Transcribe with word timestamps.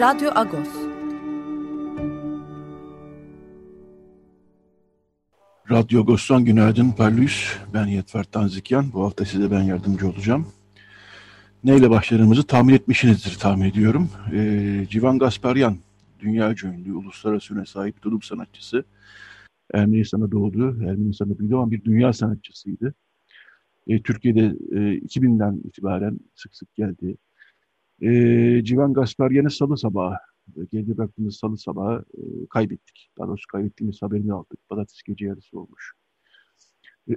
Radyo 0.00 0.30
Agos. 0.34 0.68
Radyo 5.70 6.00
Agos'tan 6.00 6.44
günaydın 6.44 6.90
Parlus. 6.90 7.58
Ben 7.74 7.86
Yetver 7.86 8.24
Tanzikyan. 8.24 8.92
Bu 8.92 9.04
hafta 9.04 9.24
size 9.24 9.50
ben 9.50 9.62
yardımcı 9.62 10.08
olacağım. 10.08 10.46
Neyle 11.64 11.90
başladığımızı 11.90 12.42
tahmin 12.42 12.74
etmişsinizdir 12.74 13.38
tahmin 13.38 13.64
ediyorum. 13.64 14.10
Ee, 14.32 14.86
Civan 14.90 15.18
Gasparyan, 15.18 15.76
dünya 16.20 16.54
ünlü, 16.64 16.94
uluslararası 16.94 17.54
öne 17.54 17.66
sahip 17.66 18.02
tulum 18.02 18.22
sanatçısı. 18.22 18.84
Ermenistan'da 19.74 20.30
doğdu, 20.30 20.82
Ermenistan'da 20.82 21.38
büyüdü 21.38 21.54
ama 21.54 21.70
bir 21.70 21.84
dünya 21.84 22.12
sanatçısıydı. 22.12 22.94
Ee, 23.88 24.02
Türkiye'de 24.02 24.44
e, 24.72 24.98
2000'den 24.98 25.60
itibaren 25.68 26.20
sık 26.34 26.54
sık 26.54 26.74
geldi. 26.74 27.16
E, 28.00 28.64
Civan 28.64 28.92
Gasparyan'ı 28.92 29.50
salı 29.50 29.78
sabahı, 29.78 30.16
geride 30.72 30.98
bıraktığımız 30.98 31.36
salı 31.36 31.58
sabahı 31.58 32.04
e, 32.14 32.22
kaybettik. 32.50 33.10
Daha 33.18 33.28
doğrusu 33.28 33.46
kaybettiğimiz 33.46 34.02
haberini 34.02 34.32
aldık. 34.32 34.68
Pazartesi 34.68 35.04
gece 35.06 35.26
yarısı 35.26 35.60
olmuş. 35.60 35.92
E, 37.10 37.14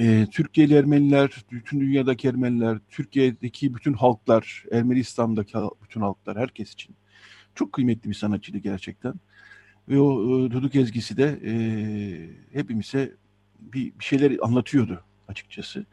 e, 0.00 0.26
Türkiye'li 0.32 0.74
Ermeniler, 0.74 1.44
bütün 1.52 1.80
dünyadaki 1.80 2.28
Ermeniler, 2.28 2.78
Türkiye'deki 2.88 3.74
bütün 3.74 3.92
halklar, 3.92 4.64
Ermenistan'daki 4.72 5.58
bütün 5.82 6.00
halklar, 6.00 6.36
herkes 6.36 6.72
için 6.72 6.96
çok 7.54 7.72
kıymetli 7.72 8.10
bir 8.10 8.14
sanatçıydı 8.14 8.58
gerçekten. 8.58 9.14
Ve 9.88 10.00
o 10.00 10.38
e, 10.46 10.50
Duduk 10.50 10.76
ezgisi 10.76 11.16
de 11.16 11.40
e, 11.44 11.54
hepimize 12.58 13.12
bir, 13.60 13.98
bir 13.98 14.04
şeyler 14.04 14.36
anlatıyordu 14.42 15.04
açıkçası. 15.28 15.86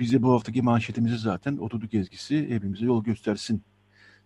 Biz 0.00 0.12
de 0.12 0.22
bu 0.22 0.32
haftaki 0.32 0.62
manşetimizi 0.62 1.18
zaten 1.18 1.56
Otoduk 1.56 1.94
ezgisi 1.94 2.50
hepimize 2.50 2.84
yol 2.86 3.04
göstersin 3.04 3.62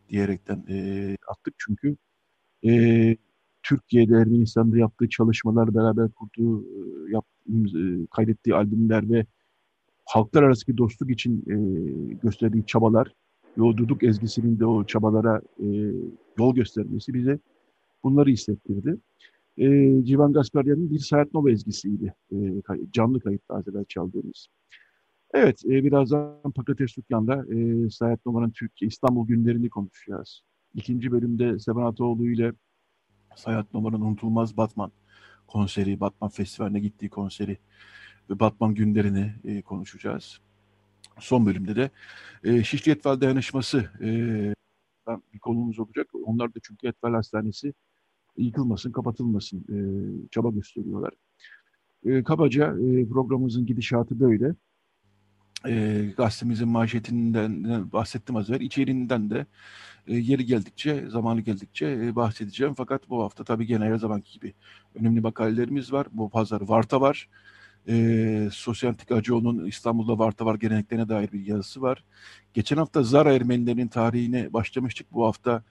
diyerekten 0.09 0.65
e, 0.69 1.17
attık. 1.29 1.55
Çünkü 1.59 1.97
e, 2.67 3.17
Türkiye'de 3.63 4.15
Ermenistan'da 4.15 4.79
yaptığı 4.79 5.09
çalışmalar, 5.09 5.75
beraber 5.75 6.11
kurduğu, 6.11 6.63
e, 6.63 7.13
yap, 7.13 7.27
e, 7.49 8.07
kaydettiği 8.11 8.55
albümler 8.55 9.11
ve 9.11 9.27
halklar 10.05 10.43
arasındaki 10.43 10.79
dostluk 10.79 11.11
için 11.11 11.45
e, 11.47 11.57
gösterdiği 12.23 12.67
çabalar 12.67 13.15
ve 13.59 13.63
ezgisinin 14.03 14.59
de 14.59 14.67
o 14.67 14.85
çabalara 14.85 15.43
e, 15.59 15.67
yol 16.39 16.55
göstermesi 16.55 17.15
bize 17.15 17.39
bunları 18.05 18.31
hissettirdi. 18.31 18.97
E, 19.59 19.95
Civan 20.05 20.33
Gasparyan'ın 20.33 20.91
bir 20.91 20.99
Sayat 20.99 21.35
Nova 21.35 21.51
ezgisiydi. 21.51 22.15
E, 22.33 22.37
canlı 22.93 23.21
kayıtta 23.21 23.55
az 23.55 23.67
çaldığımız. 23.89 24.49
Evet, 25.35 25.65
e, 25.65 25.85
birazdan 25.85 26.53
Pakates 26.55 26.91
Sükkan'da 26.91 27.45
e, 27.55 27.91
Sayat 27.91 28.27
Nova'nın 28.27 28.51
Türkiye 28.51 28.89
İstanbul 28.89 29.27
günlerini 29.27 29.71
konuşacağız. 29.71 30.43
İkinci 30.75 31.13
bölümde 31.13 31.59
Sevan 31.59 31.87
Ataoğlu 31.87 32.31
ile 32.31 32.53
Sayat 33.37 33.75
Nova'nın 33.75 34.01
unutulmaz 34.01 34.57
Batman 34.57 34.93
konseri, 35.47 36.01
Batman 36.01 36.31
Festivali'ne 36.31 36.81
gittiği 36.81 37.09
konseri 37.09 37.59
ve 38.31 38.41
Batman 38.41 38.75
günlerini 38.75 39.35
e, 39.45 39.63
konuşacağız. 39.63 40.41
Son 41.19 41.47
bölümde 41.47 41.77
de 41.77 41.91
e, 42.45 42.65
Şişli 42.65 42.93
Etval 42.93 43.21
Dayanışması 43.21 43.91
e, 44.01 44.09
bir 45.33 45.39
konumuz 45.39 45.79
olacak. 45.79 46.09
Onlar 46.25 46.55
da 46.55 46.59
çünkü 46.63 46.89
Etval 46.89 47.15
Hastanesi 47.15 47.75
yıkılmasın, 48.37 48.93
kapatılmasın 48.93 49.65
e, 49.73 49.79
çaba 50.31 50.51
gösteriyorlar. 50.51 51.15
E, 52.05 52.23
kabaca 52.23 52.79
e, 52.79 53.09
programımızın 53.09 53.67
gidişatı 53.67 54.21
böyle. 54.21 54.55
E, 55.67 56.05
gazetemizin 56.17 56.69
manşetinden 56.69 57.65
bahsettim 57.93 58.37
az 58.37 58.51
evvel. 58.51 58.61
İçeriğinden 58.61 59.31
de 59.31 59.47
e, 60.07 60.15
yeri 60.17 60.47
geldikçe, 60.47 61.05
zamanı 61.09 61.41
geldikçe 61.41 61.87
e, 61.87 62.17
bahsedeceğim. 62.17 62.75
Fakat 62.75 63.11
bu 63.11 63.23
hafta 63.23 63.45
tabii 63.45 63.67
gene 63.67 63.85
her 63.85 63.97
zamanki 63.97 64.33
gibi 64.33 64.55
önemli 64.95 65.21
makalelerimiz 65.21 65.93
var. 65.93 66.07
Bu 66.13 66.31
pazar 66.31 66.61
Varta 66.61 67.01
var. 67.01 67.29
E, 67.89 68.49
Sosyantik 68.53 69.13
Acıoğlu'nun 69.13 69.67
İstanbul'da 69.67 70.19
Varta 70.19 70.47
var 70.47 70.55
geleneklerine 70.55 71.09
dair 71.09 71.33
bir 71.33 71.47
yazısı 71.47 71.83
var. 71.83 72.05
Geçen 72.55 72.77
hafta 72.77 73.03
Zara 73.03 73.35
Ermenilerinin 73.35 73.89
tarihine 73.89 74.53
başlamıştık. 74.53 75.13
Bu 75.13 75.27
hafta 75.27 75.63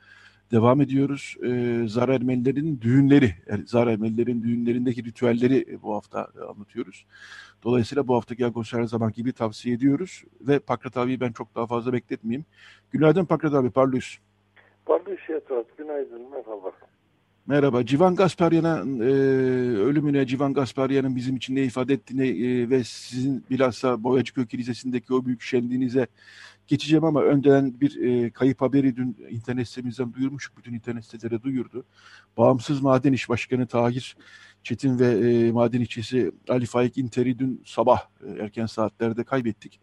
devam 0.53 0.81
ediyoruz. 0.81 1.35
Ee, 1.43 1.87
Zar 1.87 2.09
Ermenilerin 2.09 2.81
düğünleri, 2.81 3.35
Zar 3.65 3.87
Ermenilerin 3.87 4.43
düğünlerindeki 4.43 5.03
ritüelleri 5.03 5.77
bu 5.83 5.95
hafta 5.95 6.27
e, 6.37 6.43
anlatıyoruz. 6.43 7.05
Dolayısıyla 7.63 8.07
bu 8.07 8.15
haftaki 8.15 8.45
Agos 8.45 8.73
her 8.73 8.83
zaman 8.83 9.11
gibi 9.11 9.33
tavsiye 9.33 9.75
ediyoruz. 9.75 10.23
Ve 10.41 10.59
Pakrat 10.59 10.97
abiyi 10.97 11.19
ben 11.19 11.31
çok 11.31 11.55
daha 11.55 11.67
fazla 11.67 11.93
bekletmeyeyim. 11.93 12.45
Günaydın 12.91 13.25
Pakrat 13.25 13.53
abi, 13.53 13.69
parlıyız. 13.69 14.17
Parlıyız 14.85 15.19
Yatrat, 15.29 15.77
günaydın, 15.77 16.21
merhaba. 16.31 16.71
Merhaba. 17.47 17.85
Civan 17.85 18.15
Gasparyan'a 18.15 18.79
e, 18.79 19.11
ölümüne, 19.77 20.25
Civan 20.25 20.53
Gasparyan'ın 20.53 21.15
bizim 21.15 21.35
için 21.35 21.55
ne 21.55 21.63
ifade 21.63 21.93
ettiğini 21.93 22.27
e, 22.27 22.69
ve 22.69 22.83
sizin 22.83 23.45
bilhassa 23.49 24.03
Boyacıköy 24.03 24.45
Lisesi'ndeki 24.53 25.13
o 25.13 25.25
büyük 25.25 25.41
şenliğinize 25.41 26.07
geçeceğim 26.67 27.03
ama 27.03 27.21
önden 27.21 27.81
bir 27.81 28.01
e, 28.01 28.29
kayıp 28.29 28.61
haberi 28.61 28.95
dün 28.95 29.17
internet 29.29 29.67
sitemizden 29.67 30.13
duyurmuştuk. 30.13 30.57
Bütün 30.57 30.73
internet 30.73 31.05
siteleri 31.05 31.43
duyurdu. 31.43 31.85
Bağımsız 32.37 32.81
Maden 32.81 33.13
İş 33.13 33.29
Başkanı 33.29 33.67
Tahir 33.67 34.15
Çetin 34.63 34.99
ve 34.99 35.07
e, 35.07 35.51
maden 35.51 35.81
işçisi 35.81 36.31
Ali 36.49 36.65
Faik 36.65 36.97
İnter'i 36.97 37.39
dün 37.39 37.61
sabah 37.65 37.99
e, 38.27 38.43
erken 38.43 38.65
saatlerde 38.65 39.23
kaybettik. 39.23 39.79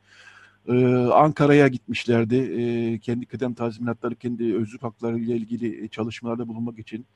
E, 0.69 0.97
Ankara'ya 0.97 1.69
gitmişlerdi. 1.69 2.37
E, 2.37 2.99
kendi 2.99 3.27
kıdem 3.27 3.55
tazminatları, 3.55 4.15
kendi 4.15 4.57
özlük 4.57 4.83
hakları 4.83 5.19
ile 5.19 5.37
ilgili 5.37 5.91
çalışmalarda 5.91 6.49
bulunmak 6.49 6.79
için. 6.79 7.07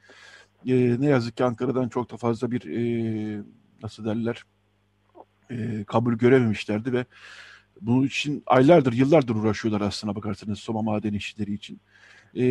E, 0.67 1.01
ne 1.01 1.07
yazık 1.07 1.37
ki 1.37 1.45
Ankara'dan 1.45 1.89
çok 1.89 2.13
da 2.13 2.17
fazla 2.17 2.51
bir 2.51 2.65
e, 2.65 3.43
nasıl 3.83 4.05
derler 4.05 4.45
e, 5.51 5.85
kabul 5.85 6.15
görememişlerdi 6.15 6.93
ve 6.93 7.05
bunun 7.81 8.07
için 8.07 8.43
aylardır, 8.47 8.93
yıllardır 8.93 9.35
uğraşıyorlar 9.35 9.87
aslına 9.87 10.15
bakarsanız 10.15 10.59
Soma 10.59 10.83
maden 10.83 11.13
işçileri 11.13 11.55
için. 11.55 11.81
E, 12.35 12.43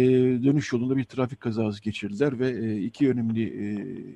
dönüş 0.43 0.73
yolunda 0.73 0.97
bir 0.97 1.03
trafik 1.03 1.41
kazası 1.41 1.81
geçirdiler 1.81 2.39
ve 2.39 2.49
e, 2.49 2.81
iki 2.81 3.09
önemli 3.09 3.43
e, 3.43 3.67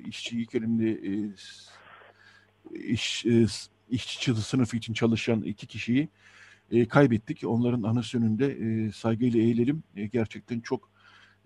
işçi, 0.08 0.40
iki 0.40 0.58
önemli 0.58 0.90
e, 0.90 1.12
iş, 2.78 3.26
e, 3.26 3.46
işçi 3.90 4.34
sınıfı 4.34 4.76
için 4.76 4.92
çalışan 4.94 5.42
iki 5.42 5.66
kişiyi 5.66 6.08
e, 6.72 6.88
kaybettik. 6.88 7.44
Onların 7.44 7.82
anısı 7.82 8.18
önünde 8.18 8.46
e, 8.46 8.92
saygıyla 8.92 9.40
eğilelim. 9.40 9.82
E, 9.96 10.06
gerçekten 10.06 10.60
çok 10.60 10.90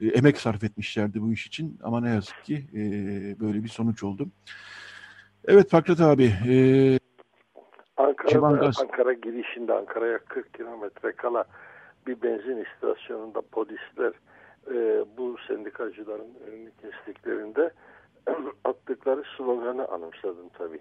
e, 0.01 0.07
emek 0.07 0.39
sarf 0.39 0.65
etmişlerdi 0.65 1.23
bu 1.23 1.33
iş 1.33 1.47
için 1.47 1.79
ama 1.83 2.01
ne 2.01 2.09
yazık 2.09 2.45
ki 2.45 2.67
e, 2.75 2.81
böyle 3.41 3.65
bir 3.65 3.69
sonuç 3.69 4.03
oldu. 4.03 4.31
Evet 5.45 5.71
Fakret 5.71 6.01
abi, 6.01 6.25
e, 6.25 6.99
Ankara'da, 7.97 8.71
Ankara 8.81 9.13
girişinde 9.13 9.73
Ankara'ya 9.73 10.19
40 10.19 10.55
kilometre 10.55 11.13
kala 11.13 11.45
bir 12.07 12.23
benzin 12.23 12.65
istasyonunda 12.65 13.41
polisler 13.41 14.13
e, 14.71 15.05
bu 15.17 15.37
sendikacıların 15.49 16.35
önünü 16.47 16.71
kestiklerinde 16.83 17.71
attıkları 18.65 19.23
sloganı 19.37 19.89
anımsadım 19.89 20.49
tabii. 20.59 20.81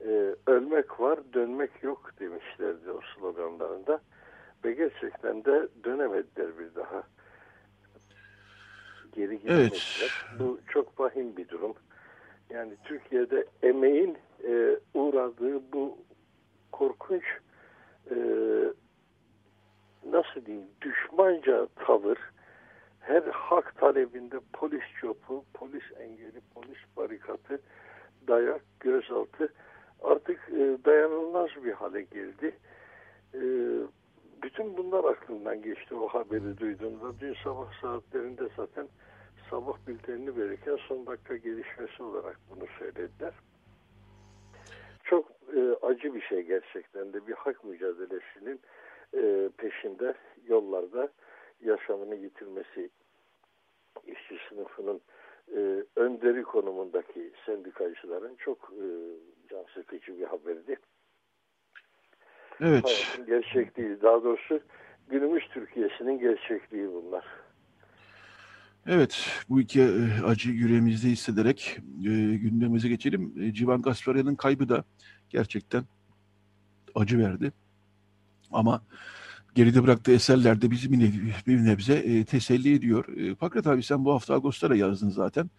E, 0.00 0.34
ölmek 0.46 1.00
var, 1.00 1.18
dönmek 1.34 1.82
yok 1.82 2.10
demişlerdi 2.20 2.90
o 2.90 3.00
sloganlarında. 3.14 4.00
Ve 4.64 4.72
gerçekten 4.72 5.44
de 5.44 5.68
dönemediler 5.84 6.58
bir 6.58 6.74
daha. 6.74 7.02
Geri 9.12 9.40
gidemediler. 9.40 9.70
Evet. 10.00 10.40
Bu 10.40 10.58
çok 10.68 11.00
vahim 11.00 11.36
bir 11.36 11.48
durum. 11.48 11.74
Yani 12.50 12.72
Türkiye'de 12.84 13.46
emeğin 13.62 14.18
e, 14.44 14.76
uğradığı 14.94 15.72
bu 15.72 15.98
korkunç 16.72 17.24
e, 18.10 18.16
nasıl 20.06 20.46
diyeyim 20.46 20.66
düşmanca 20.80 21.66
tavır 21.76 22.18
her 23.00 23.22
hak 23.22 23.76
talebinde 23.76 24.40
polis 24.52 24.82
çopu, 25.00 25.44
polis 25.54 25.84
engeli, 25.98 26.40
polis 26.54 26.78
barikatı, 26.96 27.60
dayak, 28.28 28.62
gözaltı 28.80 29.52
artık 30.02 30.48
e, 30.48 30.78
dayanılmaz 30.84 31.50
bir 31.64 31.72
hale 31.72 32.02
geldi. 32.02 32.56
E, 33.34 33.40
bütün 34.42 34.76
bunlar 34.76 35.04
aklımdan 35.04 35.62
geçti 35.62 35.94
o 35.94 36.08
haberi 36.08 36.58
duyduğumda. 36.58 37.20
Dün 37.20 37.36
sabah 37.44 37.80
saatlerinde 37.80 38.48
zaten 38.56 38.88
sabah 39.50 39.76
bültenini 39.86 40.36
verirken 40.36 40.78
son 40.88 41.06
dakika 41.06 41.36
gelişmesi 41.36 42.02
olarak 42.02 42.38
bunu 42.50 42.64
söylediler. 42.78 43.34
Çok 45.04 45.41
e, 45.56 45.86
acı 45.86 46.14
bir 46.14 46.20
şey 46.20 46.42
gerçekten 46.42 47.12
de 47.12 47.26
bir 47.26 47.32
hak 47.32 47.64
mücadelesinin 47.64 48.60
e, 49.14 49.50
peşinde 49.56 50.14
yollarda 50.46 51.08
yaşamını 51.60 52.14
yitirmesi 52.14 52.90
işçi 54.06 54.38
sınıfının 54.48 55.00
e, 55.56 55.84
önderi 55.96 56.42
konumundaki 56.42 57.32
sendikacıların 57.46 58.34
çok 58.34 58.72
e, 58.72 58.86
can 59.50 59.64
sıkıcı 59.74 60.18
bir 60.18 60.24
haberdi. 60.24 60.76
Evet. 62.60 62.84
Hayatın 62.84 63.26
gerçekliği 63.26 64.02
daha 64.02 64.24
doğrusu 64.24 64.60
günümüz 65.08 65.48
Türkiye'sinin 65.48 66.18
gerçekliği 66.18 66.92
bunlar. 66.92 67.26
Evet, 68.86 69.26
bu 69.48 69.60
iki 69.60 69.80
e, 69.80 70.20
acı 70.26 70.50
yüreğimizde 70.50 71.08
hissederek 71.08 71.78
e, 71.98 72.36
gündemimize 72.36 72.88
geçelim. 72.88 73.32
E, 73.40 73.54
Civan 73.54 73.82
Gasparyan'ın 73.82 74.34
kaybı 74.34 74.68
da 74.68 74.84
gerçekten 75.30 75.84
acı 76.94 77.18
verdi. 77.18 77.52
Ama 78.52 78.82
geride 79.54 79.82
bıraktığı 79.82 80.12
eserler 80.12 80.62
de 80.62 80.70
bizi 80.70 80.92
bir, 80.92 80.98
nev, 80.98 81.12
bir 81.46 81.64
nebze 81.64 81.94
e, 81.94 82.24
teselli 82.24 82.74
ediyor. 82.74 83.16
E, 83.16 83.34
Fakret 83.34 83.66
abi 83.66 83.82
sen 83.82 84.04
bu 84.04 84.12
hafta 84.12 84.34
Ağustos'ta 84.34 84.74
yazdın 84.74 85.10
zaten. 85.10 85.50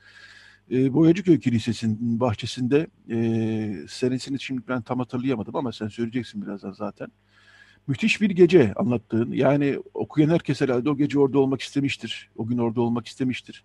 E, 0.72 0.94
Boyacıköy 0.94 1.40
Kilisesi'nin 1.40 2.20
bahçesinde 2.20 2.88
e, 3.10 3.88
senesini 3.90 4.40
şimdi 4.40 4.62
ben 4.68 4.82
tam 4.82 5.00
hatırlayamadım 5.00 5.56
ama 5.56 5.72
sen 5.72 5.88
söyleyeceksin 5.88 6.42
birazdan 6.42 6.72
zaten. 6.72 7.08
Müthiş 7.88 8.22
bir 8.22 8.30
gece 8.30 8.74
anlattığın. 8.76 9.32
Yani 9.32 9.80
okuyan 9.94 10.30
herkes 10.30 10.62
herhalde 10.62 10.90
o 10.90 10.98
gece 10.98 11.20
orada 11.20 11.40
olmak 11.40 11.62
istemiştir. 11.62 12.30
O 12.38 12.48
gün 12.48 12.58
orada 12.58 12.82
olmak 12.82 13.08
istemiştir. 13.08 13.64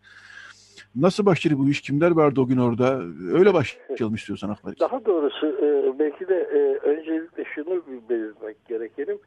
Nasıl 0.96 1.26
başladı 1.26 1.54
bu 1.58 1.68
iş? 1.68 1.80
Kimler 1.80 2.10
vardı 2.10 2.40
o 2.40 2.46
gün 2.46 2.56
orada? 2.56 3.02
Öyle 3.32 3.54
başlayalım 3.54 4.14
istiyorsan 4.14 4.50
Akbar. 4.50 4.74
Daha 4.80 5.04
doğrusu 5.04 5.46
e, 5.46 5.98
belki 5.98 6.28
de 6.28 6.34
e, 6.34 6.88
öncelikle 6.88 7.44
şunu 7.54 7.82
belirtmek 8.10 8.66
gerekelim. 8.66 9.18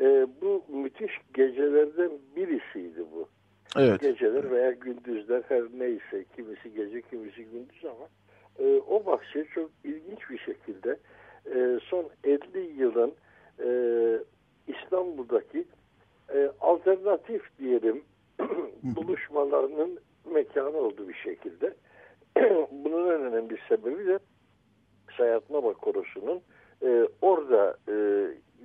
E, 0.00 0.26
bu 0.42 0.64
müthiş 0.68 1.12
gecelerden 1.34 2.10
birisiydi 2.36 3.04
bu. 3.12 3.28
Evet. 3.76 4.00
Geceler 4.00 4.50
veya 4.50 4.70
gündüzler 4.70 5.42
her 5.48 5.62
neyse 5.78 6.24
kimisi 6.36 6.74
gece 6.74 7.02
kimisi 7.02 7.44
gündüz 7.44 7.84
ama 7.84 8.08
o 8.88 9.06
bahçe 9.06 9.44
çok 9.54 9.70
ilginç 9.84 10.30
bir 10.30 10.38
şekilde 10.38 10.98
son 11.80 12.08
50 12.24 12.58
yılın 12.82 13.12
İstanbul'daki 14.66 15.64
e, 16.34 16.50
alternatif 16.60 17.58
diyelim 17.58 18.04
buluşmalarının 18.82 19.98
mekanı 20.32 20.76
oldu 20.76 21.08
bir 21.08 21.14
şekilde. 21.14 21.74
Bunun 22.70 23.06
en 23.06 23.22
önemli 23.22 23.58
sebebi 23.68 24.06
de 24.06 24.18
Sayat 25.16 25.50
Nova 25.50 25.72
Korosu'nun 25.72 26.40
e, 26.82 27.08
orada 27.22 27.76
e, 27.88 27.94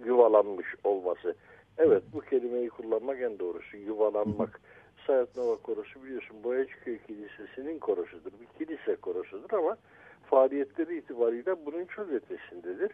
yuvalanmış 0.06 0.68
olması. 0.84 1.36
Evet 1.78 2.04
bu 2.14 2.22
kelimeyi 2.22 2.70
kullanmak 2.70 3.22
en 3.22 3.40
doğrusu 3.40 3.78
yuvalanmak. 3.78 4.62
Sayat 5.08 5.38
Nova 5.38 5.56
Korosu 5.56 6.04
biliyorsun 6.04 6.44
Boyacıköy 6.44 6.98
Kilisesi'nin 6.98 7.80
korosudur. 7.80 8.32
Bir 8.42 8.66
kilise 8.66 8.96
korosudur 8.96 9.54
ama 9.54 9.78
faaliyetleri 10.30 10.98
itibariyle 10.98 11.66
bunun 11.66 11.86
çok 11.86 12.10
ötesindedir. 12.10 12.92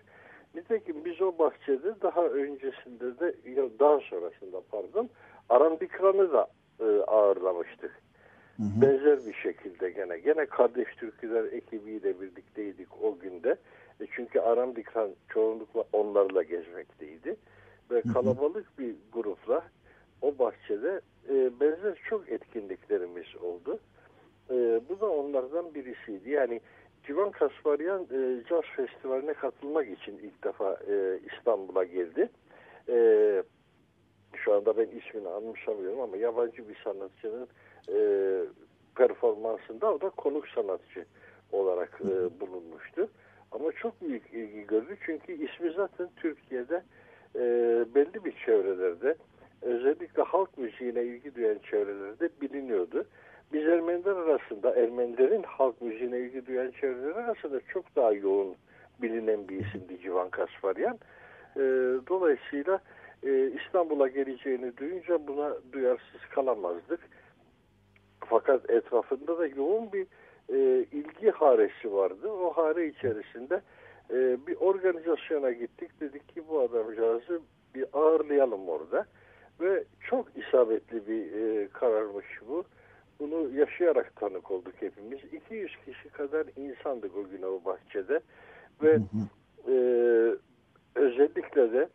Nitekim 0.57 1.05
biz 1.05 1.21
o 1.21 1.37
bahçede 1.39 2.01
daha 2.01 2.25
öncesinde 2.25 3.19
de 3.19 3.35
daha 3.79 3.99
sonrasında 3.99 4.61
pardon 4.71 5.09
Aram 5.49 5.79
Dikran'ı 5.79 6.33
da 6.33 6.47
e, 6.79 6.85
ağırlamıştık. 7.07 7.91
Hı 8.57 8.63
hı. 8.63 8.81
Benzer 8.81 9.25
bir 9.25 9.33
şekilde 9.33 9.89
gene. 9.89 10.19
Gene 10.19 10.45
Kardeş 10.45 10.95
Türküler 10.95 11.43
ekibiyle 11.43 12.21
birlikteydik 12.21 12.87
o 13.03 13.19
günde. 13.19 13.57
E 14.01 14.05
çünkü 14.11 14.39
Aram 14.39 14.75
Dikran 14.75 15.09
çoğunlukla 15.29 15.83
onlarla 15.93 16.43
gezmekteydi. 16.43 17.35
Ve 17.91 18.01
kalabalık 18.01 18.79
bir 18.79 18.95
grupla 19.13 19.63
o 20.21 20.39
bahçede 20.39 21.01
e, 21.29 21.59
benzer 21.59 21.99
çok 22.09 22.29
etkinliklerimiz 22.29 23.35
oldu. 23.41 23.79
E, 24.49 24.81
bu 24.89 24.99
da 24.99 25.09
onlardan 25.09 25.73
birisiydi. 25.75 26.29
Yani 26.29 26.61
Civan 27.07 27.31
Kasparyan 27.31 28.01
e, 28.01 28.43
Jazz 28.49 28.63
Festivali'ne 28.75 29.33
katılmak 29.33 29.87
için 29.89 30.17
ilk 30.17 30.43
defa 30.43 30.77
e, 30.89 31.19
İstanbul'a 31.33 31.83
geldi. 31.83 32.29
E, 32.89 32.97
şu 34.35 34.53
anda 34.53 34.77
ben 34.77 34.87
ismini 34.87 35.27
anımsamıyorum 35.27 35.99
ama 35.99 36.17
yabancı 36.17 36.69
bir 36.69 36.77
sanatçının 36.83 37.47
e, 37.89 37.99
performansında 38.95 39.93
o 39.93 40.01
da 40.01 40.09
konuk 40.09 40.47
sanatçı 40.47 41.05
olarak 41.51 42.01
e, 42.01 42.39
bulunmuştu. 42.39 43.09
Ama 43.51 43.71
çok 43.71 44.01
büyük 44.01 44.33
ilgi 44.33 44.67
gördü 44.67 44.97
çünkü 45.05 45.33
ismi 45.33 45.71
zaten 45.71 46.09
Türkiye'de 46.15 46.83
e, 47.35 47.41
belli 47.95 48.25
bir 48.25 48.35
çevrelerde 48.45 49.15
özellikle 49.61 50.23
halk 50.23 50.57
müziğine 50.57 51.03
ilgi 51.03 51.35
duyan 51.35 51.59
çevrelerde 51.71 52.29
biliniyordu. 52.41 53.05
Biz 53.53 53.67
Ermeniler 53.67 54.15
arasında 54.15 54.75
Ermenilerin 54.75 55.43
halk 55.43 55.81
müziğine 55.81 56.19
ilgi 56.19 56.45
duyan 56.45 56.71
çevreler 56.71 57.15
arasında 57.15 57.59
çok 57.59 57.95
daha 57.95 58.11
yoğun 58.11 58.55
bilinen 59.01 59.47
bir 59.47 59.65
isimdi 59.65 59.99
Civan 60.01 60.29
Kasparyan. 60.29 60.99
E, 61.55 61.61
dolayısıyla 62.09 62.81
e, 63.23 63.51
İstanbul'a 63.51 64.07
geleceğini 64.07 64.77
duyunca 64.77 65.27
buna 65.27 65.53
duyarsız 65.71 66.21
kalamazdık. 66.35 66.99
Fakat 68.25 68.69
etrafında 68.69 69.37
da 69.37 69.47
yoğun 69.47 69.93
bir 69.93 70.07
e, 70.49 70.85
ilgi 70.91 71.31
haresi 71.31 71.93
vardı. 71.93 72.31
O 72.31 72.49
hare 72.49 72.87
içerisinde 72.87 73.61
e, 74.09 74.47
bir 74.47 74.55
organizasyona 74.55 75.51
gittik. 75.51 76.01
Dedik 76.01 76.35
ki 76.35 76.43
bu 76.49 76.59
adamcağızı 76.59 77.41
bir 77.75 77.85
ağırlayalım 77.93 78.69
orada. 78.69 79.05
Ve 79.61 79.83
çok 80.09 80.27
isabetli 80.37 81.07
bir 81.07 81.67
kararmış 81.67 82.25
bu. 82.47 82.63
Bunu 83.19 83.55
yaşayarak 83.55 84.15
tanık 84.15 84.51
olduk 84.51 84.73
hepimiz. 84.79 85.19
200 85.33 85.71
kişi 85.85 86.09
kadar 86.09 86.47
insandık 86.55 87.17
o 87.17 87.29
gün 87.29 87.41
o 87.41 87.65
bahçede. 87.65 88.19
Ve 88.83 88.99
e, 89.67 89.75
özellikle 90.95 91.73
de 91.73 91.89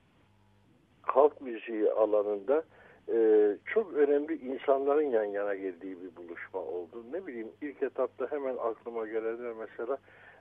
halk 1.03 1.41
müziği 1.41 1.91
alanında 1.91 2.65
e, 3.09 3.49
çok 3.67 3.95
önemli 3.95 4.35
insanların 4.35 5.11
yan 5.11 5.25
yana 5.25 5.55
geldiği 5.55 5.97
bir 6.03 6.17
buluşma 6.17 6.61
oldu. 6.61 7.05
Ne 7.13 7.27
bileyim 7.27 7.49
ilk 7.63 7.83
etapta 7.83 8.31
hemen 8.31 8.57
aklıma 8.57 9.07
gelenler 9.07 9.53
mesela 9.53 9.99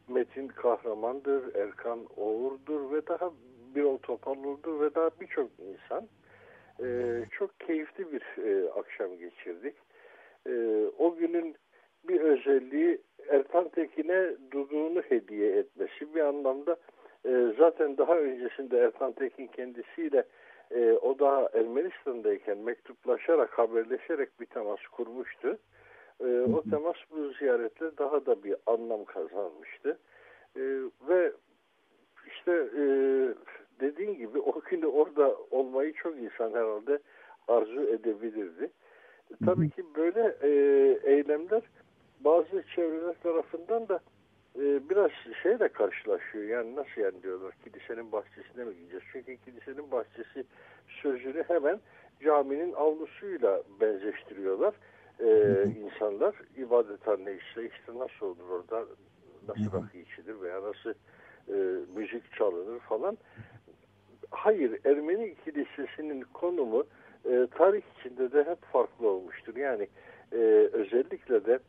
Metin 0.07 0.47
Kahraman'dır, 0.47 1.55
Erkan 1.55 1.99
Oğur'dur 2.17 2.91
ve 2.91 3.07
daha 3.07 3.31
Birol 3.75 3.97
Topalur'dur 3.97 4.79
ve 4.79 4.95
daha 4.95 5.09
birçok 5.21 5.49
insan. 5.59 6.07
E, 6.83 6.85
çok 7.31 7.59
keyifli 7.59 8.11
bir 8.11 8.43
e, 8.43 8.69
akşam 8.69 9.17
geçirdik. 9.17 9.75
E, 10.47 10.85
o 10.97 11.15
günün 11.15 11.55
bir 12.07 12.21
özelliği 12.21 13.01
Ertan 13.29 13.69
Tekin'e 13.69 14.35
Dudu'nu 14.51 15.01
hediye 15.01 15.55
etmesi 15.57 16.15
bir 16.15 16.21
anlamda 16.21 16.77
e, 17.25 17.53
zaten 17.57 17.97
daha 17.97 18.17
öncesinde 18.17 18.77
Ertan 18.77 19.11
Tekin 19.11 19.47
kendisiyle 19.47 20.23
e, 20.71 20.91
o 20.91 21.19
da 21.19 21.49
Ermenistan'dayken 21.53 22.57
mektuplaşarak, 22.57 23.59
haberleşerek 23.59 24.39
bir 24.39 24.45
temas 24.45 24.79
kurmuştu. 24.91 25.57
E, 26.19 26.25
o 26.41 26.61
temas 26.69 26.95
bu 27.11 27.29
ziyaretle 27.29 27.97
daha 27.97 28.25
da 28.25 28.43
bir 28.43 28.55
anlam 28.65 29.05
kazanmıştı. 29.05 29.99
E, 30.55 30.61
ve 31.09 31.31
işte 32.27 32.51
e, 32.51 32.83
dediğin 33.79 34.15
gibi 34.15 34.39
o 34.39 34.61
günde 34.61 34.87
orada 34.87 35.35
olmayı 35.51 35.93
çok 35.93 36.17
insan 36.17 36.53
herhalde 36.53 36.99
arzu 37.47 37.81
edebilirdi. 37.81 38.71
Tabii 39.45 39.69
ki 39.69 39.83
böyle 39.95 40.35
e, 40.41 40.49
eylemler 41.11 41.61
bazı 42.19 42.63
çevreler 42.75 43.15
tarafından 43.23 43.87
da 43.87 43.99
e, 44.59 44.89
biraz 44.89 45.11
şeyle 45.43 45.67
karşılaşıyor. 45.67 46.45
Yani 46.45 46.75
nasıl 46.75 47.01
yani 47.01 47.23
diyorlar 47.23 47.53
kilisenin 47.63 48.11
bahçesine 48.11 48.63
mi 48.63 48.75
gideceğiz? 48.75 49.03
Çünkü 49.11 49.37
kilisenin 49.37 49.91
bahçesi 49.91 50.45
sözünü 50.87 51.43
hemen 51.47 51.79
caminin 52.23 52.73
avlusuyla 52.73 53.63
benzeştiriyorlar. 53.81 54.73
E, 55.19 55.65
insanlar 55.85 56.35
ibadethane 56.57 57.35
işte 57.35 57.69
işte 57.69 57.99
nasıl 57.99 58.25
olur 58.25 58.49
orada 58.49 58.85
nasıl 59.47 59.73
rakı 59.73 59.97
içilir 59.97 60.41
veya 60.41 60.61
nasıl 60.63 60.93
e, 61.49 61.85
müzik 61.95 62.33
çalınır 62.33 62.79
falan. 62.79 63.17
Hayır 64.31 64.79
Ermeni 64.85 65.35
kilisesinin 65.45 66.21
konumu 66.21 66.83
e, 67.25 67.47
tarih 67.51 67.81
içinde 67.99 68.31
de 68.31 68.43
hep 68.43 68.61
farklı 68.65 69.09
olmuştur. 69.09 69.55
Yani 69.55 69.87
e, 70.31 70.37
özellikle 70.73 71.45
de 71.45 71.59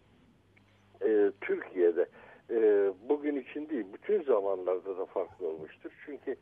e, 1.05 1.31
Türkiye'de 1.41 2.07
e, 2.51 2.91
bugün 3.09 3.37
için 3.37 3.69
değil 3.69 3.87
bütün 3.93 4.23
zamanlarda 4.23 4.99
da 4.99 5.07
farklı 5.07 5.49
olmuştur. 5.49 5.91
Çünkü 6.07 6.37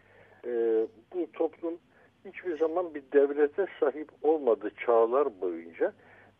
e, 0.46 0.86
bu 1.14 1.32
toplum 1.32 1.78
hiçbir 2.24 2.58
zaman 2.58 2.94
bir 2.94 3.02
devlete 3.12 3.66
sahip 3.80 4.08
olmadı 4.22 4.70
çağlar 4.86 5.40
boyunca 5.40 5.92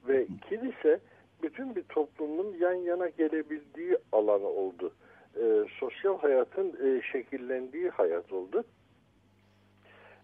ve 0.09 0.27
kilise 0.49 1.01
bütün 1.43 1.77
bir 1.77 1.83
toplumun 1.83 2.57
yan 2.61 2.75
yana 2.75 3.09
gelebildiği 3.09 3.97
alan 4.13 4.45
oldu. 4.45 4.93
E, 5.37 5.65
sosyal 5.81 6.19
hayatın 6.19 6.69
e, 6.87 7.03
şekillendiği 7.03 7.91
hayat 7.91 8.33
oldu. 8.33 8.65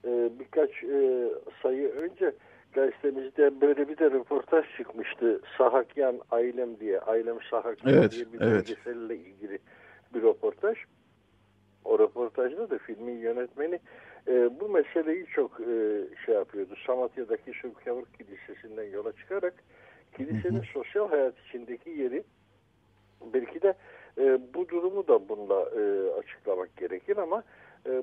E, 0.07 0.31
birkaç 0.39 0.85
e, 0.85 1.29
sayı 1.63 1.89
önce 1.89 2.33
gazetemizde 2.73 3.61
böyle 3.61 3.89
bir 3.89 3.99
de 3.99 4.11
röportaj 4.11 4.65
çıkmıştı. 4.77 5.41
Sahakyan 5.59 6.21
Ailem 6.31 6.81
diye, 6.81 7.01
Ailem 7.01 7.39
Sahakyan 7.51 7.95
evet, 7.95 8.13
diye 8.13 8.33
bir 8.33 8.41
evet. 8.41 8.69
belgeselle 8.69 9.17
ilgili 9.17 9.59
bir 10.15 10.23
röportaj. 10.23 10.79
O 11.85 11.99
röportajda 11.99 12.71
da 12.71 12.79
filmin 12.79 13.19
yönetmeni 13.19 13.81
e, 14.29 14.61
bu 14.61 14.69
meseleyi 14.69 15.27
çok 15.27 15.61
e, 15.61 16.05
şey 16.27 16.35
yapıyordu. 16.35 16.75
Samatya'daki 16.87 17.55
Şükrüyavuk 17.55 18.15
Kilisesi'nden 18.15 18.91
yola 18.91 19.13
çıkarak 19.13 19.55
kilisenin 20.17 20.65
sosyal 20.75 21.09
hayat 21.09 21.35
içindeki 21.49 21.91
yeri 21.91 22.25
belki 23.35 23.63
de 23.63 23.75
e, 24.19 24.39
bu 24.55 24.69
durumu 24.69 25.09
da 25.09 25.29
bununla 25.29 25.61
e, 25.61 26.11
açıklamak 26.19 26.77
gerekir 26.77 27.17
ama 27.17 27.39
e, 27.39 27.43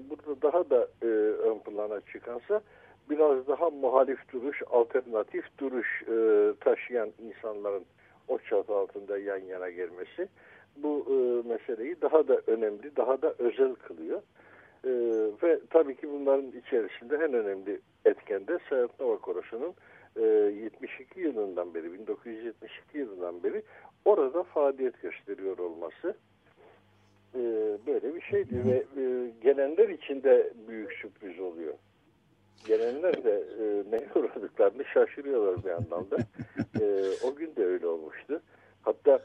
burada 0.09 0.41
daha 0.41 0.69
da 0.69 0.87
e, 1.01 1.05
ön 1.49 1.59
plana 1.59 2.01
çıkansa 2.01 2.61
biraz 3.09 3.47
daha 3.47 3.69
muhalif 3.69 4.33
duruş, 4.33 4.61
alternatif 4.71 5.45
duruş 5.57 6.03
e, 6.03 6.53
taşıyan 6.59 7.09
insanların 7.19 7.85
o 8.27 8.39
çatı 8.39 8.75
altında 8.75 9.17
yan 9.17 9.37
yana 9.37 9.69
gelmesi 9.69 10.27
bu 10.77 11.05
e, 11.07 11.47
meseleyi 11.47 12.01
daha 12.01 12.27
da 12.27 12.41
önemli, 12.47 12.95
daha 12.95 13.21
da 13.21 13.33
özel 13.39 13.75
kılıyor. 13.75 14.21
E, 14.85 14.91
ve 15.43 15.59
tabii 15.69 15.95
ki 15.95 16.09
bunların 16.11 16.51
içerisinde 16.51 17.15
en 17.15 17.33
önemli 17.33 17.79
etken 18.05 18.47
de 18.47 18.59
Sayat 18.69 18.99
Nova 18.99 19.17
Korosu'nun 19.17 19.73
e, 20.15 20.21
72 20.21 21.19
yılından 21.19 21.73
beri, 21.73 21.93
1972 21.93 22.97
yılından 22.97 23.43
beri 23.43 23.63
orada 24.05 24.43
faaliyet 24.43 25.01
gösteriyor 25.01 25.57
olması 25.57 26.15
e, 27.35 27.41
böyle 27.87 28.15
bir 28.15 28.21
şeydi 28.21 28.63
ve 28.65 29.01
e, 29.01 29.02
gelenler 29.43 29.89
için 29.89 30.23
de 30.23 30.53
büyük 30.67 30.93
sürpriz 30.93 31.39
oluyor. 31.39 31.73
Gelenler 32.67 33.23
de 33.23 33.43
e, 33.59 33.91
neye 33.91 34.07
uğradıklarını 34.15 34.85
şaşırıyorlar 34.85 35.63
bir 35.63 35.69
anlamda. 35.69 36.17
E, 36.81 36.85
o 37.23 37.35
gün 37.35 37.55
de 37.55 37.65
öyle 37.65 37.87
olmuştu. 37.87 38.41
Hatta 38.81 39.19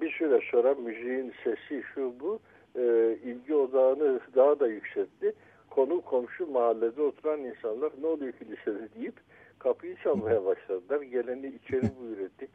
bir 0.00 0.10
süre 0.12 0.40
sonra 0.50 0.74
müziğin 0.74 1.34
sesi 1.44 1.82
şu 1.94 2.14
bu 2.20 2.40
e, 2.76 2.82
ilgi 3.24 3.54
odağını 3.54 4.20
daha 4.34 4.60
da 4.60 4.66
yükseltti. 4.66 5.32
Konu 5.70 6.00
komşu 6.00 6.46
mahallede 6.46 7.02
oturan 7.02 7.40
insanlar 7.40 7.92
ne 8.00 8.06
oluyor 8.06 8.32
kilisede 8.32 8.88
deyip 8.94 9.14
kapıyı 9.58 9.96
çalmaya 9.96 10.44
başladılar. 10.44 11.02
Geleni 11.02 11.46
içeri 11.46 11.82
buyur 12.00 12.18
ettik. 12.18 12.50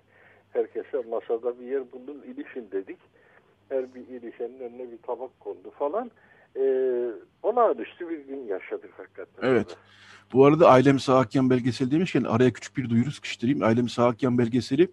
Herkese 0.54 1.02
masada 1.10 1.60
bir 1.60 1.66
yer 1.66 1.92
bulun 1.92 2.22
ilişin 2.22 2.72
dedik. 2.72 3.00
Her 3.70 3.96
bir 3.96 4.08
ilişenin 4.08 4.60
önüne 4.60 4.92
bir 4.92 4.98
tabak 4.98 5.40
kondu 5.40 5.72
falan. 5.72 6.12
Ee, 6.56 7.12
olağanüstü 7.44 8.10
bir 8.10 8.20
gün 8.20 8.48
yaşadık 8.48 8.92
hakikaten. 8.98 9.50
Evet. 9.50 9.78
Bu 10.34 10.46
arada 10.46 10.70
Ailem 10.70 11.00
Sahakyan 11.00 11.50
belgeseli 11.50 11.92
demişken 11.92 12.24
araya 12.24 12.54
küçük 12.54 12.78
bir 12.78 12.90
duyuru 12.90 13.12
sıkıştırayım. 13.12 13.64
Ailem 13.64 13.90
Sahakyan 13.90 14.38
belgeseli 14.38 14.88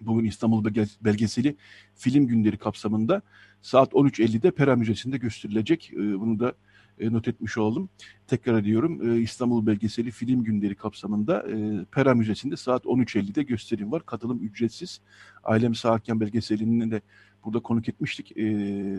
bugün 0.00 0.24
İstanbul 0.24 0.64
belgeseli 1.00 1.56
film 1.94 2.26
günleri 2.26 2.56
kapsamında 2.56 3.22
saat 3.62 3.92
13.50'de 3.92 4.50
Pera 4.50 4.76
Müzesi'nde 4.76 5.16
gösterilecek. 5.16 5.92
Bunu 5.96 6.40
da 6.40 6.52
not 7.00 7.28
etmiş 7.28 7.58
olalım. 7.58 7.88
Tekrar 8.26 8.58
ediyorum 8.58 9.22
İstanbul 9.22 9.66
belgeseli 9.66 10.10
film 10.10 10.44
günleri 10.44 10.74
kapsamında 10.74 11.46
Pera 11.92 12.14
Müzesi'nde 12.14 12.56
saat 12.56 12.84
13.50'de 12.84 13.42
gösterim 13.42 13.92
var. 13.92 14.06
Katılım 14.06 14.44
ücretsiz. 14.44 15.00
Ailem 15.44 15.74
Sahakyan 15.74 16.20
belgeselini 16.20 16.90
de 16.90 17.00
burada 17.44 17.60
konuk 17.60 17.88
etmiştik. 17.88 18.32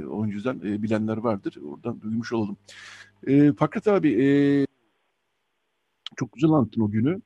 O 0.09 0.25
yüzden 0.25 0.61
bilenler 0.61 1.17
vardır. 1.17 1.57
Oradan 1.65 2.01
duymuş 2.01 2.33
olalım. 2.33 2.57
Fakret 3.57 3.87
abi 3.87 4.09
çok 6.15 6.31
güzel 6.33 6.49
anlattın 6.49 6.81
o 6.81 6.91
günü. 6.91 7.21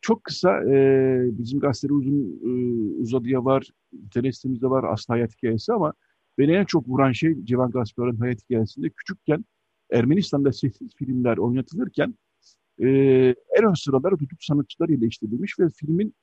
Çok 0.00 0.24
kısa 0.24 0.62
e, 0.64 1.38
bizim 1.38 1.60
gazetede 1.60 1.92
uzun 1.92 2.40
e, 2.42 2.50
uzadıya 3.00 3.44
var, 3.44 3.70
internet 3.92 4.36
sitemizde 4.36 4.70
var 4.70 4.84
Aslı 4.84 5.14
Hayat 5.14 5.36
Hikayesi 5.36 5.72
ama 5.72 5.92
beni 6.38 6.52
en 6.52 6.64
çok 6.64 6.88
vuran 6.88 7.12
şey 7.12 7.44
Civan 7.44 7.70
Gaspar'ın 7.70 8.16
hayat 8.16 8.42
hikayesinde 8.42 8.90
küçükken 8.90 9.44
Ermenistan'da 9.90 10.52
sessiz 10.52 10.94
filmler 10.96 11.36
oynatılırken 11.36 12.14
e, 12.78 12.88
en 13.58 13.64
ön 13.64 13.74
sıralara 13.74 14.16
tutup 14.16 14.44
sanatçılar 14.44 14.88
yerleştirilmiş 14.88 15.58
ve 15.58 15.68
filmin 15.70 16.14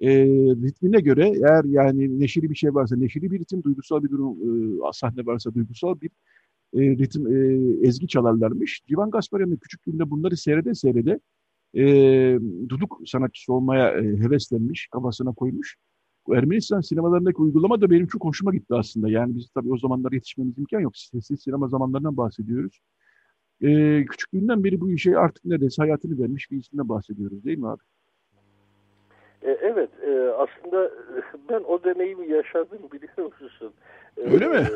e, 0.00 0.26
ritmine 0.62 1.00
göre 1.00 1.28
eğer 1.28 1.64
yani 1.64 2.20
neşeli 2.20 2.50
bir 2.50 2.54
şey 2.54 2.74
varsa 2.74 2.96
neşeli 2.96 3.30
bir 3.30 3.40
ritim, 3.40 3.62
duygusal 3.62 4.02
bir 4.02 4.10
durum, 4.10 4.36
e, 4.88 4.92
sahne 4.92 5.26
varsa 5.26 5.54
duygusal 5.54 6.00
bir 6.00 6.10
e, 6.74 6.80
ritim, 6.80 7.26
e, 7.26 7.88
ezgi 7.88 8.08
çalarlarmış. 8.08 8.82
Civan 8.88 9.10
Gasparyan'ın 9.10 9.56
küçüklüğünde 9.56 10.10
bunları 10.10 10.36
seyrede 10.36 10.74
seyrede 10.74 11.20
e, 11.74 11.84
duduk 12.68 13.00
sanatçısı 13.06 13.52
olmaya 13.52 13.90
e, 13.98 14.02
heveslenmiş, 14.02 14.88
kafasına 14.92 15.32
koymuş. 15.32 15.76
Ermenistan 16.34 16.80
sinemalarındaki 16.80 17.36
uygulama 17.36 17.80
da 17.80 17.90
benim 17.90 18.06
çok 18.06 18.24
hoşuma 18.24 18.52
gitti 18.52 18.74
aslında. 18.74 19.10
Yani 19.10 19.36
biz 19.36 19.50
tabii 19.54 19.72
o 19.72 19.78
zamanlar 19.78 20.12
yetişmemiz 20.12 20.58
imkan 20.58 20.80
yok. 20.80 20.96
Sessiz 20.96 21.40
sinema 21.40 21.68
zamanlarından 21.68 22.16
bahsediyoruz. 22.16 22.80
E, 23.60 24.04
küçüklüğünden 24.04 24.64
beri 24.64 24.80
bu 24.80 24.90
işe 24.90 25.18
artık 25.18 25.44
neredeyse 25.44 25.82
hayatını 25.82 26.18
vermiş 26.18 26.50
bir 26.50 26.56
isimden 26.56 26.88
bahsediyoruz 26.88 27.44
değil 27.44 27.58
mi 27.58 27.68
abi? 27.68 27.82
E, 29.42 29.50
evet, 29.50 29.90
e, 30.06 30.30
aslında 30.30 30.90
ben 31.50 31.60
o 31.60 31.84
deneyimi 31.84 32.28
yaşadım 32.28 32.78
biliyor 32.92 33.32
musun? 33.40 33.72
E, 34.16 34.20
Öyle 34.20 34.48
mi? 34.48 34.66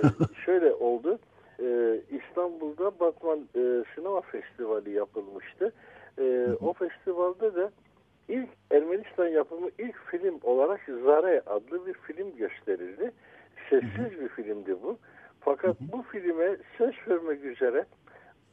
şöyle 0.45 0.73
oldu. 0.73 1.19
E, 1.63 2.01
İstanbul'da 2.11 3.01
Batman 3.01 3.39
e, 3.39 3.85
Sinema 3.95 4.21
Festivali 4.21 4.91
yapılmıştı. 4.91 5.73
E, 6.19 6.49
o 6.61 6.73
festivalde 6.73 7.55
de 7.55 7.71
ilk 8.29 8.49
Ermenistan 8.71 9.29
yapımı 9.29 9.69
ilk 9.79 9.97
film 10.11 10.39
olarak 10.43 10.81
Zare 11.05 11.43
adlı 11.47 11.87
bir 11.87 11.93
film 11.95 12.37
gösterildi. 12.37 13.13
Sessiz 13.71 14.21
bir 14.21 14.29
filmdi 14.29 14.77
bu. 14.83 14.99
Fakat 15.41 15.77
bu 15.93 16.03
filme 16.03 16.57
ses 16.79 16.95
vermek 17.09 17.45
üzere 17.45 17.85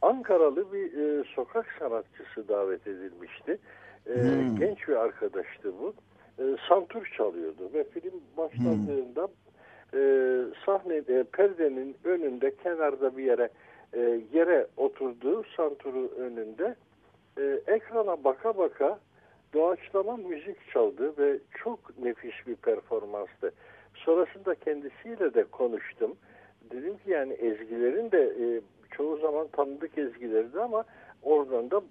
Ankaralı 0.02 0.72
bir 0.72 0.92
e, 0.92 1.24
sokak 1.34 1.66
sanatçısı 1.78 2.48
davet 2.48 2.86
edilmişti. 2.86 3.58
E, 4.10 4.14
hmm. 4.14 4.56
Genç 4.56 4.88
bir 4.88 4.96
arkadaştı 4.96 5.72
bu. 5.80 5.94
E, 6.38 6.56
santur 6.68 7.06
çalıyordu 7.16 7.70
ve 7.74 7.84
film 7.84 8.20
başladığında 8.36 9.28
hmm. 9.90 10.00
e, 10.00 10.44
sahne 10.66 10.94
e, 10.94 11.24
perdenin 11.32 11.96
önünde 12.04 12.56
kenarda 12.56 13.16
bir 13.16 13.24
yere 13.24 13.48
e, 13.92 14.20
yere 14.32 14.66
oturduğu 14.76 15.44
santuru 15.56 16.08
önünde 16.18 16.74
e, 17.38 17.60
ekrana 17.66 18.24
baka 18.24 18.58
baka 18.58 18.98
doğaçlama 19.54 20.16
müzik 20.16 20.70
çaldı 20.72 21.12
ve 21.18 21.38
çok 21.64 21.98
nefis 21.98 22.46
bir 22.46 22.56
performanstı. 22.56 23.52
Sonrasında 23.94 24.54
kendisiyle 24.54 25.34
de 25.34 25.44
konuştum. 25.44 26.16
Dedim 26.70 26.96
ki 26.96 27.10
yani 27.10 27.32
ezgilerin 27.32 28.10
de 28.10 28.22
e, 28.22 28.60
çoğu 28.90 29.16
zaman 29.16 29.48
tanıdık 29.48 29.98
ezgilerdi 29.98 30.60
ama 30.60 30.84
oradan 31.22 31.70
da 31.70 31.82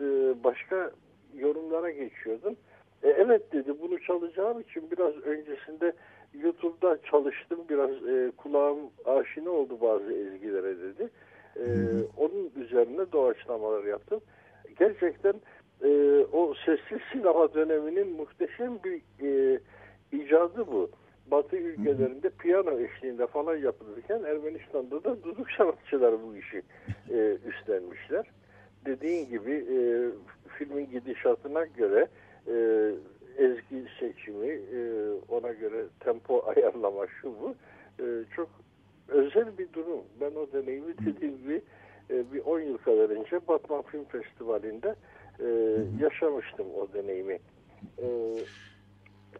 e, 0.00 0.04
başka 0.44 0.90
yorumlara 1.38 1.90
geçiyordum. 1.90 2.56
E, 3.02 3.08
evet 3.08 3.52
dedi 3.52 3.74
bunu 3.82 4.00
çalacağım 4.00 4.60
için 4.60 4.90
biraz 4.90 5.16
öncesinde 5.16 5.92
YouTube'da 6.34 6.98
çalıştım. 7.02 7.58
Biraz 7.68 7.90
e, 7.90 8.32
kulağım 8.36 8.78
aşina 9.04 9.50
oldu 9.50 9.78
bazı 9.80 10.12
ezgilere 10.12 10.78
dedi. 10.78 11.08
E, 11.56 11.66
onun 12.16 12.50
üzerine 12.56 13.12
doğaçlamalar 13.12 13.84
yaptım 13.84 14.20
gerçekten 14.78 15.34
e, 15.84 15.90
o 16.32 16.54
sessiz 16.66 16.98
sinema 17.12 17.54
döneminin 17.54 18.12
muhteşem 18.12 18.78
bir 18.84 19.02
e, 19.26 19.60
icadı 20.12 20.66
bu. 20.66 20.90
Batı 21.30 21.56
ülkelerinde 21.56 22.30
piyano 22.30 22.78
eşliğinde 22.78 23.26
falan 23.26 23.56
yapılırken 23.56 24.22
Ermenistan'da 24.24 25.04
da 25.04 25.22
duduk 25.22 25.50
sanatçılar 25.50 26.14
bu 26.22 26.36
işi 26.36 26.62
e, 27.10 27.36
üstlenmişler. 27.46 28.26
Dediğin 28.88 29.28
gibi 29.28 29.52
e, 29.52 29.78
filmin 30.58 30.90
gidişatına 30.90 31.64
göre 31.64 32.08
e, 32.46 32.54
ezgi 33.38 33.84
seçimi, 34.00 34.48
e, 34.48 35.10
ona 35.28 35.52
göre 35.52 35.84
tempo 36.00 36.42
ayarlama 36.56 37.06
şu 37.06 37.28
bu 37.28 37.54
e, 38.02 38.06
çok 38.36 38.48
özel 39.08 39.58
bir 39.58 39.72
durum. 39.72 40.00
Ben 40.20 40.30
o 40.34 40.52
deneyimi 40.52 40.94
dediğim 41.06 41.38
gibi 41.38 41.62
e, 42.10 42.32
bir 42.32 42.40
10 42.40 42.60
yıl 42.60 42.78
kadar 42.78 43.10
önce 43.10 43.40
Batman 43.48 43.82
Film 43.82 44.04
Festivali'nde 44.04 44.94
e, 45.40 45.46
yaşamıştım 46.02 46.66
o 46.74 46.92
deneyimi. 46.92 47.38
E, 47.98 48.06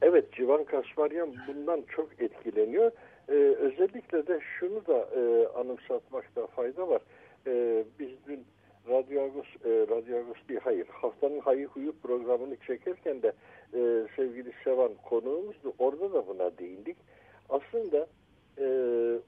evet 0.03 0.33
Civan 0.33 0.65
Kasparyan 0.65 1.35
bundan 1.49 1.83
çok 1.89 2.09
etkileniyor. 2.23 2.91
E, 3.29 3.33
özellikle 3.35 4.27
de 4.27 4.41
şunu 4.59 4.87
da 4.87 5.09
e, 5.17 5.47
anımsatmakta 5.47 6.47
fayda 6.47 6.89
var. 6.89 7.03
E, 7.47 7.85
biz 7.99 8.09
dün 8.29 8.45
Radyo 8.89 9.23
Agos 9.23 9.47
e, 9.65 9.69
Radyo 9.69 10.19
Agos 10.19 10.37
değil, 10.49 10.61
hayır. 10.65 10.87
Haftanın 10.87 11.41
Hayı 11.41 11.67
Huyu 11.67 11.93
programını 12.03 12.57
çekerken 12.57 13.23
de 13.23 13.33
e, 13.75 14.07
sevgili 14.17 14.53
Sevan 14.65 14.95
konuğumuzdu. 14.95 15.75
Orada 15.79 16.13
da 16.13 16.27
buna 16.27 16.59
değindik. 16.59 16.97
Aslında 17.49 18.07
e, 18.59 18.67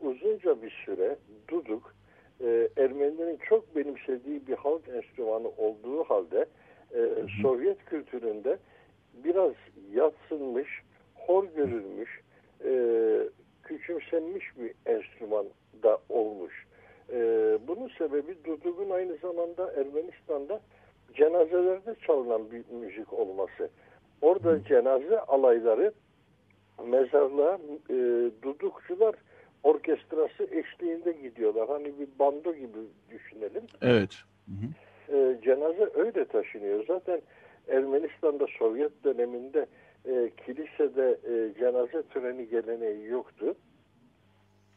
uzunca 0.00 0.62
bir 0.62 0.82
süre 0.86 1.16
duduk 1.48 1.94
e, 2.40 2.68
Ermenilerin 2.76 3.38
çok 3.48 3.76
benimsediği 3.76 4.46
bir 4.46 4.54
halk 4.54 4.88
enstrümanı 4.88 5.48
olduğu 5.48 6.04
halde 6.04 6.46
e, 6.94 6.98
Sovyet 7.42 7.84
kültüründe 7.84 8.58
biraz 9.24 9.52
yatsınmış, 9.94 10.68
hor 11.14 11.44
görülmüş, 11.44 12.20
e, 12.64 12.72
küçümsenmiş 13.62 14.44
bir 14.58 14.92
enstrüman 14.92 15.46
da 15.82 15.98
olmuş. 16.08 16.66
E, 17.12 17.58
bunun 17.68 17.88
sebebi 17.98 18.44
Duduk'un 18.44 18.90
aynı 18.90 19.16
zamanda 19.16 19.72
Ermenistan'da 19.72 20.60
cenazelerde 21.14 21.94
çalınan 22.06 22.50
bir 22.50 22.64
müzik 22.74 23.12
olması. 23.12 23.70
Orada 24.22 24.64
cenaze 24.64 25.20
alayları 25.20 25.92
mezarlığa 26.86 27.58
e, 27.90 27.94
dudukçular 28.42 29.14
orkestrası 29.62 30.44
eşliğinde 30.44 31.12
gidiyorlar. 31.12 31.68
Hani 31.68 31.84
bir 31.84 32.08
bando 32.18 32.54
gibi 32.54 32.78
düşünelim. 33.10 33.62
Evet. 33.82 34.10
Hı 34.46 34.52
hı. 34.52 35.16
E, 35.16 35.40
cenaze 35.42 35.90
öyle 35.94 36.24
taşınıyor. 36.24 36.86
Zaten 36.86 37.20
Ermenistan'da 37.68 38.46
Sovyet 38.58 39.04
döneminde 39.04 39.66
e, 40.04 40.30
kilisede 40.46 41.18
e, 41.24 41.58
cenaze 41.58 42.02
töreni 42.02 42.48
geleneği 42.48 43.06
yoktu. 43.06 43.54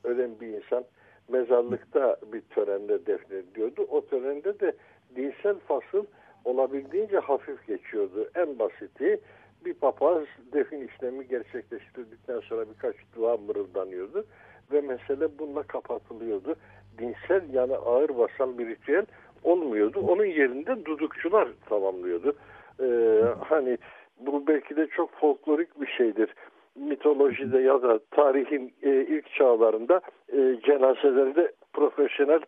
Ölen 0.03 0.39
bir 0.41 0.47
insan 0.47 0.83
mezarlıkta 1.27 2.17
bir 2.33 2.41
törende 2.41 3.05
defnediliyordu. 3.05 3.81
O 3.81 4.05
törende 4.05 4.59
de 4.59 4.73
dinsel 5.15 5.55
fasıl 5.55 6.05
olabildiğince 6.45 7.19
hafif 7.19 7.67
geçiyordu. 7.67 8.29
En 8.35 8.59
basiti 8.59 9.19
bir 9.65 9.73
papaz 9.73 10.23
defin 10.53 10.87
işlemi 10.87 11.27
gerçekleştirdikten 11.27 12.39
sonra 12.39 12.65
birkaç 12.69 12.95
dua 13.15 13.37
mırıldanıyordu 13.37 14.25
ve 14.71 14.81
mesele 14.81 15.39
bununla 15.39 15.63
kapatılıyordu. 15.63 16.55
Dinsel 16.97 17.53
yani 17.53 17.75
ağır 17.75 18.17
basan 18.17 18.57
bir 18.57 18.67
ritüel 18.67 19.05
olmuyordu. 19.43 19.99
Onun 20.07 20.25
yerinde 20.25 20.85
dudukçular 20.85 21.47
tamamlıyordu. 21.69 22.35
Ee, 22.81 23.21
hani 23.39 23.77
bu 24.19 24.47
belki 24.47 24.75
de 24.75 24.87
çok 24.87 25.11
folklorik 25.11 25.81
bir 25.81 25.87
şeydir. 25.87 26.35
Mitolojide 26.75 27.59
ya 27.59 27.81
da 27.81 27.99
tarihin 28.11 28.73
e, 28.83 28.89
ilk 28.89 29.33
çağlarında 29.33 30.01
e, 30.33 30.59
cenazelerde 30.65 31.51
profesyonel 31.73 32.41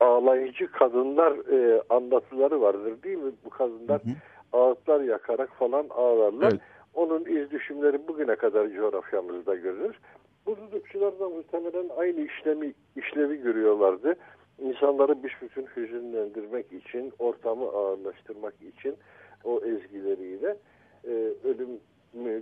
ağlayıcı 0.00 0.72
kadınlar 0.72 1.32
e, 1.32 1.82
anlatıları 1.90 2.60
vardır 2.60 3.02
değil 3.02 3.18
mi? 3.18 3.32
Bu 3.44 3.50
kadınlar 3.50 4.00
hı 4.04 4.08
hı 4.08 4.14
ağıtlar 4.52 5.00
yakarak 5.00 5.50
falan 5.50 5.86
ağlarlar. 5.90 6.52
Evet. 6.52 6.60
Onun 6.94 7.24
iz 7.24 7.50
düşümleri 7.50 8.08
bugüne 8.08 8.36
kadar 8.36 8.68
coğrafyamızda 8.68 9.54
görülür. 9.54 10.00
Bu 10.46 10.56
dudukçular 10.56 11.20
da 11.20 11.28
muhtemelen 11.28 11.88
aynı 11.96 12.20
işlemi 12.20 12.72
işlevi 12.96 13.42
görüyorlardı. 13.42 14.16
İnsanları 14.58 15.22
büsbütün 15.22 15.66
hüzünlendirmek 15.76 16.72
için, 16.72 17.12
ortamı 17.18 17.64
ağırlaştırmak 17.64 18.54
için 18.62 18.96
o 19.44 19.60
ezgileriyle 19.64 20.56
e, 21.04 21.12
ölüm 21.44 21.80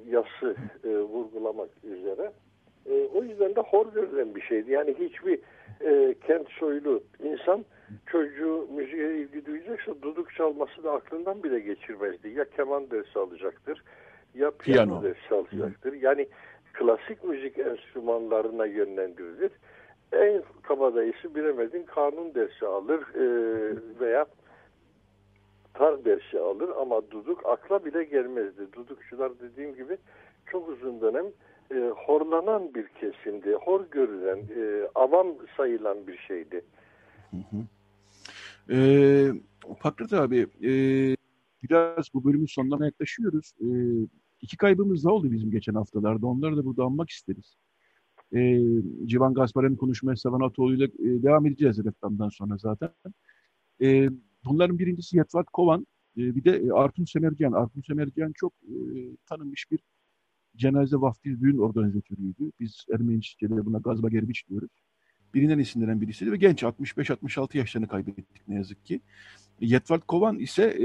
yası 0.08 0.56
e, 0.84 0.88
vurgulamak 0.88 1.68
üzere. 1.84 2.32
E, 2.86 3.08
o 3.14 3.22
yüzden 3.22 3.56
de 3.56 3.60
hor 3.60 3.92
görülen 3.92 4.34
bir 4.34 4.40
şeydi. 4.40 4.72
Yani 4.72 4.94
hiçbir 4.98 5.38
e, 5.80 6.14
kent 6.26 6.48
soylu 6.50 7.02
insan 7.22 7.64
çocuğu 8.06 8.68
müziğe 8.76 9.16
ilgi 9.16 9.46
duyacaksa 9.46 9.92
duduk 10.02 10.34
çalması 10.34 10.84
da 10.84 10.92
aklından 10.92 11.42
bile 11.42 11.60
geçirmezdi. 11.60 12.28
Ya 12.28 12.44
keman 12.44 12.90
dersi 12.90 13.18
alacaktır 13.18 13.82
ya 14.34 14.50
piyano, 14.50 15.00
piyano. 15.00 15.02
dersi 15.02 15.34
alacaktır. 15.34 15.92
Yani 15.92 16.28
klasik 16.72 17.24
müzik 17.24 17.58
enstrümanlarına 17.58 18.66
yönlendirilir. 18.66 19.50
En 20.12 20.42
kabadayısı 20.62 21.34
bilemedin 21.34 21.82
kanun 21.82 22.34
dersi 22.34 22.66
alır 22.66 23.00
e, 23.14 23.26
veya 24.00 24.26
tar 25.78 26.04
dersi 26.04 26.40
alır 26.40 26.70
ama 26.80 27.10
duduk 27.10 27.46
akla 27.46 27.84
bile 27.84 28.04
gelmezdi. 28.04 28.72
Dudukçular 28.72 29.32
dediğim 29.40 29.74
gibi 29.74 29.96
çok 30.46 30.68
uzun 30.68 31.00
dönem 31.00 31.26
e, 31.70 31.92
horlanan 32.06 32.74
bir 32.74 32.88
kesimdi. 32.88 33.52
Hor 33.52 33.84
görülen, 33.90 34.38
e, 34.38 34.88
avam 34.94 35.26
sayılan 35.56 36.06
bir 36.06 36.18
şeydi. 36.18 36.64
Hı. 37.30 37.56
Ee, 38.70 39.32
Fakret 39.78 40.12
abi, 40.12 40.46
e, 40.62 40.70
biraz 41.62 42.08
bu 42.14 42.24
bölümün 42.24 42.46
sonuna 42.46 42.86
yaklaşıyoruz. 42.86 43.52
E, 43.60 43.68
iki 44.40 44.56
kaybımız 44.56 45.04
da 45.04 45.12
oldu 45.12 45.32
bizim 45.32 45.50
geçen 45.50 45.74
haftalarda. 45.74 46.26
Onları 46.26 46.56
da 46.56 46.64
burada 46.64 46.84
anmak 46.84 47.10
isteriz. 47.10 47.56
E, 48.34 48.60
Civan 49.06 49.34
Gaspar'ın 49.34 49.76
konuşmaya 49.76 50.16
Savan 50.16 50.40
Atoğlu 50.40 50.74
ile 50.74 50.84
e, 50.84 51.22
devam 51.22 51.46
edeceğiz 51.46 51.84
reklamdan 51.84 52.28
sonra 52.28 52.56
zaten. 52.56 52.90
E, 53.82 54.08
bunların 54.46 54.78
birincisi 54.78 55.16
Yetvat 55.16 55.46
Kovan, 55.52 55.86
e, 56.16 56.36
bir 56.36 56.44
de 56.44 56.50
e, 56.50 56.70
Artun 56.70 57.04
Semercan. 57.04 57.52
Artun 57.52 57.82
Semercan 57.82 58.32
çok 58.36 58.52
e, 58.62 58.76
tanınmış 59.26 59.70
bir 59.70 59.80
cenaze 60.56 60.96
vaftiz 60.96 61.40
düğün 61.40 61.58
organizatörüydü. 61.58 62.52
Biz 62.60 62.84
Ermenice'de 62.94 63.66
buna 63.66 63.78
gazba 63.78 64.08
gerbiç 64.08 64.48
diyoruz. 64.48 64.70
Birinden 65.34 65.58
isimlenen 65.58 66.00
birisiydi 66.00 66.32
ve 66.32 66.36
genç 66.36 66.62
65-66 66.62 67.58
yaşlarını 67.58 67.88
kaybettik 67.88 68.48
ne 68.48 68.54
yazık 68.54 68.86
ki. 68.86 69.00
Yetvart 69.60 70.06
Kovan 70.06 70.38
ise 70.38 70.76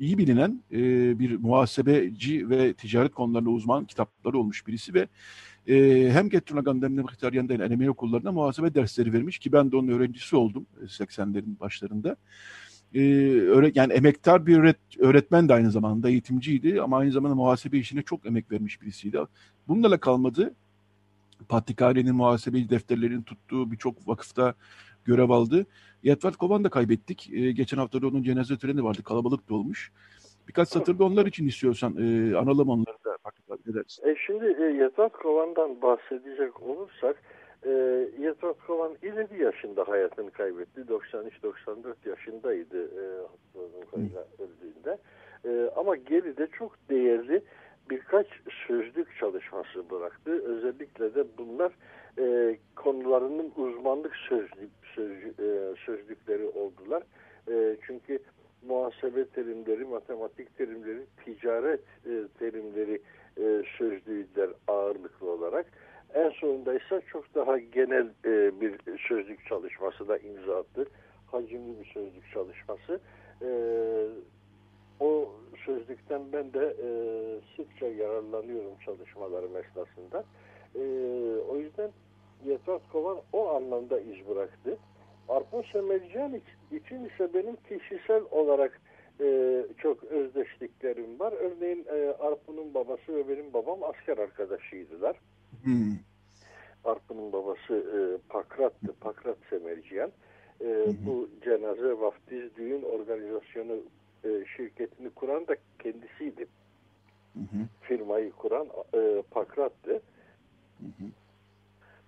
iyi 0.00 0.18
bilinen 0.18 0.62
e, 0.72 0.78
bir 1.18 1.36
muhasebeci 1.36 2.50
ve 2.50 2.72
ticaret 2.72 3.14
konularında 3.14 3.50
uzman 3.50 3.84
kitapları 3.84 4.38
olmuş 4.38 4.66
birisi 4.66 4.94
ve 4.94 5.08
e, 5.68 6.10
hem 6.12 6.28
Getrunagan 6.28 6.82
hem 6.82 6.96
de 6.96 7.02
Mıhtaryan'da 7.02 7.54
Ermeni 7.54 7.90
okullarında 7.90 8.32
muhasebe 8.32 8.74
dersleri 8.74 9.12
vermiş 9.12 9.38
ki 9.38 9.52
ben 9.52 9.72
de 9.72 9.76
onun 9.76 9.88
öğrencisi 9.88 10.36
oldum 10.36 10.66
80'lerin 10.86 11.56
e, 11.56 11.60
başlarında 11.60 12.16
e, 12.94 13.00
yani 13.74 13.92
emektar 13.92 14.46
bir 14.46 14.58
öğret 14.58 14.76
öğretmen 14.98 15.48
de 15.48 15.54
aynı 15.54 15.70
zamanda 15.70 16.10
eğitimciydi 16.10 16.82
ama 16.82 16.98
aynı 16.98 17.12
zamanda 17.12 17.34
muhasebe 17.34 17.78
işine 17.78 18.02
çok 18.02 18.26
emek 18.26 18.52
vermiş 18.52 18.82
birisiydi. 18.82 19.18
Bunlarla 19.68 19.98
kalmadı. 19.98 20.54
Patrikhane'nin 21.48 22.14
muhasebe 22.14 22.68
defterlerinin 22.68 23.22
tuttuğu 23.22 23.70
birçok 23.70 24.08
vakıfta 24.08 24.54
görev 25.08 25.30
aldı. 25.30 25.66
Yetvat 26.02 26.36
Kovan 26.36 26.64
da 26.64 26.68
kaybettik. 26.68 27.30
E, 27.32 27.52
geçen 27.52 27.78
hafta 27.78 28.02
da 28.02 28.06
onun 28.06 28.22
cenaze 28.22 28.56
töreni 28.58 28.84
vardı. 28.84 29.02
Kalabalık 29.02 29.50
da 29.50 29.54
olmuş. 29.54 29.92
Birkaç 30.48 30.68
satırda 30.68 31.04
onlar 31.04 31.26
için 31.26 31.48
istiyorsan 31.48 31.92
e, 31.96 32.36
analım 32.36 32.68
onları 32.68 33.04
da. 33.04 33.16
Ne 33.66 33.74
dersin? 33.74 34.08
E 34.08 34.14
şimdi 34.26 34.56
e, 34.62 34.64
Yetvat 34.64 35.12
Kovan'dan 35.12 35.82
bahsedecek 35.82 36.62
olursak 36.62 37.22
e, 37.66 37.70
Yetvat 38.20 38.56
Kovan 38.66 38.92
ileri 39.02 39.42
yaşında 39.42 39.88
hayatını 39.88 40.30
kaybetti. 40.30 40.80
93-94 40.80 42.08
yaşındaydı 42.08 42.84
e, 42.84 43.04
öldüğünde. 44.42 44.98
E, 45.44 45.70
ama 45.76 45.96
geride 45.96 46.48
çok 46.58 46.72
değerli 46.90 47.42
birkaç 47.90 48.26
sözlük 48.66 49.16
çalışması 49.20 49.90
bıraktı. 49.90 50.42
Özellikle 50.44 51.14
de 51.14 51.24
bunlar 51.38 51.72
e, 52.18 52.56
konularının 52.76 53.52
uzmanlık 53.56 54.16
sözlük, 54.16 54.70
sözlük 54.94 55.40
e, 55.40 55.74
sözlükleri 55.86 56.46
oldular. 56.46 57.02
E, 57.50 57.76
çünkü 57.86 58.18
muhasebe 58.66 59.24
terimleri, 59.24 59.84
matematik 59.84 60.56
terimleri, 60.58 61.00
ticaret 61.24 61.80
e, 61.80 62.12
terimleri 62.38 63.00
e, 63.36 63.62
sözlüğüler 63.78 64.50
ağırlıklı 64.68 65.30
olarak. 65.30 65.66
En 66.14 66.30
sonunda 66.30 66.74
ise 66.74 67.02
çok 67.12 67.34
daha 67.34 67.58
genel 67.58 68.06
e, 68.24 68.60
bir 68.60 68.98
sözlük 69.08 69.46
çalışması 69.46 70.08
da 70.08 70.18
imza 70.18 70.58
attı. 70.58 70.86
Hacimli 71.26 71.80
bir 71.80 71.86
sözlük 71.86 72.32
çalışması. 72.32 73.00
E, 73.42 73.48
o 75.00 75.28
sözlükten 75.66 76.22
ben 76.32 76.52
de 76.52 76.76
e, 76.82 76.88
sıkça 77.56 77.86
yararlanıyorum 77.86 78.72
çalışmalarım 78.84 79.56
esnasında. 79.56 80.24
E, 80.74 80.80
o 81.48 81.56
yüzden 81.56 81.90
Yetvat 82.44 82.88
Kovan 82.92 83.18
o 83.32 83.48
anlamda 83.48 84.00
iz 84.00 84.28
bıraktı. 84.28 84.78
Arpun 85.28 85.64
Semercan 85.72 86.40
için 86.72 87.04
ise 87.04 87.34
benim 87.34 87.56
kişisel 87.56 88.22
olarak 88.30 88.80
e, 89.20 89.62
çok 89.78 90.04
özdeşliklerim 90.04 91.20
var. 91.20 91.32
Örneğin 91.32 91.86
e, 91.88 92.14
Arpun'un 92.18 92.74
babası 92.74 93.16
ve 93.16 93.28
benim 93.28 93.52
babam 93.52 93.78
asker 93.82 94.18
arkadaşıydılar. 94.18 95.16
Hmm. 95.62 95.96
Arpun'un 96.84 97.32
babası 97.32 97.74
e, 97.74 98.28
Pakrat'tı. 98.28 98.92
Pakrat 99.00 99.36
Semerciyan. 99.50 100.10
E, 100.60 100.64
hmm. 100.64 100.94
Bu 101.06 101.28
cenaze 101.44 102.00
vaftiz 102.00 102.56
düğün 102.56 102.82
organizasyonu 102.82 103.76
e, 104.24 104.44
şirketini 104.56 105.10
kuran 105.10 105.46
da 105.46 105.56
kendisiydi. 105.78 106.46
Hı 107.34 107.40
hı. 107.40 107.66
Firmayı 107.80 108.32
kuran 108.32 108.68
e, 108.94 109.22
Pakrat'tı. 109.30 109.92
Hı 109.92 110.86
hı. 110.98 111.08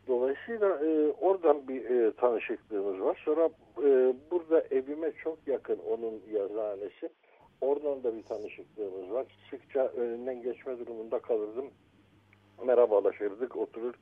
Dolayısıyla 0.09 0.68
e, 0.68 1.12
oradan 1.20 1.68
bir 1.68 1.90
e, 1.90 2.12
tanışıklığımız 2.12 3.01
var. 3.01 3.23
Sonra 3.25 3.51
e, 3.79 4.14
burada 4.31 4.61
evime 4.70 5.12
çok 5.12 5.38
yakın 5.46 5.79
onun 5.79 6.23
yazıhanesi. 6.33 7.09
Oradan 7.61 8.05
da 8.05 8.16
bir 8.16 8.23
tanışıklığımız 8.23 9.11
var. 9.11 9.27
Sıkça 9.51 9.87
önünden 9.87 10.42
geçme 10.42 10.79
durumunda 10.79 11.18
kalırdım. 11.18 11.70
Merhabalaşırdık, 12.66 13.57
oturur 13.57 13.94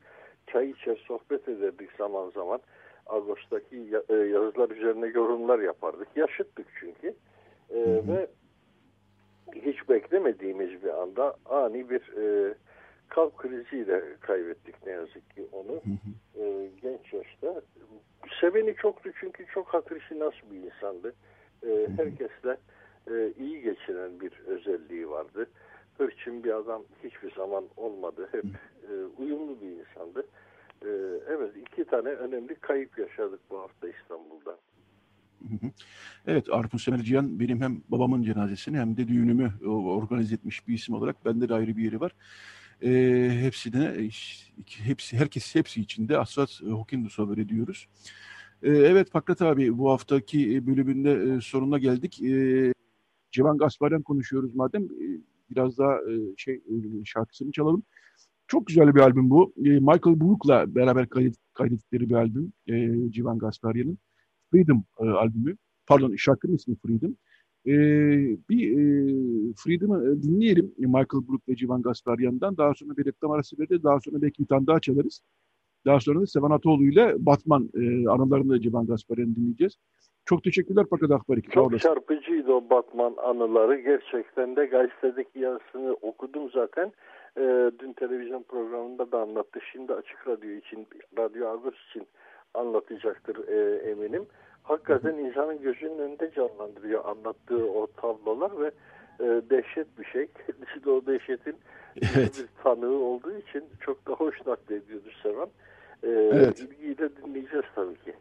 çay 0.47 0.69
içer, 0.69 1.03
sohbet 1.07 1.49
ederdik 1.49 1.89
zaman 1.97 2.29
zaman. 2.29 2.59
Ağustos'taki 3.05 3.77
e, 4.09 4.13
yazılar 4.13 4.69
üzerine 4.69 5.07
yorumlar 5.07 5.59
yapardık. 5.59 6.07
Yaşıttık 6.15 6.67
çünkü. 6.79 7.15
E, 7.71 7.79
ve 8.07 8.27
hiç 9.55 9.89
beklemediğimiz 9.89 10.83
bir 10.83 11.01
anda 11.01 11.35
ani 11.45 11.89
bir 11.89 12.01
e, 12.17 12.53
kalp 13.09 13.37
kriziyle 13.37 14.03
kaybettik 14.21 14.85
ne 14.85 14.91
yazık 14.91 15.35
ki 15.35 15.47
onu. 15.51 15.81
E, 16.39 16.69
genç 16.81 17.13
yaşta. 17.13 17.61
Seveni 18.41 18.75
çoktu 18.75 19.09
çünkü 19.19 19.45
çok 19.45 19.67
hatırışı 19.67 20.19
nasıl 20.19 20.51
bir 20.51 20.57
insandı. 20.57 21.13
E, 21.67 21.87
herkesle 21.97 22.57
e, 23.11 23.33
iyi 23.39 23.61
geçiren 23.61 24.19
bir 24.19 24.31
özelliği 24.47 25.09
vardı. 25.09 25.49
Hırçın 25.97 26.43
bir 26.43 26.57
adam 26.57 26.83
hiçbir 27.03 27.31
zaman 27.35 27.65
olmadı. 27.77 28.29
Hep 28.31 28.45
e, 28.89 29.21
uyumlu 29.21 29.61
bir 29.61 29.67
insandı. 29.67 30.25
E, 30.85 30.89
evet 31.29 31.51
iki 31.57 31.85
tane 31.85 32.09
önemli 32.09 32.55
kayıp 32.55 32.99
yaşadık 32.99 33.39
bu 33.49 33.59
hafta 33.59 33.87
İstanbul'da. 33.87 34.57
Evet 36.27 36.49
Arpun 36.51 36.77
Semerciyan 36.77 37.39
benim 37.39 37.61
hem 37.61 37.81
babamın 37.89 38.23
cenazesini 38.23 38.77
hem 38.77 38.97
de 38.97 39.07
düğünümü 39.07 39.53
organize 39.67 40.35
etmiş 40.35 40.67
bir 40.67 40.73
isim 40.73 40.95
olarak 40.95 41.25
bende 41.25 41.49
de 41.49 41.53
ayrı 41.53 41.77
bir 41.77 41.83
yeri 41.83 41.99
var. 41.99 42.11
E, 42.83 42.91
hepsine 43.41 44.09
hepsi 44.83 45.17
herkes 45.17 45.55
hepsi 45.55 45.81
içinde 45.81 46.17
Asrat 46.17 46.61
Hokindus'a 46.61 47.29
böyle 47.29 47.49
diyoruz. 47.49 47.87
E, 48.63 48.69
evet 48.69 49.11
Fakret 49.11 49.41
abi 49.41 49.77
bu 49.77 49.91
haftaki 49.91 50.67
bölümünde 50.67 51.35
e, 51.35 51.41
sonuna 51.41 51.77
geldik. 51.77 52.21
E, 52.21 52.73
Civan 53.31 53.57
Gasparyan 53.57 54.01
konuşuyoruz 54.01 54.55
madem. 54.55 54.83
E, 54.83 55.21
biraz 55.51 55.77
daha 55.77 55.95
e, 55.95 56.37
şey 56.37 56.55
e, 56.55 57.05
şarkısını 57.05 57.51
çalalım. 57.51 57.83
Çok 58.47 58.67
güzel 58.67 58.95
bir 58.95 58.99
albüm 58.99 59.29
bu. 59.29 59.53
E, 59.57 59.69
Michael 59.69 60.19
Brook'la 60.21 60.75
beraber 60.75 61.09
kaydet, 61.09 61.35
kaydettikleri 61.53 62.09
bir 62.09 62.15
albüm. 62.15 62.53
E, 62.67 63.11
Civan 63.11 63.37
Gasparyan'ın. 63.39 63.97
Freedom 64.51 64.83
e, 64.99 65.03
albümü. 65.03 65.55
Pardon 65.87 66.15
şarkının 66.15 66.55
ismi 66.55 66.75
Freedom. 66.75 67.15
E, 67.65 67.73
bir 68.49 68.71
e, 68.71 69.53
Freedom'ı 69.63 70.21
dinleyelim 70.23 70.73
Michael 70.77 71.27
Brook 71.27 71.49
ve 71.49 71.55
Civan 71.55 71.81
Gasparyan'dan. 71.81 72.57
Daha 72.57 72.73
sonra 72.73 72.97
bir 72.97 73.05
reklam 73.05 73.31
arası 73.31 73.59
verdi. 73.59 73.83
Daha 73.83 73.99
sonra 73.99 74.21
belki 74.21 74.43
bir 74.43 74.47
tane 74.47 74.67
daha 74.67 74.79
çalarız. 74.79 75.21
Daha 75.85 75.99
sonra 75.99 76.21
da 76.21 76.25
Sevan 76.25 76.51
Atoğlu 76.51 76.83
ile 76.83 77.15
Batman 77.19 77.69
e, 77.73 78.09
anılarında 78.09 78.61
Civan 78.61 78.87
Gasparyan'ı 78.87 79.35
dinleyeceğiz. 79.35 79.77
Çok 80.25 80.43
teşekkürler 80.43 80.85
Fakat 80.89 81.11
Akbarik. 81.11 81.51
Çok 81.51 81.79
çarpıcıydı 81.79 82.51
o 82.51 82.69
Batman 82.69 83.15
anıları. 83.23 83.79
Gerçekten 83.79 84.55
de 84.55 84.65
gazetedeki 84.65 85.39
yazısını 85.39 85.93
okudum 85.93 86.49
zaten. 86.53 86.91
E, 87.37 87.71
dün 87.79 87.93
televizyon 87.93 88.43
programında 88.43 89.11
da 89.11 89.21
anlattı. 89.21 89.59
Şimdi 89.71 89.93
Açık 89.93 90.27
Radyo 90.27 90.51
için, 90.51 90.87
Radyo 91.17 91.47
Agos 91.47 91.75
için 91.89 92.07
anlatacaktır 92.53 93.47
e, 93.47 93.89
eminim. 93.89 94.25
Hakikaten 94.63 95.17
insanın 95.17 95.61
gözünün 95.61 95.99
önünde 95.99 96.31
canlandırıyor 96.35 97.05
anlattığı 97.05 97.71
o 97.71 97.87
tablolar 97.87 98.51
ve 98.59 98.71
e, 99.19 99.25
dehşet 99.49 99.99
bir 99.99 100.05
şey. 100.05 100.27
Kendisi 100.27 100.85
de 100.85 100.89
o 100.89 101.05
dehşetin 101.05 101.55
evet. 102.15 102.37
bir 102.37 102.63
tanığı 102.63 102.99
olduğu 102.99 103.37
için 103.37 103.63
çok 103.79 104.07
da 104.07 104.11
hoş 104.11 104.45
naklediyordu 104.47 105.09
Sevan. 105.23 105.49
E, 106.03 106.09
evet. 106.09 106.59
İlgiyle 106.59 107.09
dinleyeceğiz 107.17 107.65
tabii 107.75 107.97
ki. 107.97 108.13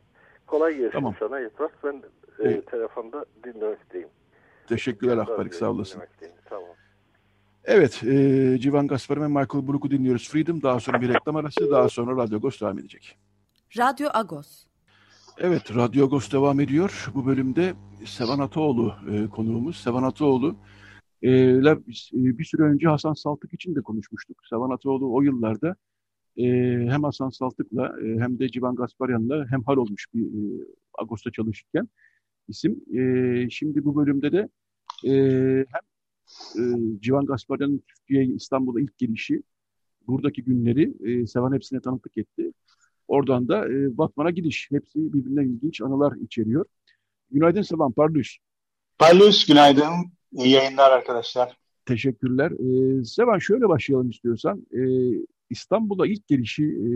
Kolay 0.47 0.77
gelsin 0.77 0.93
tamam. 0.93 1.15
sana 1.19 1.41
Yetras. 1.41 1.71
Ben 1.85 2.03
e, 2.45 2.61
telefonda 2.61 3.25
dinlemekteyim. 3.45 4.09
Teşekkürler 4.69 5.17
Akbarik 5.17 5.55
sağ 5.55 5.71
olasın. 5.71 6.03
Tamam. 6.45 6.69
Evet, 7.65 8.03
e, 8.05 8.59
Civan 8.59 8.87
Gaspar 8.87 9.21
ve 9.21 9.27
Michael 9.27 9.69
Brook'u 9.69 9.91
dinliyoruz. 9.91 10.29
Freedom, 10.29 10.63
daha 10.63 10.81
sonra 10.81 11.01
bir 11.01 11.09
reklam 11.09 11.37
arası, 11.37 11.71
daha 11.71 11.89
sonra 11.89 12.23
Radyo 12.23 12.39
Agos 12.39 12.61
devam 12.61 12.79
edecek. 12.79 13.19
Radyo 13.77 14.09
Agos. 14.15 14.67
Evet, 15.39 15.77
Radyo 15.77 16.05
Agos 16.07 16.33
devam 16.33 16.61
ediyor. 16.61 17.11
Bu 17.15 17.27
bölümde 17.27 17.75
Sevan 18.07 18.39
Ataoğlu 18.39 18.95
e, 19.11 19.29
konuğumuz. 19.29 19.77
Sevan 19.77 20.03
Ataoğlu 20.03 20.57
e, 21.23 21.31
e, 21.31 21.63
bir 22.13 22.45
süre 22.45 22.63
önce 22.63 22.89
Hasan 22.89 23.13
Saltık 23.13 23.55
için 23.55 23.75
de 23.75 23.83
konuşmuştuk. 23.83 24.37
Sevan 24.51 24.71
Ataoğlu 24.71 25.15
o 25.15 25.23
yıllarda 25.23 25.77
e, 26.37 26.45
hem 26.91 27.03
Hasan 27.03 27.29
Saltık'la 27.29 27.87
e, 27.87 28.21
hem 28.21 28.39
de 28.39 28.49
Civan 28.49 28.75
Gasparyan'la 28.75 29.47
hem 29.51 29.63
hal 29.63 29.77
olmuş 29.77 30.07
bir 30.15 30.23
e, 30.23 30.65
Agos'ta 30.99 31.31
çalışırken 31.31 31.89
isim. 32.49 32.85
E, 32.99 33.51
şimdi 33.51 33.85
bu 33.85 33.97
bölümde 33.97 34.33
de 34.33 34.49
e, 35.05 35.13
hem 35.71 35.83
e, 36.59 37.01
Civan 37.01 37.27
Gasparyan'ın 37.27 37.83
Türkiye'ye 37.89 38.35
İstanbul'a 38.35 38.81
ilk 38.81 38.99
gelişi, 38.99 39.43
buradaki 40.07 40.45
günleri 40.45 40.95
e, 41.05 41.27
Sevan 41.27 41.53
hepsine 41.53 41.81
tanıklık 41.81 42.19
etti. 42.19 42.53
Oradan 43.09 43.49
da 43.49 43.69
e, 43.69 43.99
Batman'a 43.99 44.31
gidiş. 44.31 44.69
Hepsi 44.71 45.13
birbirinden 45.13 45.45
ilginç 45.45 45.81
anılar 45.81 46.17
içeriyor. 46.17 46.65
Günaydın 47.31 47.63
Sevan, 47.63 47.93
Parlus. 47.93 48.37
Parlus, 48.99 49.47
günaydın. 49.47 49.93
İyi 50.33 50.51
yayınlar 50.51 50.91
arkadaşlar. 50.91 51.57
Teşekkürler. 51.87 52.51
Ee, 52.51 53.05
Sevan 53.05 53.39
şöyle 53.39 53.69
başlayalım 53.69 54.11
istiyorsan. 54.11 54.67
Ee, 54.73 55.25
İstanbul'a 55.51 56.07
ilk 56.07 56.27
gelişi 56.27 56.65
e, 56.65 56.89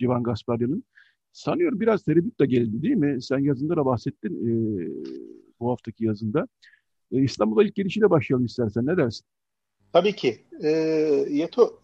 Civan 0.00 0.22
Gasparyan'ın 0.22 0.84
sanıyorum 1.32 1.80
biraz 1.80 2.02
tereddütle 2.02 2.46
geldi 2.46 2.82
değil 2.82 2.94
mi? 2.94 3.22
Sen 3.22 3.38
yazında 3.38 3.76
da 3.76 3.86
bahsettin 3.86 4.34
e, 4.34 4.52
bu 5.60 5.70
haftaki 5.70 6.04
yazında. 6.04 6.48
E, 7.12 7.22
İstanbul'a 7.22 7.64
ilk 7.64 7.74
gelişiyle 7.74 8.10
başlayalım 8.10 8.46
istersen. 8.46 8.86
Ne 8.86 8.96
dersin? 8.96 9.26
Tabii 9.92 10.12
ki. 10.12 10.44
E, 10.62 10.68
Yeto, 11.30 11.80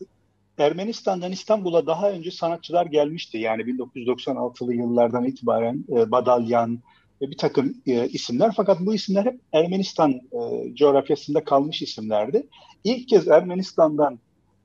Ermenistan'dan 0.59 1.33
İstanbul'a 1.33 1.87
daha 1.87 2.11
önce 2.11 2.31
sanatçılar 2.31 2.87
gelmişti. 2.87 3.39
Yani 3.39 3.63
1996'lı 3.63 4.75
yıllardan 4.75 5.25
itibaren 5.25 5.85
e, 5.89 6.11
Badalyan 6.11 6.81
ve 7.23 7.31
bir 7.31 7.37
takım 7.37 7.75
e, 7.87 8.09
isimler. 8.09 8.53
Fakat 8.57 8.81
bu 8.81 8.95
isimler 8.95 9.25
hep 9.25 9.41
Ermenistan 9.53 10.11
e, 10.13 10.75
coğrafyasında 10.75 11.45
kalmış 11.45 11.83
isimlerdi. 11.83 12.47
İlk 12.85 13.09
kez 13.09 13.29
Ermenistan'dan 13.29 14.19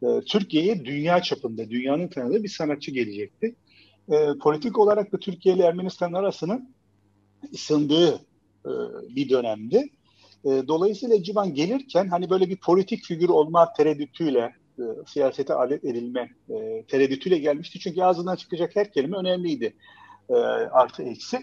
e, 0.03 0.07
Türkiye'ye 0.27 0.85
dünya 0.85 1.21
çapında, 1.21 1.69
dünyanın 1.69 2.07
tanıdığı 2.07 2.43
bir 2.43 2.49
sanatçı 2.49 2.91
gelecekti. 2.91 3.55
E, 4.11 4.37
politik 4.41 4.79
olarak 4.79 5.11
da 5.11 5.17
Türkiye 5.17 5.55
ile 5.55 5.63
Ermenistan 5.63 6.13
arasının 6.13 6.69
ısındığı 7.53 8.13
e, 8.65 8.71
bir 9.15 9.29
dönemdi. 9.29 9.89
E, 10.45 10.49
dolayısıyla 10.67 11.23
Civan 11.23 11.53
gelirken 11.53 12.07
hani 12.07 12.29
böyle 12.29 12.49
bir 12.49 12.57
politik 12.57 13.03
figür 13.03 13.29
olma 13.29 13.73
tereddütüyle 13.73 14.60
e, 14.81 15.05
siyasete 15.07 15.53
alet 15.53 15.85
edilme 15.85 16.29
e, 16.49 16.83
tereddütüyle 16.87 17.37
gelmişti. 17.37 17.79
Çünkü 17.79 18.01
ağzından 18.01 18.35
çıkacak 18.35 18.75
her 18.75 18.91
kelime 18.91 19.17
önemliydi. 19.17 19.73
E, 20.29 20.33
artı 20.71 21.03
eksi. 21.03 21.37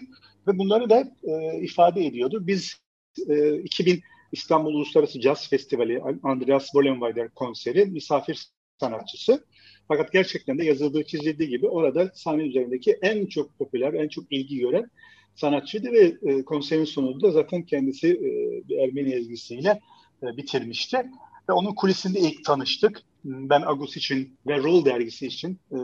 Ve 0.47 0.57
bunları 0.57 0.89
da 0.89 1.11
e, 1.23 1.61
ifade 1.61 2.05
ediyordu. 2.05 2.47
Biz 2.47 2.75
e, 3.29 3.57
2000 3.57 4.01
İstanbul 4.31 4.73
Uluslararası 4.73 5.21
Jazz 5.21 5.49
Festivali 5.49 6.01
Andreas 6.23 6.63
Wollenweider 6.63 7.29
konseri 7.29 7.85
misafir 7.85 8.45
sanatçısı. 8.79 9.45
Fakat 9.87 10.11
gerçekten 10.11 10.57
de 10.57 10.65
yazıldığı 10.65 11.03
çizildiği 11.03 11.49
gibi 11.49 11.67
orada 11.67 12.11
sahne 12.13 12.43
üzerindeki 12.43 12.97
en 13.01 13.25
çok 13.25 13.57
popüler, 13.57 13.93
en 13.93 14.07
çok 14.07 14.31
ilgi 14.31 14.59
gören 14.59 14.89
sanatçıydı 15.35 15.91
ve 15.91 16.17
e, 16.21 16.43
konserin 16.43 16.85
sonunda 16.85 17.27
da 17.27 17.31
zaten 17.31 17.63
kendisi 17.63 18.07
e, 18.07 18.69
bir 18.69 18.77
Ermeni 18.77 19.13
ezgisiyle 19.13 19.79
e, 20.23 20.37
bitirmişti. 20.37 20.97
Ve 21.49 21.53
onun 21.53 21.75
kulisinde 21.75 22.19
ilk 22.19 22.45
tanıştık. 22.45 23.01
Ben 23.23 23.61
Agus 23.61 23.97
için 23.97 24.37
ve 24.47 24.57
Roll 24.57 24.85
dergisi 24.85 25.27
için 25.27 25.59
e, 25.71 25.77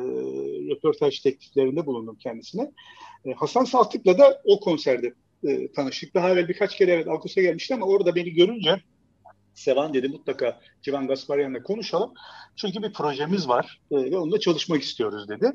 röportaj 0.72 1.20
tekliflerinde 1.20 1.86
bulundum 1.86 2.18
kendisine. 2.20 2.72
E, 3.26 3.34
Hasan 3.34 3.64
Saltık'la 3.64 4.18
da 4.18 4.42
o 4.46 4.60
konserde 4.60 5.14
e, 5.48 5.72
tanıştık. 5.72 6.14
Daha 6.14 6.30
evvel 6.30 6.48
birkaç 6.48 6.78
kere 6.78 6.92
evet 6.92 7.08
Agus'a 7.08 7.42
gelmişti 7.42 7.74
ama 7.74 7.86
orada 7.86 8.16
beni 8.16 8.34
görünce 8.34 8.82
Sevan 9.54 9.94
dedi 9.94 10.08
mutlaka 10.08 10.60
Civan 10.82 11.08
Gasparyan'la 11.08 11.64
konuşalım. 11.64 12.14
Çünkü 12.56 12.84
bir 12.84 12.94
projemiz 12.94 13.48
var 13.48 13.82
e, 13.92 13.96
ve 13.96 14.18
onunla 14.18 14.40
çalışmak 14.40 14.82
istiyoruz 14.82 15.30
dedi. 15.30 15.52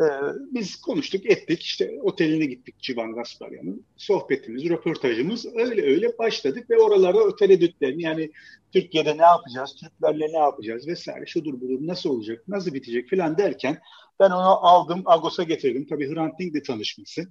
E, 0.00 0.04
biz 0.52 0.80
konuştuk 0.80 1.26
ettik 1.26 1.62
işte 1.62 1.98
oteline 2.02 2.46
gittik 2.46 2.78
Civan 2.78 3.12
Gasparyan'ın. 3.14 3.86
Sohbetimiz, 3.96 4.68
röportajımız 4.68 5.46
öyle 5.56 5.82
öyle 5.82 6.18
başladık 6.18 6.70
ve 6.70 6.78
oralarda 6.78 7.18
o 7.24 7.36
tereddütlerini 7.36 8.02
yani 8.02 8.30
Türkiye'de 8.72 9.18
ne 9.18 9.22
yapacağız, 9.22 9.76
Türklerle 9.80 10.32
ne 10.32 10.38
yapacağız 10.38 10.86
vesaire 10.86 11.26
şudur 11.26 11.60
budur 11.60 11.78
nasıl 11.80 12.10
olacak, 12.10 12.44
nasıl 12.48 12.74
bitecek 12.74 13.08
filan 13.08 13.38
derken 13.38 13.78
ben 14.20 14.30
onu 14.30 14.66
aldım 14.66 15.02
Agos'a 15.04 15.42
getirdim. 15.42 15.86
Tabii 15.86 16.14
Hrant 16.14 16.38
Dink'le 16.38 16.64
tanışması. 16.66 17.22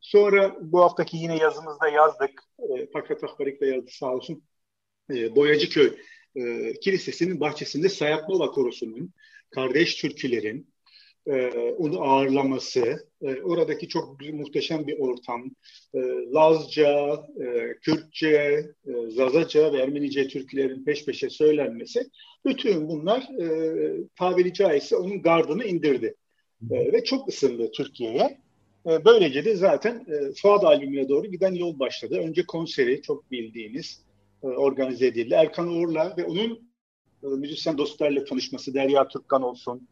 Sonra 0.00 0.56
bu 0.60 0.82
haftaki 0.82 1.16
yine 1.16 1.36
yazımızda 1.36 1.88
yazdık. 1.88 2.42
E, 2.58 2.88
Fakat 2.92 3.24
Akbarik 3.24 3.60
de 3.60 3.66
yazdı 3.66 3.90
sağ 3.90 4.14
olsun 4.14 4.42
e, 5.10 5.36
Boyacıköy 5.36 5.98
e, 6.36 6.72
Kilisesi'nin 6.80 7.40
bahçesinde 7.40 7.88
Sayatnova 7.88 8.50
Korosu'nun, 8.50 9.12
kardeş 9.50 9.94
türkülerin, 9.94 10.74
e, 11.28 11.50
onu 11.78 12.02
ağırlaması, 12.02 13.08
e, 13.22 13.42
oradaki 13.42 13.88
çok 13.88 14.20
muhteşem 14.32 14.86
bir 14.86 14.98
ortam, 14.98 15.50
e, 15.94 15.98
Lazca, 16.34 17.12
e, 17.40 17.74
Kürtçe, 17.82 18.66
e, 18.86 19.10
Zazaca 19.10 19.72
ve 19.72 19.78
Ermenice 19.78 20.28
türkülerin 20.28 20.84
peş 20.84 21.04
peşe 21.04 21.30
söylenmesi, 21.30 22.10
bütün 22.46 22.88
bunlar 22.88 23.20
e, 23.40 23.46
tabiri 24.16 24.52
caizse 24.52 24.96
onun 24.96 25.22
gardını 25.22 25.64
indirdi. 25.64 26.14
Ve 26.62 27.04
çok 27.04 27.28
ısındı 27.28 27.70
Türkiye'ye. 27.72 28.38
Böylece 29.04 29.44
de 29.44 29.56
zaten 29.56 30.06
e, 30.08 30.48
albümüne 30.66 31.08
doğru 31.08 31.26
giden 31.26 31.54
yol 31.54 31.78
başladı. 31.78 32.18
Önce 32.18 32.46
konseri 32.46 33.02
çok 33.02 33.30
bildiğiniz 33.30 34.02
organize 34.42 35.06
edildi. 35.06 35.34
Erkan 35.34 35.68
Uğur'la 35.68 36.14
ve 36.16 36.24
onun 36.24 36.70
müzisyen 37.22 37.78
dostlarıyla 37.78 38.24
tanışması, 38.24 38.74
Derya 38.74 39.08
Türkkan 39.08 39.42
olsun, 39.42 39.88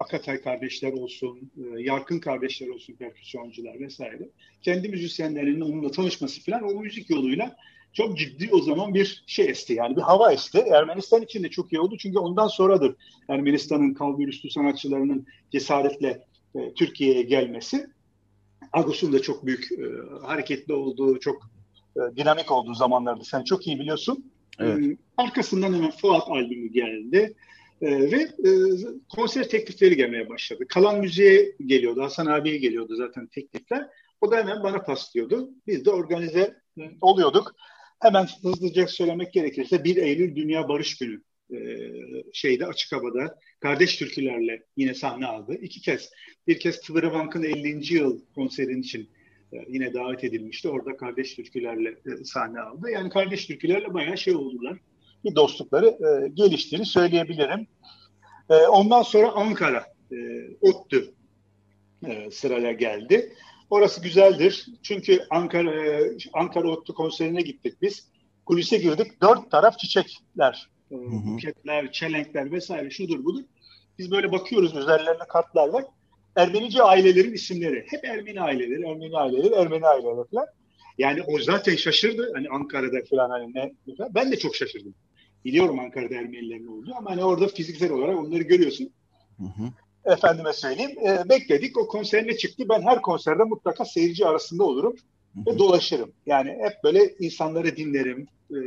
Akatay 0.00 0.40
kardeşler 0.40 0.92
olsun, 0.92 1.50
e, 1.56 1.82
Yarkın 1.82 2.18
kardeşler 2.18 2.68
olsun, 2.68 2.94
perküsyoncular 2.94 3.80
vesaire. 3.80 4.28
Kendi 4.62 4.88
müzisyenlerinin 4.88 5.60
onunla 5.60 5.90
tanışması 5.90 6.44
falan 6.44 6.62
o 6.62 6.80
müzik 6.80 7.10
yoluyla 7.10 7.56
çok 7.94 8.18
ciddi 8.18 8.48
o 8.52 8.60
zaman 8.60 8.94
bir 8.94 9.24
şey 9.26 9.48
esti 9.48 9.72
yani 9.72 9.96
bir 9.96 10.02
hava 10.02 10.32
esti. 10.32 10.58
Ermenistan 10.58 11.22
için 11.22 11.42
de 11.42 11.50
çok 11.50 11.72
iyi 11.72 11.80
oldu 11.80 11.96
çünkü 11.98 12.18
ondan 12.18 12.48
sonradır 12.48 12.96
Ermenistan'ın 13.28 13.94
kalbürüstü 13.94 14.50
sanatçılarının 14.50 15.26
cesaretle 15.50 16.24
e, 16.54 16.74
Türkiye'ye 16.74 17.22
gelmesi. 17.22 17.86
Agus'un 18.72 19.12
da 19.12 19.22
çok 19.22 19.46
büyük 19.46 19.72
e, 19.72 19.84
hareketli 20.26 20.74
olduğu, 20.74 21.20
çok 21.20 21.50
e, 21.96 22.16
dinamik 22.16 22.52
olduğu 22.52 22.74
zamanlarda 22.74 23.24
sen 23.24 23.44
çok 23.44 23.66
iyi 23.66 23.78
biliyorsun. 23.78 24.32
Evet. 24.58 24.84
E, 24.84 24.96
arkasından 25.16 25.74
hemen 25.74 25.90
Fuat 25.90 26.28
albümü 26.28 26.68
geldi. 26.68 27.34
E, 27.84 28.12
ve 28.12 28.22
e, 28.22 28.50
konser 29.16 29.48
teklifleri 29.48 29.96
gelmeye 29.96 30.28
başladı. 30.28 30.64
Kalan 30.68 31.00
müziğe 31.00 31.52
geliyordu, 31.66 32.02
Hasan 32.02 32.26
abiye 32.26 32.56
geliyordu 32.56 32.96
zaten 32.96 33.26
teklifler. 33.26 33.86
O 34.20 34.30
da 34.30 34.36
hemen 34.36 34.62
bana 34.62 34.82
paslıyordu. 34.82 35.50
Biz 35.66 35.84
de 35.84 35.90
organize 35.90 36.56
oluyorduk. 37.00 37.54
Hemen 38.00 38.26
hızlıca 38.42 38.86
söylemek 38.86 39.32
gerekirse 39.32 39.84
1 39.84 39.96
Eylül 39.96 40.36
Dünya 40.36 40.68
Barış 40.68 40.98
Günü 40.98 41.22
e, 41.52 41.58
şeyde 42.32 42.66
açık 42.66 42.92
havada 42.92 43.38
kardeş 43.60 43.96
türkülerle 43.96 44.62
yine 44.76 44.94
sahne 44.94 45.26
aldı. 45.26 45.54
İki 45.54 45.80
kez. 45.80 46.10
Bir 46.46 46.58
kez 46.58 46.80
Tıvırıvank'ın 46.80 47.42
50. 47.42 47.94
yıl 47.94 48.20
konserin 48.34 48.82
için 48.82 49.10
e, 49.52 49.56
yine 49.68 49.94
davet 49.94 50.24
edilmişti. 50.24 50.68
Orada 50.68 50.96
kardeş 50.96 51.34
türkülerle 51.34 51.88
e, 51.88 52.24
sahne 52.24 52.60
aldı. 52.60 52.90
Yani 52.90 53.10
kardeş 53.10 53.46
türkülerle 53.46 53.94
bayağı 53.94 54.18
şey 54.18 54.34
oldular. 54.34 54.78
Bir 55.24 55.34
dostlukları 55.34 55.86
e, 55.86 56.28
geliştiğini 56.28 56.86
söyleyebilirim. 56.86 57.66
E, 58.50 58.54
ondan 58.54 59.02
sonra 59.02 59.32
Ankara, 59.32 59.84
e, 60.12 60.16
ODTÜ 60.60 61.14
e, 62.06 62.30
sıraya 62.30 62.72
geldi. 62.72 63.34
Orası 63.70 64.02
güzeldir. 64.02 64.66
Çünkü 64.82 65.20
Ankara 65.30 65.86
e, 65.86 66.16
Ankara 66.32 66.68
ODTÜ 66.68 66.92
konserine 66.92 67.42
gittik 67.42 67.82
biz. 67.82 68.08
Kulise 68.46 68.78
girdik. 68.78 69.22
Dört 69.22 69.50
taraf 69.50 69.78
çiçekler 69.78 70.68
e, 70.92 70.96
buketler, 71.26 71.92
çelenkler 71.92 72.52
vesaire 72.52 72.90
şudur 72.90 73.24
budur. 73.24 73.42
Biz 73.98 74.10
böyle 74.10 74.32
bakıyoruz 74.32 74.76
üzerlerine 74.76 75.24
kartlar 75.28 75.68
var. 75.68 75.84
Ermenice 76.36 76.82
ailelerin 76.82 77.32
isimleri. 77.32 77.86
Hep 77.88 78.04
Ermeni 78.04 78.40
aileleri, 78.40 78.88
Ermeni 78.88 79.16
aileleri, 79.16 79.54
Ermeni 79.54 79.86
aileleri 79.86 80.28
falan. 80.30 80.46
Yani 80.98 81.22
o 81.22 81.38
zaten 81.38 81.76
şaşırdı. 81.76 82.30
Hani 82.34 82.48
Ankara'da 82.48 82.96
falan 83.10 83.30
hani 83.30 83.54
ne 83.54 83.72
Ben 84.14 84.32
de 84.32 84.38
çok 84.38 84.56
şaşırdım. 84.56 84.94
Biliyorum 85.44 85.78
Ankara'da 85.78 86.14
Ermenilerin 86.14 86.66
olduğu 86.66 86.94
ama 86.96 87.10
hani 87.10 87.24
orada 87.24 87.48
fiziksel 87.48 87.92
olarak 87.92 88.18
onları 88.18 88.42
görüyorsun. 88.42 88.90
Hı 89.38 89.44
hı. 89.44 90.12
Efendime 90.12 90.52
söyleyeyim. 90.52 90.98
E, 91.08 91.28
bekledik. 91.28 91.78
O 91.78 91.86
konserine 91.86 92.36
çıktı. 92.36 92.64
Ben 92.68 92.82
her 92.82 93.02
konserde 93.02 93.42
mutlaka 93.42 93.84
seyirci 93.84 94.26
arasında 94.26 94.64
olurum 94.64 94.96
hı 95.34 95.40
hı. 95.40 95.54
ve 95.54 95.58
dolaşırım. 95.58 96.12
Yani 96.26 96.50
hep 96.50 96.72
böyle 96.84 97.14
insanları 97.18 97.76
dinlerim, 97.76 98.26
e, 98.50 98.58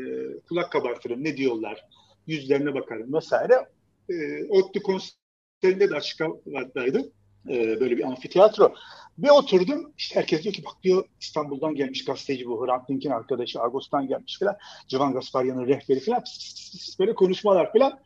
kulak 0.49 0.71
kabartırım. 0.71 1.23
Ne 1.23 1.37
diyorlar? 1.37 1.85
yüzlerine 2.27 2.73
bakarım 2.73 3.13
vesaire. 3.13 3.67
E, 4.09 4.45
ODTÜ 4.49 4.81
konserinde 4.83 5.89
de 5.89 5.95
açık 5.95 6.19
havadaydı. 6.19 7.11
E, 7.49 7.79
böyle 7.79 7.97
bir 7.97 8.03
amfiteyatro. 8.03 8.73
Bir 9.17 9.29
oturdum, 9.29 9.93
işte 9.97 10.15
herkes 10.15 10.43
diyor 10.43 10.55
ki 10.55 10.65
bak 10.65 10.83
diyor 10.83 11.03
İstanbul'dan 11.21 11.75
gelmiş 11.75 12.05
gazeteci 12.05 12.45
bu 12.45 12.65
Hrant 12.65 12.89
Dink'in 12.89 13.09
arkadaşı 13.09 13.59
Ağustos'tan 13.59 14.07
gelmiş 14.07 14.39
falan. 14.39 14.57
Civan 14.87 15.13
Gasparyan'ın 15.13 15.67
rehberi 15.67 15.99
falan. 15.99 16.23
Böyle 16.99 17.15
konuşmalar 17.15 17.73
falan. 17.73 17.99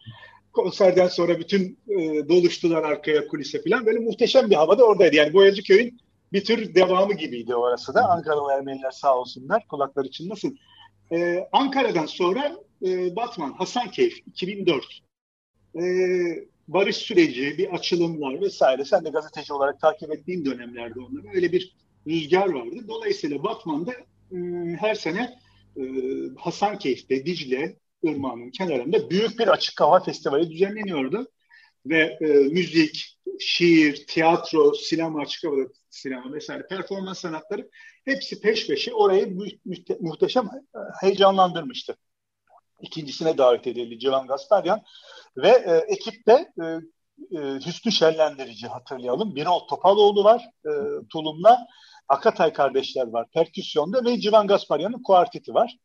Konserden 0.54 1.08
sonra 1.08 1.40
bütün 1.40 1.80
e, 1.90 2.30
doluştular 2.30 2.84
arkaya 2.84 3.28
kulise 3.28 3.62
falan. 3.64 3.86
Böyle 3.86 4.00
muhteşem 4.00 4.50
bir 4.50 4.56
havada 4.56 4.84
oradaydı. 4.84 5.16
Yani 5.16 5.34
Boyacı 5.34 5.64
Köy'ün 5.64 6.00
bir 6.34 6.44
tür 6.44 6.76
devamı 6.76 7.14
gibiydi 7.14 7.56
orası 7.56 7.94
da. 7.94 8.10
Ankaralı 8.10 8.52
Ermeniler 8.52 8.92
sağ 8.92 9.18
olsunlar. 9.18 9.68
Kulakları 9.68 10.08
için 10.08 10.30
nasıl? 10.30 10.56
Ee, 11.12 11.48
Ankara'dan 11.52 12.06
sonra 12.06 12.56
e, 12.86 13.16
Batman, 13.16 13.52
Hasankeyf 13.52 14.18
2004. 14.28 14.86
E, 15.76 15.82
barış 16.74 16.98
süreci, 16.98 17.58
bir 17.58 17.74
açılımlar 17.74 18.42
vesaire. 18.42 18.86
Sen 18.86 19.06
de 19.06 19.10
gazeteci 19.10 19.54
olarak 19.54 19.80
takip 19.82 20.12
ettiğin 20.12 20.46
dönemlerde 20.46 21.00
onları 21.00 21.36
öyle 21.36 21.52
bir 21.52 21.76
rüzgar 22.08 22.50
vardı. 22.50 22.76
Dolayısıyla 22.88 23.44
Batman'da 23.44 23.92
e, 24.32 24.38
her 24.80 24.96
sene 24.96 25.40
e, 25.78 25.84
Hasankeyf'te, 26.38 27.26
Dicle 27.26 27.76
Irmağı'nın 28.04 28.52
kenarında 28.52 29.10
büyük 29.10 29.40
bir 29.40 29.48
açık 29.48 29.82
hava 29.82 30.04
festivali 30.04 30.50
düzenleniyordu. 30.50 31.28
Ve 31.86 32.18
e, 32.22 32.28
müzik, 32.28 33.18
şiir, 33.40 34.06
tiyatro, 34.08 34.74
sinema, 34.74 35.22
açık 35.22 35.44
hava 35.44 35.62
sinema 35.90 36.34
vesaire 36.34 36.68
performans 36.68 37.20
sanatları 37.20 37.70
hepsi 38.06 38.42
peş 38.42 38.68
peşe 38.68 38.94
orayı 38.94 39.28
mü- 39.28 39.98
muhteşem 40.00 40.50
heyecanlandırmıştı 41.02 41.98
ikincisine 42.82 43.38
davet 43.38 43.68
edildi 43.68 44.00
Civan 44.00 44.28
Gasparyan 44.28 44.82
ve 45.38 45.50
e, 45.50 45.94
ekipte 45.94 46.52
e, 46.62 46.66
e, 47.38 47.40
Hüsnü 47.66 47.92
Şenlendirici 47.92 48.68
hatırlayalım. 48.68 49.36
Birol 49.36 49.60
Topaloğlu 49.60 50.24
var 50.24 50.50
e, 50.66 50.72
tulumla. 51.12 51.68
Akatay 52.08 52.54
kardeşler 52.54 53.08
var 53.08 53.28
perküsyonda 53.34 54.06
ve 54.06 54.20
Civan 54.20 54.48
Gasparyan'ın 54.48 55.04
kuarteti 55.04 55.54
var. 55.54 55.78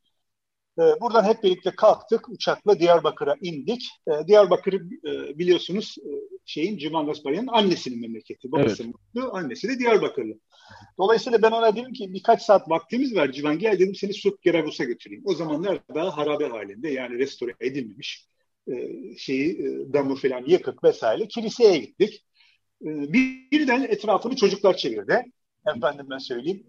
E, 0.79 0.83
buradan 1.01 1.25
hep 1.25 1.43
birlikte 1.43 1.71
kalktık 1.71 2.29
uçakla 2.29 2.81
Diyarbakır'a 2.81 3.37
indik. 3.43 3.89
E, 4.09 4.27
Diyarbakır'ı 4.27 4.77
e, 4.77 5.39
biliyorsunuz 5.39 5.97
e, 5.99 6.11
şeyin 6.47 6.79
Civan 6.79 7.07
Gasparyan'ın 7.07 7.47
annesinin 7.47 8.01
memleketi. 8.01 8.53
Babasının 8.53 8.95
evet. 9.17 9.29
annesi 9.33 9.69
de 9.69 9.79
Diyarbakırlı. 9.79 10.35
Dolayısıyla 10.99 11.43
ben 11.43 11.51
ona 11.51 11.77
dedim 11.77 11.93
ki 11.93 12.13
birkaç 12.13 12.43
saat 12.43 12.71
vaktimiz 12.71 13.17
var 13.17 13.33
Civan 13.33 13.59
gel 13.59 13.73
dedim 13.73 13.95
seni 13.95 14.15
Sut 14.15 14.43
Geragos'a 14.43 14.85
götüreyim. 14.85 15.23
O 15.27 15.35
zamanlar 15.35 15.79
daha 15.95 16.17
harabe 16.17 16.49
halinde 16.49 16.89
yani 16.91 17.19
restore 17.19 17.55
edilmemiş 17.61 18.27
e, 18.69 18.75
şeyi 19.19 19.59
damı 19.93 20.15
falan 20.15 20.45
yıkık 20.47 20.85
vesaire 20.85 21.29
kiliseye 21.29 21.79
gittik. 21.79 22.25
Birden 22.81 23.83
etrafını 23.83 24.37
çocuklar 24.37 24.77
çevirdi. 24.77 25.25
Efendim 25.77 26.07
ben 26.11 26.19
söyleyeyim. 26.19 26.67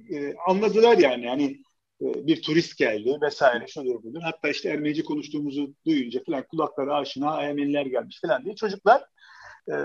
Anladılar 0.47 0.97
yani 0.97 1.25
yani 1.25 1.43
e, 1.43 1.57
bir 2.01 2.41
turist 2.41 2.77
geldi 2.77 3.17
vesaire 3.21 3.67
şudur 3.67 4.03
budur. 4.03 4.21
Hatta 4.23 4.49
işte 4.49 4.69
Ermenice 4.69 5.03
konuştuğumuzu 5.03 5.73
duyunca 5.85 6.23
falan 6.23 6.43
kulakları 6.47 6.93
aşina 6.93 7.41
Ermeniler 7.41 7.85
gelmiş 7.85 8.21
falan 8.21 8.45
diye 8.45 8.55
çocuklar 8.55 9.03
e, 9.71 9.75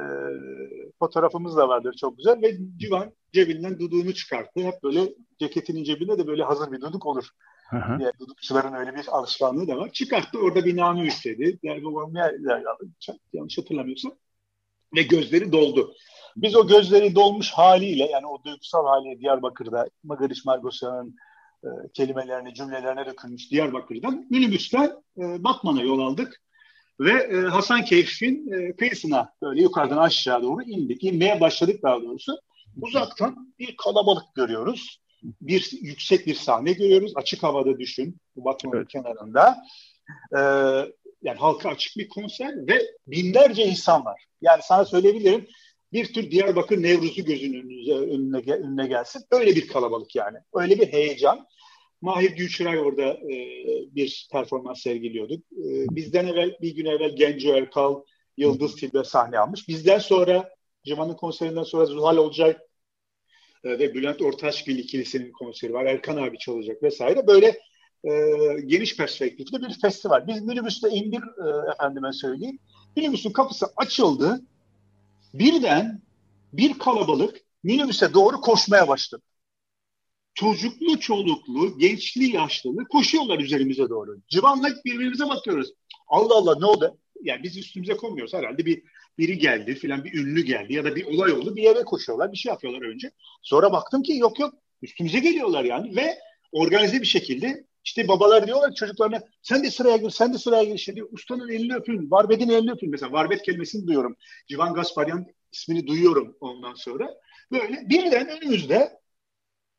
fotoğrafımız 0.98 1.56
da 1.56 1.68
vardır 1.68 1.94
çok 2.00 2.16
güzel 2.16 2.42
ve 2.42 2.56
Civan 2.76 3.12
cebinden 3.32 3.78
duduğunu 3.78 4.14
çıkarttı. 4.14 4.60
Hep 4.60 4.82
böyle 4.82 5.14
ceketinin 5.38 5.84
cebinde 5.84 6.18
de 6.18 6.26
böyle 6.26 6.42
hazır 6.42 6.72
bir 6.72 6.80
duduk 6.80 7.06
olur. 7.06 7.28
Hı 7.70 7.76
Yani 7.76 8.12
dudukçuların 8.20 8.74
öyle 8.74 8.94
bir 8.94 9.06
alışkanlığı 9.08 9.68
da 9.68 9.76
var. 9.76 9.92
Çıkarttı 9.92 10.38
orada 10.38 10.64
bir 10.64 10.76
name 10.76 11.06
istedi. 11.06 11.58
Yani 11.62 11.84
babam 11.84 12.14
ne 12.14 12.20
yanlış 13.32 13.58
hatırlamıyorsam. 13.58 14.12
Ve 14.96 15.02
gözleri 15.02 15.52
doldu. 15.52 15.94
Biz 16.36 16.56
o 16.56 16.66
gözleri 16.66 17.14
dolmuş 17.14 17.50
haliyle 17.50 18.04
yani 18.04 18.26
o 18.26 18.44
duygusal 18.44 18.86
haliyle 18.86 19.20
Diyarbakır'da 19.20 19.88
Magariş 20.04 20.44
Margosa'nın 20.44 21.16
e, 21.64 21.68
kelimelerine, 21.94 22.54
cümlelerine 22.54 23.06
dökülmüş 23.06 23.50
Diyarbakır'dan 23.50 24.26
minibüsten 24.30 24.92
e, 25.18 25.44
Batman'a 25.44 25.82
yol 25.82 26.00
aldık. 26.00 26.42
Ve 27.00 27.12
e, 27.12 27.36
Hasankeyf'in 27.36 28.52
e, 28.52 28.76
kıyısına 28.76 29.32
böyle 29.42 29.62
yukarıdan 29.62 29.96
aşağı 29.98 30.42
doğru 30.42 30.62
indik. 30.62 31.04
İnmeye 31.04 31.40
başladık 31.40 31.82
daha 31.82 32.02
doğrusu. 32.02 32.38
Uzaktan 32.80 33.54
bir 33.58 33.76
kalabalık 33.76 34.34
görüyoruz. 34.34 35.00
Bir 35.40 35.70
yüksek 35.82 36.26
bir 36.26 36.34
sahne 36.34 36.72
görüyoruz. 36.72 37.12
Açık 37.16 37.42
havada 37.42 37.78
düşün. 37.78 38.16
Batman'ın 38.36 38.76
evet. 38.76 38.88
kenarında. 38.88 39.64
Ee, 40.36 40.38
yani 41.22 41.38
halka 41.38 41.68
açık 41.68 41.96
bir 41.96 42.08
konser 42.08 42.66
ve 42.66 42.82
binlerce 43.06 43.64
insan 43.64 44.04
var. 44.04 44.24
Yani 44.40 44.60
sana 44.62 44.84
söyleyebilirim 44.84 45.46
bir 45.92 46.12
tür 46.12 46.30
Diyarbakır 46.30 46.82
Nevruz'u 46.82 47.24
gözünün 47.24 47.88
önüne, 47.88 48.52
önüne 48.52 48.86
gelsin. 48.86 49.22
Öyle 49.30 49.56
bir 49.56 49.68
kalabalık 49.68 50.16
yani. 50.16 50.38
Öyle 50.54 50.80
bir 50.80 50.86
heyecan. 50.86 51.46
Mahir 52.00 52.30
Gülçıray 52.30 52.78
orada 52.78 53.02
e, 53.02 53.36
bir 53.94 54.28
performans 54.32 54.82
sergiliyordu. 54.82 55.34
E, 55.34 55.96
bizden 55.96 56.26
evvel 56.26 56.56
bir 56.60 56.74
gün 56.74 56.86
evvel 56.86 57.16
Genco 57.16 57.54
Erkal, 57.54 58.02
Yıldız 58.36 58.76
Tilbe 58.76 59.04
sahne 59.04 59.38
almış. 59.38 59.68
Bizden 59.68 59.98
sonra 59.98 60.50
Civan'ın 60.84 61.14
konserinden 61.14 61.62
sonra 61.62 61.86
Zuhal 61.86 62.16
olacak 62.16 62.60
e, 63.64 63.70
ve 63.78 63.94
Bülent 63.94 64.22
Ortaçgil 64.22 64.78
ikilisinin 64.78 65.32
konseri 65.32 65.72
var. 65.72 65.84
Erkan 65.84 66.16
abi 66.16 66.38
çalacak 66.38 66.82
vesaire. 66.82 67.26
Böyle 67.26 67.58
e, 68.04 68.10
geniş 68.66 68.96
perspektifli 68.96 69.62
bir 69.62 69.80
festival. 69.80 70.26
Biz 70.26 70.42
minibüste 70.42 70.88
indik 70.88 71.20
e, 71.20 71.72
efendime 71.72 72.12
söyleyeyim. 72.12 72.58
Minibüsün 72.96 73.32
kapısı 73.32 73.66
açıldı. 73.76 74.40
Birden 75.34 76.02
bir 76.52 76.78
kalabalık 76.78 77.36
minibüse 77.62 78.14
doğru 78.14 78.40
koşmaya 78.40 78.88
başladı. 78.88 79.22
Çocuklu, 80.34 81.00
çoluklu, 81.00 81.78
gençli, 81.78 82.36
yaşlılı 82.36 82.84
koşuyorlar 82.88 83.38
üzerimize 83.38 83.88
doğru. 83.88 84.18
Civanla 84.28 84.68
birbirimize 84.84 85.28
bakıyoruz. 85.28 85.72
Allah 86.08 86.34
Allah 86.34 86.58
ne 86.58 86.66
oldu? 86.66 86.98
Yani 87.22 87.42
biz 87.42 87.56
üstümüze 87.56 87.96
konmuyoruz. 87.96 88.34
Herhalde 88.34 88.66
bir 88.66 88.82
biri 89.18 89.38
geldi 89.38 89.74
filan 89.74 90.04
bir 90.04 90.14
ünlü 90.14 90.42
geldi 90.42 90.74
ya 90.74 90.84
da 90.84 90.96
bir 90.96 91.04
olay 91.04 91.32
oldu 91.32 91.56
bir 91.56 91.62
yere 91.62 91.82
koşuyorlar 91.82 92.32
bir 92.32 92.36
şey 92.36 92.50
yapıyorlar 92.50 92.82
önce. 92.82 93.10
Sonra 93.42 93.72
baktım 93.72 94.02
ki 94.02 94.16
yok 94.16 94.38
yok 94.38 94.54
üstümüze 94.82 95.18
geliyorlar 95.18 95.64
yani 95.64 95.96
ve 95.96 96.18
organize 96.52 97.00
bir 97.00 97.06
şekilde 97.06 97.66
işte 97.84 98.08
babalar 98.08 98.46
diyorlar 98.46 98.74
çocuklarına 98.74 99.22
sen 99.42 99.64
de 99.64 99.70
sıraya 99.70 99.96
gir, 99.96 100.10
sen 100.10 100.34
de 100.34 100.38
sıraya 100.38 100.64
gir. 100.64 100.74
İşte 100.74 100.96
diyor, 100.96 101.08
ustanın 101.12 101.48
elini 101.48 101.74
öpün, 101.74 102.10
Varbet'in 102.10 102.48
elini 102.48 102.72
öpün. 102.72 102.90
Mesela 102.90 103.12
Varbet 103.12 103.42
kelimesini 103.42 103.86
duyuyorum. 103.86 104.16
Civan 104.48 104.74
Gasparyan 104.74 105.26
ismini 105.52 105.86
duyuyorum 105.86 106.36
ondan 106.40 106.74
sonra. 106.74 107.08
Böyle 107.52 107.88
birden 107.88 108.28
önümüzde 108.28 109.02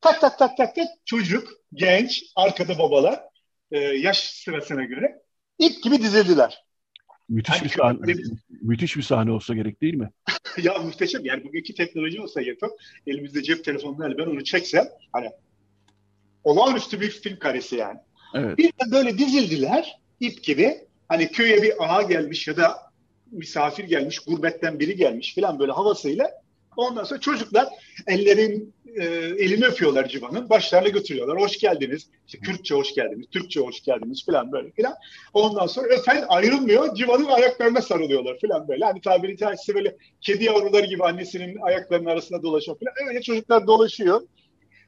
tak 0.01 0.21
tak 0.21 0.39
tak 0.39 0.57
tak 0.57 0.75
tak 0.75 0.87
çocuk, 1.05 1.47
genç, 1.73 2.23
arkada 2.35 2.79
babalar 2.79 3.19
e, 3.71 3.79
yaş 3.79 4.19
sırasına 4.19 4.83
göre 4.83 5.21
ip 5.59 5.83
gibi 5.83 6.01
dizildiler. 6.01 6.63
Müthiş 7.29 7.55
yani, 7.55 7.63
bir 7.63 7.69
sahne, 7.69 8.13
müthiş 8.61 8.97
bir 8.97 9.01
sahne 9.01 9.31
olsa 9.31 9.53
gerek 9.53 9.81
değil 9.81 9.93
mi? 9.93 10.09
ya 10.63 10.77
muhteşem. 10.77 11.25
Yani 11.25 11.43
bugünkü 11.43 11.73
teknoloji 11.73 12.21
olsa 12.21 12.41
yeter. 12.41 12.69
Elimizde 13.07 13.43
cep 13.43 13.65
telefonlarıyla 13.65 14.25
ben 14.25 14.31
onu 14.31 14.43
çeksem 14.43 14.85
hani 15.11 15.29
olağanüstü 16.43 17.01
bir 17.01 17.09
film 17.09 17.39
karesi 17.39 17.75
yani. 17.75 17.99
Evet. 18.35 18.57
Bir 18.57 18.67
de 18.67 18.91
böyle 18.91 19.17
dizildiler 19.17 19.99
ip 20.19 20.43
gibi. 20.43 20.77
Hani 21.07 21.31
köye 21.31 21.63
bir 21.63 21.73
ağa 21.79 22.01
gelmiş 22.01 22.47
ya 22.47 22.57
da 22.57 22.77
misafir 23.31 23.83
gelmiş, 23.83 24.19
gurbetten 24.19 24.79
biri 24.79 24.95
gelmiş 24.95 25.35
falan 25.35 25.59
böyle 25.59 25.71
havasıyla. 25.71 26.31
Ondan 26.77 27.03
sonra 27.03 27.19
çocuklar 27.19 27.67
ellerin 28.07 28.73
e, 28.95 29.03
elini 29.37 29.65
öpüyorlar 29.65 30.07
civanın. 30.07 30.49
Başlarına 30.49 30.89
götürüyorlar. 30.89 31.41
Hoş 31.41 31.57
geldiniz. 31.57 32.07
İşte 32.27 32.39
Kürtçe 32.39 32.75
hoş 32.75 32.95
geldiniz, 32.95 33.25
Türkçe 33.31 33.59
hoş 33.59 33.81
geldiniz 33.81 34.25
falan 34.25 34.51
böyle 34.51 34.71
falan. 34.71 34.93
Ondan 35.33 35.67
sonra 35.67 35.87
öpen 35.87 36.25
ayrılmıyor. 36.27 36.95
Civanın 36.95 37.25
ayaklarına 37.25 37.81
sarılıyorlar 37.81 38.37
falan 38.39 38.67
böyle. 38.67 38.85
Hani 38.85 39.01
tabiri 39.01 39.37
caizse 39.37 39.75
böyle 39.75 39.95
kedi 40.21 40.43
yavruları 40.43 40.85
gibi 40.85 41.03
annesinin 41.03 41.57
ayaklarının 41.61 42.09
arasında 42.09 42.43
dolaşıyor 42.43 42.77
falan. 42.79 43.09
Öyle 43.09 43.21
çocuklar 43.21 43.67
dolaşıyor. 43.67 44.21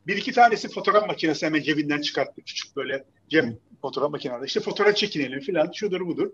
Bir 0.08 0.18
iki 0.18 0.32
tanesi 0.32 0.70
fotoğraf 0.70 1.08
makinesi 1.08 1.46
hemen 1.46 1.62
cebinden 1.62 2.02
çıkarttı. 2.02 2.42
Küçük 2.42 2.76
böyle 2.76 3.04
cep 3.30 3.46
fotoğraf 3.82 4.12
makinesi. 4.12 4.46
İşte 4.46 4.60
fotoğraf 4.60 4.96
çekinelim 4.96 5.40
falan 5.40 5.72
şudur 5.72 6.08
budur. 6.08 6.32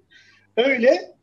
Öyle 0.57 1.15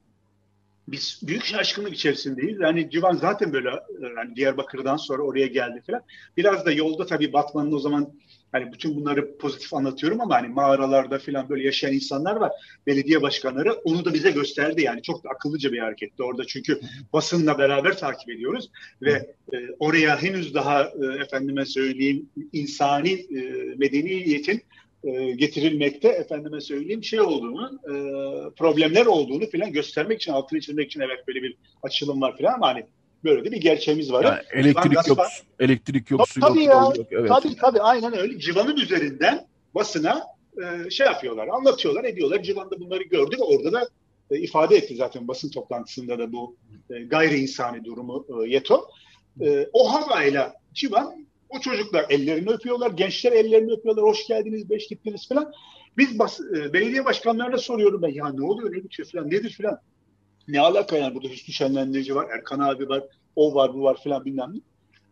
biz 0.88 1.20
büyük 1.22 1.44
şaşkınlık 1.44 1.94
içerisindeyiz. 1.94 2.60
Yani 2.60 2.90
Civan 2.90 3.16
zaten 3.16 3.52
böyle 3.52 3.68
yani 4.16 4.36
Diyarbakır'dan 4.36 4.96
sonra 4.96 5.22
oraya 5.22 5.46
geldi 5.46 5.82
falan. 5.86 6.02
Biraz 6.36 6.66
da 6.66 6.72
yolda 6.72 7.06
tabii 7.06 7.32
Batman'ın 7.32 7.72
o 7.72 7.78
zaman 7.78 8.12
hani 8.52 8.72
bütün 8.72 8.96
bunları 8.96 9.38
pozitif 9.38 9.74
anlatıyorum 9.74 10.20
ama 10.20 10.34
hani 10.34 10.48
mağaralarda 10.48 11.18
falan 11.18 11.48
böyle 11.48 11.64
yaşayan 11.64 11.92
insanlar 11.92 12.36
var. 12.36 12.52
Belediye 12.86 13.22
başkanları 13.22 13.72
onu 13.72 14.04
da 14.04 14.14
bize 14.14 14.30
gösterdi 14.30 14.82
yani 14.82 15.02
çok 15.02 15.24
da 15.24 15.28
akıllıca 15.28 15.72
bir 15.72 15.78
hareketti 15.78 16.22
orada 16.22 16.46
çünkü 16.46 16.80
basınla 17.12 17.58
beraber 17.58 17.98
takip 17.98 18.30
ediyoruz 18.30 18.70
ve 19.02 19.34
e, 19.52 19.56
oraya 19.78 20.22
henüz 20.22 20.54
daha 20.54 20.82
e, 20.82 21.22
efendime 21.22 21.64
söyleyeyim 21.64 22.28
insani 22.52 23.12
e, 23.12 23.40
medeniyetin 23.76 24.62
e, 25.04 25.30
getirilmekte 25.30 26.08
efendime 26.08 26.60
söyleyeyim 26.60 27.04
şey 27.04 27.20
olduğunu 27.20 27.80
e, 27.84 27.94
problemler 28.50 29.06
olduğunu 29.06 29.46
filan 29.46 29.72
göstermek 29.72 30.22
için 30.22 30.32
altını 30.32 30.60
çizmek 30.60 30.86
için 30.86 31.00
evet 31.00 31.28
böyle 31.28 31.42
bir 31.42 31.56
açılım 31.82 32.20
var 32.20 32.36
filan 32.36 32.54
ama 32.54 32.66
hani 32.68 32.86
böyle 33.24 33.44
de 33.44 33.52
bir 33.52 33.60
gerçeğimiz 33.60 34.12
var. 34.12 34.24
Yani 34.24 34.40
elektrik 34.52 35.08
yok, 35.08 35.18
elektrik 35.60 36.10
yok, 36.10 36.28
su 36.28 36.40
tabii 36.40 36.64
yok, 36.64 36.74
ya, 36.74 37.02
yok. 37.02 37.06
Evet. 37.10 37.28
Tabii 37.28 37.56
tabii 37.56 37.80
aynen 37.80 38.18
öyle. 38.18 38.38
Civanın 38.38 38.76
üzerinden 38.76 39.46
basına 39.74 40.26
e, 40.58 40.90
şey 40.90 41.06
yapıyorlar, 41.06 41.48
anlatıyorlar, 41.48 42.04
ediyorlar. 42.04 42.42
Civan 42.42 42.70
da 42.70 42.80
bunları 42.80 43.02
gördü 43.02 43.36
ve 43.38 43.42
orada 43.42 43.72
da 43.72 43.88
e, 44.30 44.38
ifade 44.38 44.76
etti 44.76 44.96
zaten 44.96 45.28
basın 45.28 45.50
toplantısında 45.50 46.18
da 46.18 46.32
bu 46.32 46.56
e, 46.90 46.98
gayri 47.00 47.38
insani 47.38 47.84
durumu 47.84 48.26
e, 48.28 48.48
Yeto. 48.48 48.88
E, 49.40 49.66
o 49.72 49.92
havayla 49.92 50.54
Civan 50.74 51.28
o 51.48 51.60
çocuklar 51.60 52.06
ellerini 52.10 52.50
öpüyorlar, 52.50 52.90
gençler 52.90 53.32
ellerini 53.32 53.72
öpüyorlar, 53.72 54.04
hoş 54.04 54.26
geldiniz, 54.26 54.70
beş 54.70 54.88
gittiniz 54.88 55.28
falan. 55.28 55.52
Biz 55.96 56.18
bas, 56.18 56.40
e, 56.40 56.72
belediye 56.72 57.04
başkanlarına 57.04 57.58
soruyorum 57.58 58.02
ben 58.02 58.08
ya 58.08 58.28
ne 58.28 58.44
oluyor, 58.44 58.72
ne 58.72 58.84
bitiyor 58.84 59.08
falan, 59.08 59.30
nedir 59.30 59.58
falan. 59.62 59.80
Ne 60.48 60.60
alaka 60.60 60.96
yani 60.96 61.14
burada 61.14 61.28
Hüsnü 61.28 61.54
Şenlendirici 61.54 62.14
var, 62.14 62.30
Erkan 62.30 62.58
abi 62.58 62.88
var, 62.88 63.04
o 63.36 63.54
var, 63.54 63.74
bu 63.74 63.82
var 63.82 64.02
falan 64.04 64.24
bilmem 64.24 64.52
ne. 64.54 64.60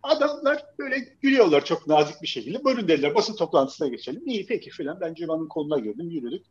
Adamlar 0.03 0.65
böyle 0.79 0.97
gülüyorlar 1.23 1.65
çok 1.65 1.87
nazik 1.87 2.23
bir 2.23 2.27
şekilde. 2.27 2.65
Bölün 2.65 2.89
dediler 2.89 3.15
basın 3.15 3.37
toplantısına 3.37 3.89
geçelim. 3.89 4.23
İyi 4.27 4.47
peki 4.47 4.71
falan. 4.71 5.01
Ben 5.01 5.15
Civan'ın 5.15 5.49
koluna 5.49 5.79
girdim 5.79 6.11
yürüdük. 6.11 6.47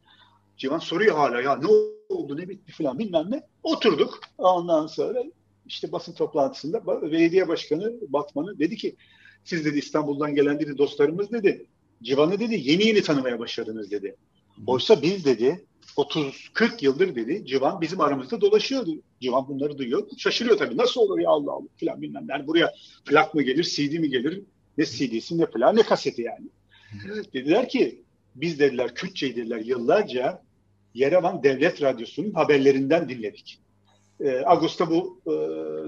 Civan 0.58 0.80
soruyor 0.80 1.16
hala 1.16 1.42
ya 1.42 1.56
ne 1.56 1.68
oldu 2.10 2.38
ne 2.38 2.50
bitti 2.50 2.72
falan 2.72 3.00
bilmem 3.00 3.32
ne. 3.32 3.44
Oturduk. 3.64 4.20
Ondan 4.38 4.88
sonra 4.88 5.24
işte 5.66 5.92
basın 5.92 6.14
toplantısında 6.14 6.88
belediye 7.12 7.48
başkanı 7.48 7.94
Batman'ı 8.10 8.60
dedi 8.60 8.76
ki 8.76 8.96
siz 9.44 9.66
dedi 9.66 9.78
İstanbul'dan 9.78 10.36
gelen 10.36 10.60
dedi 10.60 10.78
dostlarımız 10.78 11.32
dedi. 11.32 11.66
Civan'ı 12.04 12.40
dedi 12.40 12.62
yeni 12.64 12.88
yeni 12.88 13.02
tanımaya 13.02 13.40
başladınız 13.40 13.92
dedi. 13.92 14.16
Oysa 14.68 15.02
biz 15.02 15.26
dedi 15.26 15.66
30-40 15.98 16.86
yıldır 16.86 17.16
dedi 17.16 17.46
Civan 17.46 17.82
bizim 17.82 18.02
aramızda 18.02 18.42
dolaşıyordu. 18.42 18.92
Civan 19.22 19.48
bunları 19.48 19.78
duyuyor. 19.78 20.08
Şaşırıyor 20.18 20.58
tabii. 20.58 20.78
Nasıl 20.78 21.02
olur 21.02 21.20
ya 21.20 21.30
Allah 21.30 21.52
Allah 21.52 21.68
filan 21.78 22.02
bilmem. 22.02 22.26
Yani 22.30 22.48
buraya 22.48 22.74
plak 23.06 23.34
mı 23.34 23.42
gelir, 23.42 23.64
CD 23.64 24.00
mi 24.00 24.10
gelir? 24.10 24.42
Ne 24.78 24.86
CD'si 24.86 25.38
ne 25.38 25.46
plak 25.46 25.74
ne 25.76 25.84
kaseti 25.84 26.22
yani. 26.22 26.48
Dediler 27.34 27.70
ki 27.70 28.02
biz 28.36 28.60
dediler 28.60 28.96
Kürtçeyi 28.96 29.36
dediler 29.36 29.60
yıllarca 29.60 30.42
Yerevan 30.94 31.44
Devlet 31.44 31.82
Radyosu'nun 31.82 32.32
haberlerinden 32.32 33.10
dinledik. 33.10 33.60
E, 34.20 34.40
Ağustos'ta 34.40 34.90
bu 34.90 35.22
e, 35.28 35.32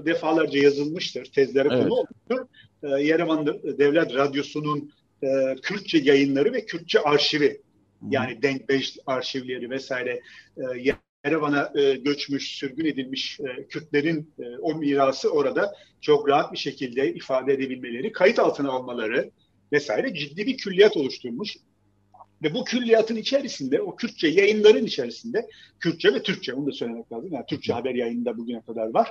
defalarca 0.06 0.62
yazılmıştır. 0.62 1.24
Tezlere 1.24 1.68
evet. 1.72 1.82
konu 1.82 1.94
olmuştur. 1.94 2.48
E, 2.82 3.02
Yerevan 3.02 3.46
Devlet 3.78 4.14
Radyosu'nun 4.14 4.92
e, 5.22 5.28
Kürtçe 5.62 5.98
yayınları 5.98 6.52
ve 6.52 6.66
Kürtçe 6.66 7.00
arşivi 7.00 7.60
yani 8.10 8.42
Denkbeş 8.42 8.98
arşivleri 9.06 9.70
vesaire 9.70 10.20
e, 10.56 10.94
Yerevan'a 11.24 11.72
e, 11.74 11.94
göçmüş, 11.94 12.56
sürgün 12.58 12.84
edilmiş 12.84 13.40
e, 13.40 13.66
Kürtlerin 13.68 14.34
e, 14.38 14.58
o 14.58 14.74
mirası 14.74 15.30
orada 15.30 15.74
çok 16.00 16.28
rahat 16.28 16.52
bir 16.52 16.58
şekilde 16.58 17.14
ifade 17.14 17.52
edebilmeleri, 17.52 18.12
kayıt 18.12 18.38
altına 18.38 18.70
almaları 18.70 19.30
vesaire 19.72 20.14
ciddi 20.14 20.46
bir 20.46 20.56
külliyat 20.56 20.96
oluşturmuş. 20.96 21.56
Ve 22.42 22.54
bu 22.54 22.64
külliyatın 22.64 23.16
içerisinde, 23.16 23.80
o 23.80 23.96
Kürtçe 23.96 24.28
yayınların 24.28 24.84
içerisinde, 24.86 25.46
Kürtçe 25.80 26.14
ve 26.14 26.22
Türkçe, 26.22 26.54
onu 26.54 26.66
da 26.66 26.72
söylemek 26.72 27.12
lazım. 27.12 27.32
Yani 27.32 27.44
Türkçe 27.48 27.72
haber 27.72 27.94
yayında 27.94 28.38
bugüne 28.38 28.62
kadar 28.62 28.94
var. 28.94 29.08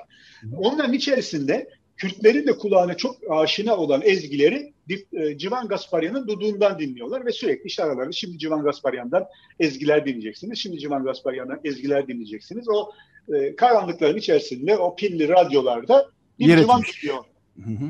Onların 0.57 0.93
içerisinde 0.93 1.69
Kürtlerin 1.97 2.47
de 2.47 2.57
kulağına 2.57 2.97
çok 2.97 3.17
aşina 3.29 3.77
olan 3.77 4.01
ezgileri 4.05 4.73
e, 5.13 5.37
Civan 5.37 5.67
Gasparyan'ın 5.67 6.27
duduğundan 6.27 6.79
dinliyorlar 6.79 7.25
ve 7.25 7.31
sürekli 7.31 7.67
işte 7.67 7.83
aralarında 7.83 8.11
şimdi 8.11 8.37
Civan 8.37 8.63
Gasparyan'dan 8.63 9.25
ezgiler 9.59 10.05
dinleyeceksiniz, 10.05 10.59
şimdi 10.59 10.79
Civan 10.79 11.03
Gasparyan'dan 11.03 11.59
ezgiler 11.63 12.07
dinleyeceksiniz. 12.07 12.69
O 12.69 12.91
e, 13.35 13.55
karanlıkların 13.55 14.17
içerisinde 14.17 14.77
o 14.77 14.95
pilli 14.95 15.29
radyolarda 15.29 16.09
bir 16.39 16.45
yer 16.45 16.59
civan 16.59 16.81
çıkıyor. 16.81 17.17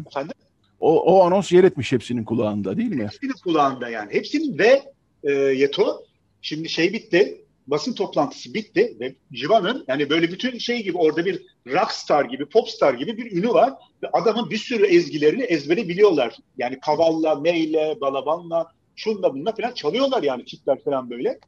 Efendim? 0.08 0.34
O, 0.80 1.02
o 1.02 1.24
anons 1.24 1.52
yer 1.52 1.64
etmiş 1.64 1.92
hepsinin 1.92 2.24
kulağında 2.24 2.78
değil 2.78 2.90
mi? 2.90 3.04
Hepsinin 3.04 3.34
kulağında 3.44 3.90
yani. 3.90 4.14
Hepsinin 4.14 4.58
ve 4.58 4.82
e, 5.24 5.32
Yeto 5.34 6.04
şimdi 6.42 6.70
şey 6.70 6.94
bitti 6.94 7.42
basın 7.68 7.94
toplantısı 7.94 8.54
bitti 8.54 8.98
ve 9.00 9.16
Civan'ın 9.34 9.86
yani 9.88 10.10
böyle 10.10 10.32
bütün 10.32 10.58
şey 10.58 10.84
gibi 10.84 10.98
orada 10.98 11.26
bir 11.26 11.46
rockstar 11.68 12.26
gibi, 12.26 12.46
popstar 12.46 12.94
gibi 12.94 13.18
bir 13.18 13.32
ünü 13.32 13.50
var 13.50 13.74
ve 14.04 14.10
adamın 14.14 14.50
bir 14.50 14.58
sürü 14.58 14.86
ezgilerini 14.86 15.44
ezbere 15.44 15.88
biliyorlar. 15.88 16.38
Yani 16.58 16.80
kavalla, 16.80 17.36
meyle, 17.36 17.98
balabanla, 18.02 18.72
şunla 18.96 19.34
bununla 19.34 19.56
falan 19.56 19.72
çalıyorlar 19.72 20.24
yani 20.24 20.46
Türkler 20.46 20.84
falan 20.84 21.10
böyle. 21.10 21.40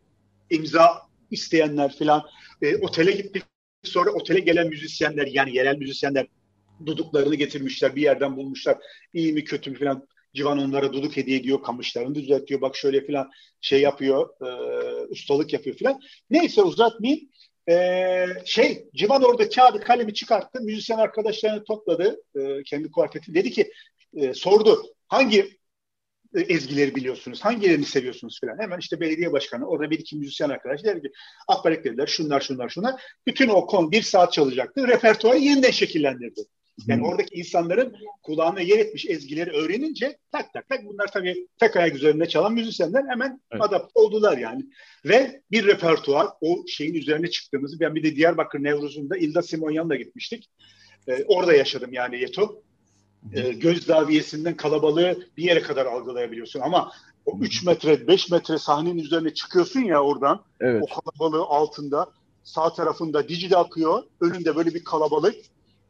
İmza 0.50 1.02
isteyenler 1.32 1.96
falan. 2.00 2.24
E, 2.62 2.78
otele 2.78 3.12
gittik 3.12 3.44
sonra 3.84 4.12
otele 4.12 4.40
gelen 4.40 4.68
müzisyenler 4.68 5.28
yani 5.28 5.56
yerel 5.56 5.78
müzisyenler 5.78 6.28
duduklarını 6.86 7.36
getirmişler 7.36 7.96
bir 7.96 8.02
yerden 8.02 8.38
bulmuşlar. 8.38 8.78
İyi 9.14 9.34
mi 9.34 9.44
kötü 9.44 9.72
mü 9.72 9.80
falan 9.80 10.08
Civan 10.34 10.60
onlara 10.60 10.94
duduk 10.94 11.18
hediye 11.18 11.38
ediyor, 11.38 11.64
kamışlarını 11.64 12.16
düzeltiyor, 12.16 12.62
bak 12.62 12.76
şöyle 12.76 13.06
filan 13.06 13.30
şey 13.62 13.82
yapıyor, 13.82 14.30
e, 14.42 14.50
ustalık 15.06 15.54
yapıyor 15.54 15.76
filan. 15.76 16.00
Neyse 16.30 16.62
uzatmayayım. 16.62 17.30
Ee, 17.70 18.26
şey 18.46 18.90
Civan 18.96 19.24
orada 19.24 19.50
kağıdı 19.50 19.80
kalemi 19.80 20.14
çıkarttı. 20.14 20.62
Müzisyen 20.62 20.98
arkadaşlarını 20.98 21.64
topladı. 21.64 22.22
E, 22.36 22.64
kendi 22.64 22.92
kuarteti. 22.92 23.34
Dedi 23.34 23.52
ki 23.52 23.72
e, 24.14 24.34
sordu 24.34 24.84
hangi 25.08 25.60
e, 26.36 26.42
ezgileri 26.42 26.96
biliyorsunuz? 26.96 27.42
Hangilerini 27.42 27.86
seviyorsunuz 27.86 28.40
falan. 28.42 28.60
Hemen 28.60 28.80
işte 28.80 29.00
belediye 29.00 29.32
başkanı, 29.32 29.68
orada 29.68 29.92
bir 29.92 30.00
iki 30.00 30.16
müzisyen 30.18 30.50
arkadaş 30.50 30.84
der 30.84 31.02
ki 31.02 31.12
Akbarek 31.48 31.84
dediler 31.84 32.08
şunlar 32.08 32.42
şunlar 32.42 32.70
şunlar. 32.70 33.02
Bütün 33.28 33.50
o 33.50 33.66
konu 33.66 33.92
bir 33.92 34.02
saat 34.02 34.34
çalacaktı. 34.34 34.88
Repertuarı 34.88 35.38
yeniden 35.38 35.72
şekillendirdi. 35.72 36.42
Yani 36.88 37.08
oradaki 37.08 37.36
insanların 37.36 37.96
kulağına 38.24 38.62
yer 38.62 38.80
etmiş 38.80 39.06
ezgileri 39.10 39.52
öğrenince 39.52 40.18
tak 40.32 40.54
tak 40.54 40.70
tak 40.70 40.86
bunlar 40.86 41.12
tabii 41.12 41.48
tek 41.60 41.76
ayak 41.76 41.96
üzerinde 41.96 42.28
çalan 42.28 42.54
müzisyenler 42.54 43.04
hemen 43.10 43.42
evet. 43.52 43.64
adapte 43.64 44.00
oldular 44.00 44.38
yani. 44.38 44.66
Ve 45.06 45.42
bir 45.52 45.68
repertuar 45.68 46.28
o 46.42 46.64
şeyin 46.68 46.94
üzerine 46.94 47.30
çıktığımızı 47.30 47.80
ben 47.80 47.96
bir 47.96 48.04
de 48.04 48.16
Diyarbakır 48.16 48.64
Nevruz'unda 48.64 49.18
İlda 49.18 49.42
Simonyan'la 49.42 49.96
gitmiştik. 49.96 50.50
Ee, 51.08 51.24
orada 51.28 51.54
yaşadım 51.54 51.94
yani 51.94 52.22
Yeto. 52.22 52.62
Ee, 53.34 53.52
göz 53.52 53.88
daviyesinden 53.88 54.58
kalabalığı 54.58 55.28
bir 55.38 55.44
yere 55.44 55.62
kadar 55.62 55.86
algılayabiliyorsun 55.86 56.60
ama 56.60 56.92
o 57.26 57.40
3 57.40 57.64
metre 57.64 58.08
5 58.08 58.32
metre 58.32 58.58
sahnenin 58.58 58.98
üzerine 58.98 59.34
çıkıyorsun 59.34 59.80
ya 59.80 60.04
oradan 60.04 60.44
evet. 60.60 60.84
o 60.84 61.02
kalabalığı 61.02 61.44
altında 61.44 62.12
sağ 62.44 62.74
tarafında 62.74 63.30
Dicle 63.30 63.58
akıyor 63.58 64.04
önünde 64.22 64.56
böyle 64.56 64.74
bir 64.74 64.84
kalabalık 64.84 65.36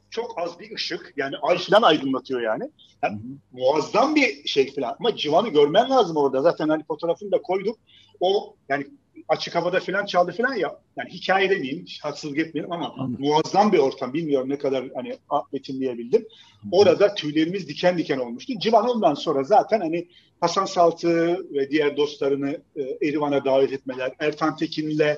çok 0.09 0.39
az 0.39 0.59
bir 0.59 0.75
ışık 0.75 1.13
yani 1.17 1.35
ay 1.41 1.57
falan 1.57 1.81
aydınlatıyor 1.81 2.41
yani. 2.41 2.71
yani 3.03 3.19
muazzam 3.51 4.15
bir 4.15 4.47
şey 4.47 4.75
falan 4.75 4.95
ama 4.99 5.15
civanı 5.15 5.49
görmen 5.49 5.89
lazım 5.89 6.17
orada 6.17 6.41
zaten 6.41 6.69
hani 6.69 6.83
fotoğrafını 6.83 7.31
da 7.31 7.41
koyduk. 7.41 7.77
O 8.19 8.55
yani 8.69 8.87
açık 9.27 9.55
havada 9.55 9.79
falan 9.79 10.05
çaldı 10.05 10.31
falan 10.31 10.53
ya. 10.53 10.79
Yani 10.97 11.09
hikaye 11.09 11.49
demeyeyim, 11.49 11.85
haksızlık 12.01 12.39
etmeyelim 12.39 12.71
ama 12.71 12.93
Anladım. 12.97 13.25
muazzam 13.25 13.71
bir 13.73 13.77
ortam. 13.77 14.13
Bilmiyorum 14.13 14.49
ne 14.49 14.57
kadar 14.57 14.89
hani 14.95 15.17
betimleyebildim. 15.53 16.27
Orada 16.71 17.13
tüylerimiz 17.15 17.67
diken 17.67 17.97
diken 17.97 18.17
olmuştu. 18.19 18.53
Civan 18.59 18.89
ondan 18.89 19.13
sonra 19.13 19.43
zaten 19.43 19.79
hani 19.79 20.07
Hasan 20.41 20.65
Saltı 20.65 21.45
ve 21.53 21.71
diğer 21.71 21.97
dostlarını 21.97 22.61
e, 22.75 23.07
Erivan'a 23.07 23.45
davet 23.45 23.71
etmeler, 23.71 24.11
Ertan 24.19 24.55
Tekin'le 24.55 25.17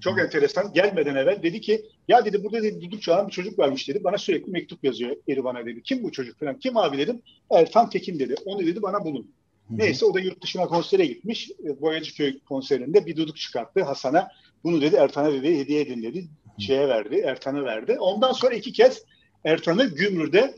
çok 0.00 0.18
enteresan. 0.18 0.72
Gelmeden 0.72 1.14
evvel 1.14 1.42
dedi 1.42 1.60
ki 1.60 1.86
ya 2.08 2.24
dedi 2.24 2.44
burada 2.44 2.62
dedi 2.62 2.80
duduk 2.80 3.02
çalan 3.02 3.26
bir 3.26 3.32
çocuk 3.32 3.58
varmış 3.58 3.88
dedi. 3.88 4.04
Bana 4.04 4.18
sürekli 4.18 4.50
mektup 4.50 4.84
yazıyor 4.84 5.16
Erivan'a 5.28 5.66
dedi. 5.66 5.82
Kim 5.82 6.02
bu 6.02 6.12
çocuk 6.12 6.40
falan? 6.40 6.58
Kim 6.58 6.76
abi 6.76 6.98
dedim. 6.98 7.22
Ertan 7.50 7.90
Tekin 7.90 8.18
dedi. 8.18 8.34
Onu 8.44 8.66
dedi 8.66 8.82
bana 8.82 9.04
bulun. 9.04 9.30
Neyse 9.70 10.06
o 10.06 10.14
da 10.14 10.20
yurt 10.20 10.42
dışına 10.42 10.66
konsere 10.66 11.06
gitmiş. 11.06 11.50
E, 11.50 11.80
Boyacıköy 11.80 12.38
konserinde 12.38 13.06
bir 13.06 13.16
duduk 13.16 13.36
çıkarttı 13.36 13.82
Hasan'a. 13.82 14.28
Bunu 14.64 14.82
dedi 14.82 14.96
Ertan'a 14.96 15.32
dedi 15.32 15.58
hediye 15.58 15.80
edin 15.80 16.02
dedi. 16.02 16.28
Şeye 16.58 16.88
verdi, 16.88 17.16
Ertan'a 17.16 17.64
verdi. 17.64 17.96
Ondan 18.00 18.32
sonra 18.32 18.54
iki 18.54 18.72
kez 18.72 19.04
Ertan'ı 19.44 19.84
Gümrür'de 19.94 20.54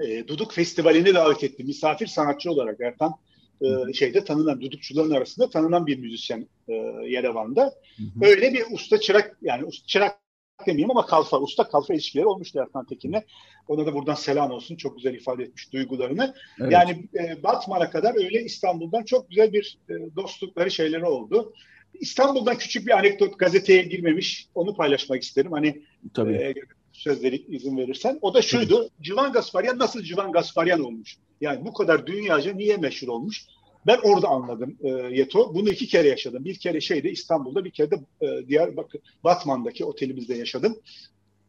e, 0.00 0.28
Duduk 0.28 0.52
Festivali'ne 0.52 1.14
davet 1.14 1.44
etti. 1.44 1.64
Misafir 1.64 2.06
sanatçı 2.06 2.50
olarak 2.50 2.80
Ertan 2.80 3.14
e, 3.62 3.92
şeyde 3.92 4.24
tanınan, 4.24 4.60
dudukçuların 4.60 5.10
arasında 5.10 5.50
tanınan 5.50 5.86
bir 5.86 5.98
müzisyen 5.98 6.46
e, 6.68 6.72
Yerevan'da. 7.06 7.74
Hı 7.96 8.02
hı. 8.02 8.26
Öyle 8.26 8.52
bir 8.52 8.64
usta 8.72 9.00
çırak 9.00 9.38
yani 9.42 9.64
usta 9.64 9.86
çırak 9.86 10.18
demeyeyim 10.66 10.90
ama 10.90 11.06
kalfa, 11.06 11.40
usta 11.40 11.68
kalfa 11.68 11.94
ilişkileri 11.94 12.26
olmuştu 12.26 12.58
Erkan 12.58 12.86
Tekin'le. 12.86 13.22
Ona 13.68 13.86
da 13.86 13.94
buradan 13.94 14.14
selam 14.14 14.50
olsun. 14.50 14.76
Çok 14.76 14.96
güzel 14.96 15.14
ifade 15.14 15.42
etmiş 15.42 15.72
duygularını. 15.72 16.34
Evet. 16.60 16.72
Yani 16.72 17.08
e, 17.14 17.42
Batman'a 17.42 17.90
kadar 17.90 18.14
öyle 18.24 18.44
İstanbul'dan 18.44 19.02
çok 19.02 19.28
güzel 19.28 19.52
bir 19.52 19.78
e, 19.88 19.94
dostlukları 20.16 20.70
şeyleri 20.70 21.04
oldu. 21.04 21.52
İstanbul'dan 21.94 22.58
küçük 22.58 22.86
bir 22.86 22.98
anekdot 22.98 23.38
gazeteye 23.38 23.82
girmemiş. 23.82 24.46
Onu 24.54 24.76
paylaşmak 24.76 25.22
isterim. 25.22 25.52
Hani 25.52 25.82
Tabii. 26.14 26.32
E, 26.32 26.54
sözleri 26.92 27.36
izin 27.36 27.76
verirsen. 27.76 28.18
O 28.22 28.34
da 28.34 28.42
şuydu. 28.42 28.88
Civan 29.00 29.32
Gasparyan 29.32 29.78
nasıl 29.78 30.02
Civan 30.02 30.32
Gasparyan 30.32 30.84
olmuş? 30.84 31.16
Yani 31.40 31.64
bu 31.64 31.72
kadar 31.72 32.06
dünyaca 32.06 32.52
niye 32.52 32.76
meşhur 32.76 33.08
olmuş? 33.08 33.46
Ben 33.86 33.98
orada 34.02 34.28
anladım 34.28 34.76
e, 34.80 34.88
Yeto. 34.88 35.54
Bunu 35.54 35.70
iki 35.70 35.86
kere 35.86 36.08
yaşadım. 36.08 36.44
Bir 36.44 36.58
kere 36.58 36.80
şeyde 36.80 37.10
İstanbul'da, 37.10 37.64
bir 37.64 37.70
kere 37.70 37.90
de 37.90 37.96
e, 38.20 38.48
diğer 38.48 38.76
bak, 38.76 38.92
Batman'daki 39.24 39.84
otelimizde 39.84 40.34
yaşadım. 40.34 40.78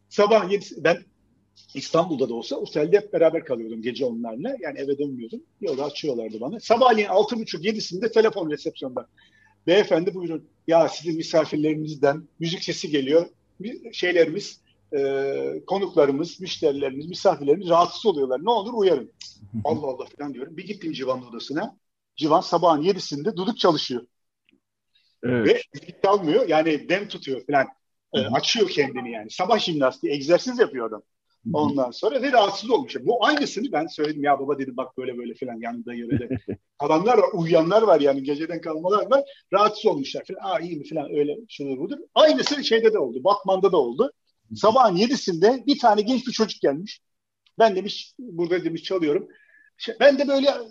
Sabah 0.09 0.51
yedi, 0.51 0.65
ben 0.77 0.97
İstanbul'da 1.73 2.29
da 2.29 2.33
olsa 2.33 2.55
otelde 2.55 2.97
hep 2.97 3.13
beraber 3.13 3.45
kalıyordum 3.45 3.81
gece 3.81 4.05
onlarla. 4.05 4.55
Yani 4.61 4.79
eve 4.79 4.97
dönmüyordum. 4.97 5.43
Yolda 5.61 5.83
açıyorlardı 5.83 6.41
bana. 6.41 6.59
Sabahleyin 6.59 7.07
altı 7.07 7.39
buçuk 7.39 7.65
yedisinde 7.65 8.11
telefon 8.11 8.49
resepsiyonda. 8.51 9.07
Beyefendi 9.67 10.13
buyurun. 10.13 10.47
Ya 10.67 10.89
sizin 10.89 11.17
misafirlerinizden 11.17 12.23
müzik 12.39 12.63
sesi 12.63 12.89
geliyor. 12.89 13.25
Şeylerimiz, 13.91 14.60
e, 14.97 15.65
konuklarımız, 15.67 16.41
müşterilerimiz, 16.41 17.07
misafirlerimiz 17.07 17.69
rahatsız 17.69 18.05
oluyorlar. 18.05 18.39
Ne 18.43 18.49
olur 18.49 18.73
uyarın. 18.73 19.13
Allah 19.63 19.87
Allah 19.87 20.05
falan 20.17 20.33
diyorum. 20.33 20.57
Bir 20.57 20.67
gittim 20.67 20.93
civanın 20.93 21.25
odasına. 21.25 21.77
Civan 22.15 22.41
sabahın 22.41 22.81
yedisinde 22.81 23.35
duduk 23.35 23.59
çalışıyor. 23.59 24.05
Evet. 25.23 25.47
Ve 25.75 26.01
çalmıyor. 26.03 26.47
Yani 26.47 26.89
dem 26.89 27.07
tutuyor 27.07 27.45
falan. 27.45 27.67
E, 28.13 28.19
açıyor 28.19 28.69
kendini 28.69 29.11
yani. 29.11 29.29
Sabah 29.29 29.59
jimnastiği, 29.59 30.13
egzersiz 30.13 30.59
yapıyor 30.59 30.87
adam. 30.87 31.01
Ondan 31.53 31.91
sonra 31.91 32.21
ve 32.21 32.31
rahatsız 32.31 32.69
olmuş. 32.69 32.95
Bu 33.01 33.25
aynısını 33.25 33.71
ben 33.71 33.87
söyledim 33.87 34.23
ya 34.23 34.39
baba 34.39 34.59
dedim 34.59 34.77
bak 34.77 34.97
böyle 34.97 35.17
böyle 35.17 35.33
falan 35.33 35.59
yanında 35.61 35.93
yörede. 35.93 36.29
Kalanlar 36.79 37.17
var, 37.17 37.29
uyuyanlar 37.33 37.81
var 37.81 38.01
yani 38.01 38.23
geceden 38.23 38.61
kalmalar 38.61 39.11
var. 39.11 39.23
Rahatsız 39.53 39.85
olmuşlar 39.85 40.23
falan. 40.27 40.55
Aa 40.55 40.59
iyi 40.59 40.77
mi 40.77 40.89
falan 40.89 41.11
öyle 41.11 41.37
şudur 41.49 41.77
budur. 41.77 41.97
Aynısı 42.15 42.63
şeyde 42.63 42.93
de 42.93 42.99
oldu. 42.99 43.23
Batman'da 43.23 43.71
da 43.71 43.77
oldu. 43.77 44.11
Sabahın 44.55 44.95
yedisinde 44.95 45.63
bir 45.67 45.79
tane 45.79 46.01
genç 46.01 46.27
bir 46.27 46.31
çocuk 46.31 46.61
gelmiş. 46.61 47.01
Ben 47.59 47.75
demiş 47.75 48.13
burada 48.19 48.63
demiş 48.63 48.83
çalıyorum. 48.83 49.27
Şey, 49.77 49.95
ben 49.99 50.19
de 50.19 50.27
böyle 50.27 50.47
e, 50.47 50.61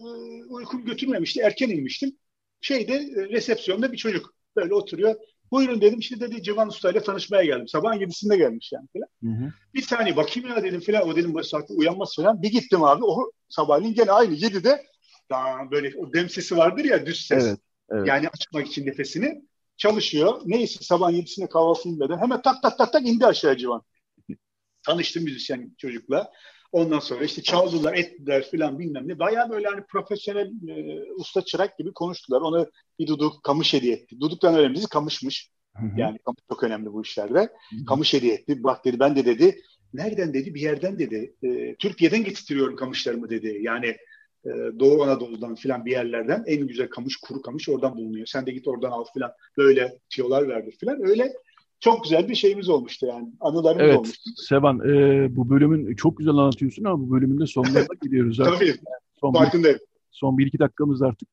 uykum 0.49 0.85
götürmemişti. 0.85 1.41
Erken 1.41 1.71
inmiştim. 1.71 2.17
Şeyde 2.61 2.95
e, 2.95 3.29
resepsiyonda 3.29 3.93
bir 3.93 3.97
çocuk 3.97 4.35
böyle 4.57 4.75
oturuyor. 4.75 5.15
Buyurun 5.51 5.81
dedim 5.81 5.99
işte 5.99 6.21
dedi 6.21 6.43
Civan 6.43 6.69
Usta 6.69 6.91
ile 6.91 7.03
tanışmaya 7.03 7.45
geldim. 7.45 7.69
Sabahın 7.69 8.01
yedisinde 8.01 8.37
gelmiş 8.37 8.73
yani 8.73 8.89
falan. 8.93 9.35
Hı 9.35 9.45
hı. 9.45 9.53
Bir 9.75 9.83
saniye 9.83 10.17
bakayım 10.17 10.49
ya 10.49 10.65
dedim 10.65 10.81
falan. 10.81 11.09
O 11.09 11.17
dedim 11.17 11.35
bu 11.35 11.45
saatte 11.45 11.75
uyanmaz 11.75 12.17
falan. 12.17 12.43
Bir 12.43 12.51
gittim 12.51 12.85
abi. 12.85 13.05
O 13.05 13.31
sabahleyin 13.49 13.95
gene 13.95 14.13
aynı 14.13 14.35
yedide 14.35 14.87
daha 15.31 15.71
böyle 15.71 15.93
o 15.99 16.13
dem 16.13 16.29
sesi 16.29 16.57
vardır 16.57 16.85
ya 16.85 17.07
düz 17.07 17.27
ses. 17.27 17.45
Evet, 17.45 17.59
evet. 17.91 18.09
Yani 18.09 18.29
açmak 18.29 18.67
için 18.67 18.87
nefesini 18.87 19.43
çalışıyor. 19.81 20.41
Neyse 20.45 20.85
sabah 20.85 21.13
yedisinde 21.13 21.49
kahvaltısını 21.49 22.01
dedi. 22.01 22.17
Hemen 22.21 22.43
tak 22.43 22.63
tak 22.63 22.79
tak 22.79 22.93
tak 22.93 23.07
indi 23.07 23.27
aşağı 23.27 23.57
civan. 23.57 23.83
Tanıştım 24.87 25.25
müzisyen 25.25 25.75
çocukla. 25.79 26.31
Ondan 26.73 26.99
sonra 26.99 27.25
işte 27.25 27.43
çaldılar, 27.43 27.95
ettiler 27.95 28.51
filan 28.51 28.79
bilmem 28.79 29.09
ne. 29.09 29.19
Bayağı 29.19 29.51
böyle 29.51 29.69
hani 29.69 29.83
profesyonel 29.89 30.51
e, 30.69 31.05
usta 31.17 31.43
çırak 31.43 31.79
gibi 31.79 31.93
konuştular. 31.93 32.41
Ona 32.41 32.67
bir 32.99 33.07
duduk 33.07 33.43
kamış 33.43 33.75
hediye 33.75 33.95
etti. 33.95 34.21
Duduktan 34.21 34.55
önemlisi 34.55 34.89
kamışmış. 34.89 35.51
Hı 35.77 35.87
hı. 35.87 36.01
Yani 36.01 36.19
kamış 36.19 36.41
çok 36.49 36.65
önemli 36.65 36.93
bu 36.93 37.03
işlerde. 37.03 37.39
Hı 37.39 37.77
hı. 37.77 37.85
Kamış 37.85 38.15
hediye 38.15 38.35
etti. 38.35 38.63
Bak 38.63 38.85
dedi 38.85 39.01
ben 39.01 39.17
de 39.17 39.25
dedi 39.25 39.63
nereden 39.95 40.35
dedi 40.35 40.55
bir 40.55 40.61
yerden 40.61 40.99
dedi. 40.99 41.35
E, 41.43 41.77
Türkiye'den 41.77 42.25
getiriyorum 42.25 42.77
kamışlarımı 42.77 43.31
dedi. 43.31 43.59
Yani 43.61 43.97
e, 44.45 44.51
Doğu 44.81 45.03
Anadolu'dan 45.03 45.55
filan 45.55 45.85
bir 45.85 45.91
yerlerden 45.91 46.45
en 46.47 46.67
güzel 46.67 46.89
kamış, 46.89 47.17
kuru 47.17 47.43
kamış 47.43 47.69
oradan 47.69 47.97
bulunuyor. 47.97 48.27
Sen 48.27 48.47
de 48.47 48.53
git 48.53 48.69
oradan 48.69 48.91
al 48.91 49.05
filan. 49.15 49.33
Böyle 49.59 49.99
tiyolar 50.11 50.49
verdi 50.49 50.71
filan. 50.71 51.09
Öyle 51.09 51.33
çok 51.81 52.05
güzel 52.05 52.29
bir 52.29 52.35
şeyimiz 52.35 52.69
olmuştu 52.69 53.07
yani. 53.07 53.29
Anılarımız 53.41 53.85
evet, 53.85 53.97
olmuştu. 53.97 54.31
Sevan 54.37 54.79
e, 54.89 55.37
bu 55.37 55.51
bölümün 55.51 55.95
çok 55.95 56.19
güzel 56.19 56.35
anlatıyorsun 56.35 56.85
ama 56.85 57.01
bu 57.01 57.11
bölümün 57.11 57.41
de 57.41 57.47
sonuna 57.47 57.81
gidiyoruz 58.03 58.41
artık. 58.41 58.59
Tabii. 58.59 58.75
Son 59.21 59.33
Farkındayım. 59.33 59.79
Bir, 59.79 59.87
son 60.11 60.39
bir 60.39 60.47
iki 60.47 60.59
dakikamız 60.59 61.03
artık. 61.03 61.29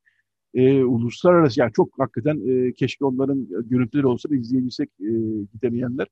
E, 0.54 0.84
uluslararası 0.84 1.60
yani 1.60 1.72
çok 1.76 2.00
hakikaten 2.00 2.42
e, 2.48 2.74
keşke 2.74 3.06
onların 3.06 3.48
görüntüleri 3.50 4.08
olsa 4.08 4.30
da 4.30 4.36
izleyebilsek 4.36 4.90
e, 5.00 5.12
gidemeyenler. 5.54 6.08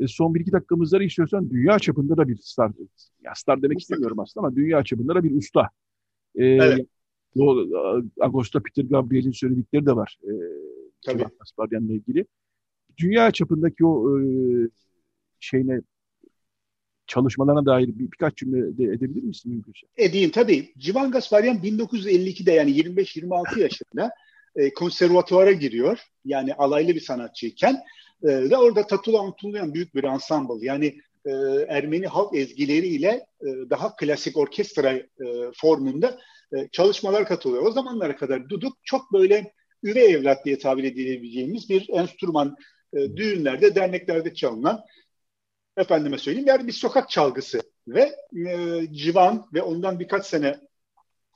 E, 0.00 0.06
son 0.06 0.34
bir 0.34 0.40
iki 0.40 0.52
dakikamızda 0.52 1.02
istiyorsan 1.02 1.50
dünya 1.50 1.78
çapında 1.78 2.16
da 2.16 2.28
bir 2.28 2.36
star, 2.36 2.72
ya 3.24 3.32
star 3.34 3.62
demek 3.62 3.80
istemiyorum 3.80 4.20
aslında 4.20 4.46
ama 4.46 4.56
dünya 4.56 4.84
çapında 4.84 5.14
da 5.14 5.24
bir 5.24 5.36
usta 5.36 5.68
e, 6.34 6.44
evet. 6.44 6.86
O, 7.38 7.64
Ağustos'ta 8.20 8.60
Peter 8.60 8.82
Gabriel'in 8.82 9.32
söyledikleri 9.32 9.86
de 9.86 9.96
var. 9.96 10.18
E, 10.22 10.32
Tabii. 11.06 11.24
Asparyan'la 11.40 11.92
ilgili. 11.92 12.26
Dünya 12.98 13.30
çapındaki 13.30 13.86
o 13.86 14.20
e, 14.20 14.24
şeyine 15.40 15.80
çalışmalarına 17.06 17.66
dair 17.66 17.86
bir, 17.86 18.12
birkaç 18.12 18.36
cümle 18.36 18.78
de 18.78 18.84
edebilir 18.84 19.22
misin 19.22 19.52
mümkünse? 19.52 19.86
Edeyim 19.96 20.30
tabii. 20.30 20.72
Civan 20.78 21.10
Gasparyan 21.10 21.56
1952'de 21.56 22.52
yani 22.52 22.70
25-26 22.70 23.60
yaşında 23.60 24.10
e, 24.56 24.74
konservatuvara 24.74 25.52
giriyor. 25.52 25.98
Yani 26.24 26.54
alaylı 26.54 26.94
bir 26.94 27.00
sanatçıyken 27.00 27.74
e, 28.22 28.28
ve 28.50 28.56
orada 28.56 28.86
Tatula 28.86 29.22
Untulayan 29.24 29.74
büyük 29.74 29.94
bir 29.94 30.04
ensemble 30.04 30.66
yani 30.66 31.00
e, 31.26 31.30
Ermeni 31.68 32.06
halk 32.06 32.34
ezgileriyle 32.34 33.26
e, 33.40 33.46
daha 33.70 33.96
klasik 33.96 34.36
orkestra 34.36 34.92
e, 34.92 35.06
formunda 35.56 36.18
e, 36.52 36.68
çalışmalar 36.72 37.26
katılıyor. 37.26 37.62
O 37.62 37.70
zamanlara 37.70 38.16
kadar 38.16 38.48
Duduk 38.48 38.78
çok 38.82 39.12
böyle 39.12 39.52
üvey 39.82 40.12
evlat 40.12 40.44
diye 40.44 40.58
tabir 40.58 40.84
edilebileceğimiz 40.84 41.70
bir 41.70 41.88
enstrüman 41.92 42.56
e, 42.92 43.16
düğünlerde, 43.16 43.74
derneklerde 43.74 44.34
çalınan 44.34 44.80
efendime 45.76 46.18
söyleyeyim 46.18 46.48
yani 46.48 46.66
bir 46.66 46.72
sokak 46.72 47.10
çalgısı 47.10 47.60
ve 47.88 48.14
e, 48.50 48.82
Civan 48.92 49.46
ve 49.54 49.62
ondan 49.62 50.00
birkaç 50.00 50.26
sene 50.26 50.67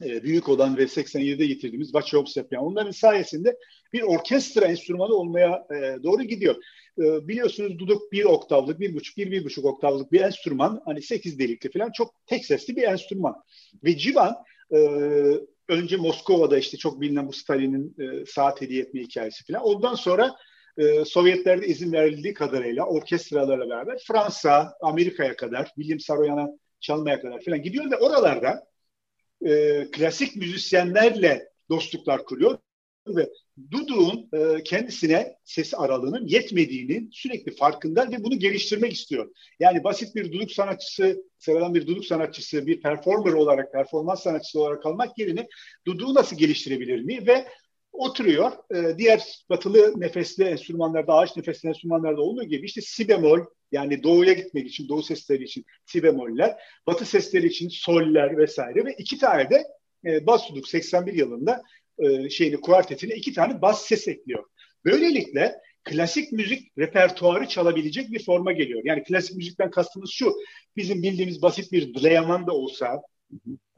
e, 0.05 0.23
büyük 0.23 0.49
olan 0.49 0.77
ve 0.77 0.83
87'de 0.83 1.47
getirdiğimiz 1.47 1.93
Jobs 2.07 2.37
yapıyor. 2.37 2.63
Onların 2.63 2.91
sayesinde 2.91 3.57
bir 3.93 4.03
orkestra 4.03 4.67
enstrümanı 4.67 5.15
olmaya 5.15 5.67
e, 5.71 6.03
doğru 6.03 6.23
gidiyor. 6.23 6.55
E, 6.99 7.29
biliyorsunuz 7.29 7.79
duduk 7.79 8.13
bir 8.13 8.25
oktavlık, 8.25 8.81
bir 8.81 8.95
buçuk, 8.95 9.17
bir, 9.17 9.31
bir 9.31 9.45
buçuk 9.45 9.65
oktavlık 9.65 10.13
bir 10.13 10.21
enstrüman. 10.21 10.83
Hani 10.85 11.03
sekiz 11.03 11.39
delikli 11.39 11.71
falan 11.73 11.91
çok 11.95 12.15
tek 12.27 12.45
sesli 12.45 12.77
bir 12.77 12.83
enstrüman. 12.83 13.35
Ve 13.85 13.97
Civan 13.97 14.37
e, 14.75 14.79
önce 15.69 15.97
Moskova'da 15.97 16.59
işte 16.59 16.77
çok 16.77 17.01
bilinen 17.01 17.29
bu 17.29 17.33
Stalin'in 17.33 17.97
e, 17.99 18.27
saat 18.27 18.61
hediye 18.61 18.83
etme 18.83 19.01
hikayesi 19.01 19.45
falan. 19.47 19.63
Ondan 19.63 19.95
sonra 19.95 20.37
e, 20.79 21.05
Sovyetlerde 21.05 21.67
izin 21.67 21.93
verildiği 21.93 22.35
kadarıyla 22.35 22.87
orkestralarla 22.87 23.71
beraber 23.71 23.99
Fransa, 24.09 24.73
Amerika'ya 24.81 25.37
kadar, 25.37 25.67
William 25.67 26.01
Saroyan'a 26.01 26.49
çalmaya 26.81 27.21
kadar 27.21 27.41
falan 27.45 27.63
gidiyor 27.63 27.91
ve 27.91 27.97
oralarda 27.97 28.72
e, 29.47 29.87
klasik 29.93 30.37
müzisyenlerle 30.37 31.49
dostluklar 31.71 32.25
kuruyor 32.25 32.59
ve 33.09 33.29
Dudu'nun 33.71 34.29
e, 34.33 34.63
kendisine 34.63 35.37
ses 35.45 35.75
aralığının 35.75 36.27
yetmediğini 36.27 37.09
sürekli 37.13 37.57
farkında 37.57 38.11
ve 38.11 38.25
bunu 38.25 38.39
geliştirmek 38.39 38.93
istiyor. 38.93 39.31
Yani 39.61 39.85
basit 39.85 40.15
bir 40.15 40.33
duduk 40.33 40.53
sanatçısı, 40.53 41.23
sevilen 41.39 41.75
bir 41.75 41.87
duduk 41.87 42.05
sanatçısı, 42.05 42.67
bir 42.67 42.81
performer 42.81 43.33
olarak, 43.33 43.73
performans 43.73 44.23
sanatçısı 44.23 44.61
olarak 44.61 44.83
kalmak 44.83 45.19
yerine 45.19 45.49
Dudu'yu 45.87 46.15
nasıl 46.15 46.37
geliştirebilir 46.37 47.03
mi? 47.03 47.27
Ve 47.27 47.47
oturuyor. 47.93 48.53
E, 48.75 48.99
diğer 48.99 49.23
batılı 49.51 50.01
nefesli 50.01 50.45
enstrümanlarda, 50.45 51.15
ağaç 51.15 51.37
nefesli 51.37 51.69
enstrümanlarda 51.69 52.23
olduğu 52.23 52.45
gibi 52.45 52.67
işte 52.67 52.81
si 52.81 53.09
bemol 53.09 53.41
yani 53.73 54.03
doğuya 54.03 54.33
gitmek 54.33 54.67
için, 54.67 54.89
doğu 54.89 55.03
sesleri 55.03 55.45
için 55.45 55.65
si 55.87 56.03
bemoller, 56.03 56.57
batı 56.87 57.05
sesleri 57.05 57.47
için 57.47 57.69
soller 57.69 58.39
vesaire 58.39 58.85
ve 58.85 58.95
iki 58.99 59.19
tane 59.19 59.51
de 59.51 59.65
e, 60.07 60.27
bas 60.27 60.51
duduk 60.51 60.69
81 60.69 61.13
yılında 61.13 61.63
e, 61.99 62.31
şeyini 62.31 62.61
kuartetine 62.61 63.15
iki 63.15 63.33
tane 63.33 63.63
bas 63.63 63.87
ses 63.87 64.09
ekliyor. 64.09 64.45
Böylelikle 64.85 65.55
klasik 65.85 66.33
müzik 66.33 66.79
repertuarı 66.79 67.49
çalabilecek 67.49 68.11
bir 68.11 68.25
forma 68.25 68.53
geliyor. 68.53 68.81
Yani 68.85 69.03
klasik 69.03 69.37
müzikten 69.37 69.71
kastımız 69.71 70.11
şu, 70.11 70.35
bizim 70.77 71.03
bildiğimiz 71.03 71.43
basit 71.43 71.73
bir 71.73 71.95
Dleyaman 71.95 72.47
da 72.47 72.53
olsa 72.53 73.03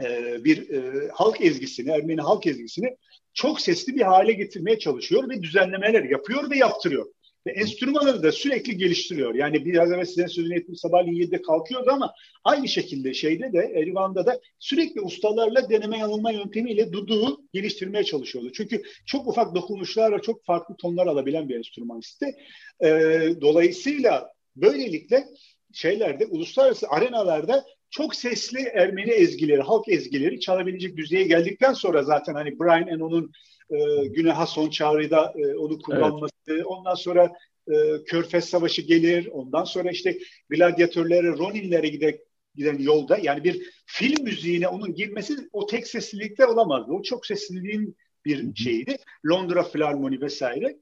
e, 0.04 0.44
bir 0.44 0.70
e, 0.70 1.08
halk 1.08 1.40
ezgisini, 1.40 1.90
Ermeni 1.90 2.20
halk 2.20 2.46
ezgisini 2.46 2.96
çok 3.34 3.60
sesli 3.60 3.94
bir 3.94 4.02
hale 4.02 4.32
getirmeye 4.32 4.78
çalışıyor 4.78 5.28
ve 5.28 5.42
düzenlemeler 5.42 6.04
yapıyor 6.04 6.50
ve 6.50 6.56
yaptırıyor. 6.56 7.06
Ve 7.46 7.50
enstrümanları 7.50 8.22
da 8.22 8.32
sürekli 8.32 8.76
geliştiriyor. 8.76 9.34
Yani 9.34 9.64
biraz 9.64 9.92
evvel 9.92 10.04
sizin 10.04 10.26
sözünü 10.26 10.54
ettiğim 10.58 10.76
sabahleyin 10.76 11.20
7'de 11.20 11.42
kalkıyordu 11.42 11.90
ama 11.90 12.14
aynı 12.44 12.68
şekilde 12.68 13.14
şeyde 13.14 13.52
de 13.52 13.72
Erivan'da 13.74 14.26
da 14.26 14.40
sürekli 14.58 15.00
ustalarla 15.00 15.70
deneme 15.70 15.98
yanılma 15.98 16.30
yöntemiyle 16.30 16.92
duduğu 16.92 17.40
geliştirmeye 17.52 18.04
çalışıyordu. 18.04 18.52
Çünkü 18.52 18.82
çok 19.06 19.26
ufak 19.26 19.54
dokunuşlarla 19.54 20.22
çok 20.22 20.44
farklı 20.44 20.76
tonlar 20.76 21.06
alabilen 21.06 21.48
bir 21.48 21.56
enstrümanisti. 21.56 22.36
Ee, 22.84 23.30
dolayısıyla 23.40 24.32
böylelikle 24.56 25.24
şeylerde 25.72 26.26
uluslararası 26.26 26.88
arenalarda 26.88 27.64
çok 27.96 28.14
sesli 28.14 28.60
Ermeni 28.60 29.10
ezgileri, 29.10 29.62
halk 29.62 29.88
ezgileri 29.88 30.40
çalabilecek 30.40 30.96
düzeye 30.96 31.22
geldikten 31.22 31.72
sonra 31.72 32.02
zaten 32.02 32.34
hani 32.34 32.58
Brian 32.58 32.88
Eno'nun 32.88 33.32
e, 33.70 34.06
Güne 34.06 34.30
Hason 34.30 34.70
Çağrı'da 34.70 35.34
e, 35.36 35.56
onu 35.56 35.78
kullanması, 35.78 36.34
evet. 36.48 36.66
ondan 36.66 36.94
sonra 36.94 37.32
e, 37.68 38.04
Körfez 38.06 38.44
Savaşı 38.44 38.82
gelir, 38.82 39.28
ondan 39.32 39.64
sonra 39.64 39.90
işte 39.90 40.18
gladyatörlere, 40.50 41.28
Roninlere 41.28 41.88
gide, 41.88 42.24
giden 42.54 42.78
yolda 42.78 43.18
yani 43.22 43.44
bir 43.44 43.62
film 43.86 44.24
müziğine 44.24 44.68
onun 44.68 44.94
girmesi 44.94 45.36
o 45.52 45.66
tek 45.66 45.86
seslilikte 45.86 46.46
olamazdı. 46.46 46.92
O 46.92 47.02
çok 47.02 47.26
sesliliğin 47.26 47.96
bir 48.24 48.54
şeydi. 48.54 48.96
Londra 49.30 49.62
Filarmoni 49.62 50.20
vesaire. 50.20 50.76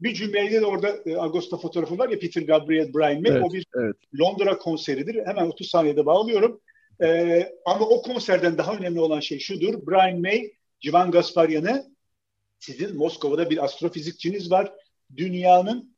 Bir 0.00 0.14
cümleyle 0.14 0.60
de 0.60 0.66
orada 0.66 0.96
e, 1.06 1.16
Ağustos'ta 1.16 1.56
fotoğrafı 1.56 1.98
var 1.98 2.08
ya 2.08 2.18
Peter 2.18 2.42
Gabriel 2.42 2.94
Brian 2.94 3.22
May. 3.22 3.30
Evet, 3.30 3.42
o 3.44 3.52
bir 3.52 3.66
evet. 3.74 3.96
Londra 4.20 4.58
konseridir. 4.58 5.26
Hemen 5.26 5.46
30 5.46 5.70
saniyede 5.70 6.06
bağlıyorum. 6.06 6.60
Ee, 7.02 7.52
ama 7.66 7.86
o 7.86 8.02
konserden 8.02 8.58
daha 8.58 8.74
önemli 8.74 9.00
olan 9.00 9.20
şey 9.20 9.38
şudur. 9.38 9.86
Brian 9.86 10.20
May, 10.20 10.52
Civan 10.80 11.10
Gasparyan'ı 11.10 11.90
sizin 12.58 12.96
Moskova'da 12.96 13.50
bir 13.50 13.64
astrofizikçiniz 13.64 14.50
var. 14.50 14.72
Dünyanın 15.16 15.96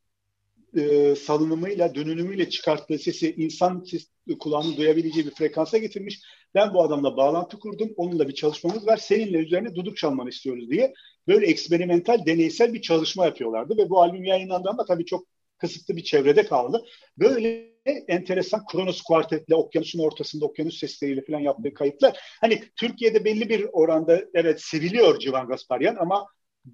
e, 0.77 1.15
salınımıyla, 1.15 1.95
dönünümüyle 1.95 2.51
çıkarttığı 2.51 2.99
sesi 2.99 3.35
insan 3.35 3.85
ses, 3.91 4.11
kulağını 4.41 4.77
duyabileceği 4.77 5.27
bir 5.27 5.35
frekansa 5.35 5.79
getirmiş. 5.79 6.21
Ben 6.55 6.75
bu 6.75 6.83
adamla 6.83 7.17
bağlantı 7.17 7.59
kurdum. 7.59 7.91
Onunla 7.97 8.29
bir 8.29 8.35
çalışmamız 8.35 8.87
var. 8.87 8.97
Seninle 8.97 9.39
üzerine 9.39 9.75
duduk 9.75 9.97
çalmanı 9.97 10.29
istiyoruz 10.29 10.71
diye. 10.71 10.93
Böyle 11.29 11.47
eksperimental, 11.47 12.27
deneysel 12.27 12.75
bir 12.75 12.83
çalışma 12.83 13.25
yapıyorlardı. 13.25 13.77
Ve 13.77 13.91
bu 13.91 14.03
albüm 14.03 14.25
yayınlandı 14.25 14.69
ama 14.69 14.85
tabii 14.85 15.05
çok 15.05 15.27
kısıtlı 15.59 15.97
bir 15.97 16.03
çevrede 16.03 16.47
kaldı. 16.47 16.85
Böyle 17.19 17.73
enteresan 18.09 18.67
Kronos 18.73 19.03
kuartetle 19.03 19.55
okyanusun 19.55 19.99
ortasında 19.99 20.45
okyanus 20.45 20.79
sesleriyle 20.79 21.25
falan 21.25 21.41
yaptığı 21.41 21.75
kayıtlar. 21.75 22.19
Hani 22.41 22.63
Türkiye'de 22.77 23.25
belli 23.25 23.49
bir 23.49 23.67
oranda 23.73 24.25
evet 24.35 24.61
seviliyor 24.61 25.19
Civan 25.19 25.49
Gasparyan 25.49 25.97
ama 25.97 26.27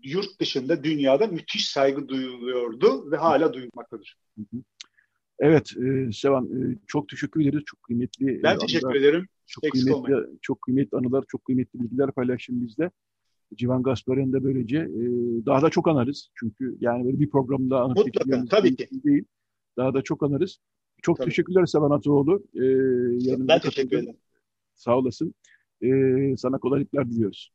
yurt 0.02 0.40
dışında 0.40 0.84
dünyada 0.84 1.26
müthiş 1.26 1.70
saygı 1.70 2.08
duyuluyordu 2.08 3.10
ve 3.10 3.16
hala 3.16 3.52
duyulmaktadır. 3.52 4.16
Evet 5.38 5.72
e, 5.76 6.12
Sevan 6.12 6.44
e, 6.44 6.78
çok 6.86 7.08
teşekkür 7.08 7.40
ederiz. 7.40 7.62
Çok 7.66 7.82
kıymetli 7.82 8.38
e, 8.38 8.42
Ben 8.42 8.58
teşekkür 8.58 8.86
anılar, 8.86 9.00
ederim. 9.00 9.28
Çok 9.46 9.64
Eksik 9.64 9.82
kıymetli, 9.82 10.14
olmayın. 10.14 10.38
çok 10.42 10.62
kıymetli 10.62 10.98
anılar, 10.98 11.24
çok 11.28 11.44
kıymetli 11.44 11.80
bilgiler 11.80 12.12
paylaştın 12.12 12.66
bizde. 12.66 12.90
Civan 13.54 13.82
Gasparyan 13.82 14.32
da 14.32 14.44
böylece 14.44 14.78
e, 14.78 15.02
daha 15.46 15.62
da 15.62 15.70
çok 15.70 15.88
anarız. 15.88 16.30
Çünkü 16.34 16.76
yani 16.80 17.04
böyle 17.04 17.20
bir 17.20 17.30
programda 17.30 17.80
anıp 17.80 17.96
Mutlaka, 17.96 18.44
tabii 18.44 18.76
ki. 18.76 18.88
Değil. 19.04 19.24
Daha 19.76 19.94
da 19.94 20.02
çok 20.02 20.22
anarız. 20.22 20.58
Çok 21.02 21.16
tabii. 21.18 21.28
teşekkürler 21.28 21.66
Sevan 21.66 21.90
Atoğlu. 21.90 22.46
E, 22.54 22.62
ben 23.48 23.60
teşekkür 23.60 23.98
ederim. 23.98 24.16
Sağ 24.74 24.98
olasın. 24.98 25.34
E, 25.82 25.88
sana 26.36 26.58
kolaylıklar 26.58 27.10
diliyoruz. 27.10 27.52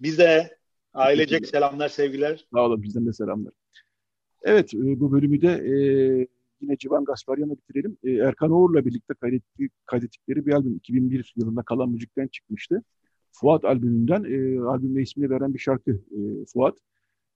Biz 0.00 0.18
de 0.18 0.58
Ailecek 0.94 1.46
selamlar, 1.46 1.88
sevgiler. 1.88 2.46
Sağ 2.54 2.66
olun, 2.66 2.82
bizden 2.82 3.06
de 3.06 3.12
selamlar. 3.12 3.52
Evet, 4.42 4.74
e, 4.74 5.00
bu 5.00 5.12
bölümü 5.12 5.42
de 5.42 5.48
e, 5.48 5.74
yine 6.60 6.76
Civan 6.76 7.04
Gasparyan'la 7.04 7.54
bitirelim. 7.54 7.96
E, 8.04 8.10
Erkan 8.10 8.50
Oğur'la 8.50 8.84
birlikte 8.84 9.14
kaydetti, 9.14 9.68
kaydettikleri 9.86 10.46
bir 10.46 10.52
albüm 10.52 10.76
2001 10.76 11.32
yılında 11.36 11.62
Kalan 11.62 11.90
Müzik'ten 11.90 12.26
çıkmıştı. 12.26 12.82
Fuat 13.32 13.64
albümünden, 13.64 14.24
e, 14.24 14.60
albümle 14.60 15.02
ismini 15.02 15.30
veren 15.30 15.54
bir 15.54 15.58
şarkı 15.58 15.90
e, 15.90 16.44
Fuat. 16.52 16.78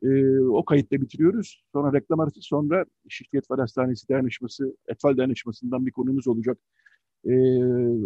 E, 0.03 0.39
o 0.41 0.65
kayıtta 0.65 1.01
bitiriyoruz. 1.01 1.65
Sonra 1.73 1.93
reklam 1.93 2.21
arası 2.21 2.43
sonra 2.43 2.85
Şirket 3.09 3.39
Etfal 3.39 3.59
Hastanesi 3.59 4.09
Dayanışması, 4.09 4.77
Etfal 4.89 5.17
Dayanışması'ndan 5.17 5.87
bir 5.87 5.91
konumuz 5.91 6.29
olacak. 6.29 6.59
E, 7.25 7.35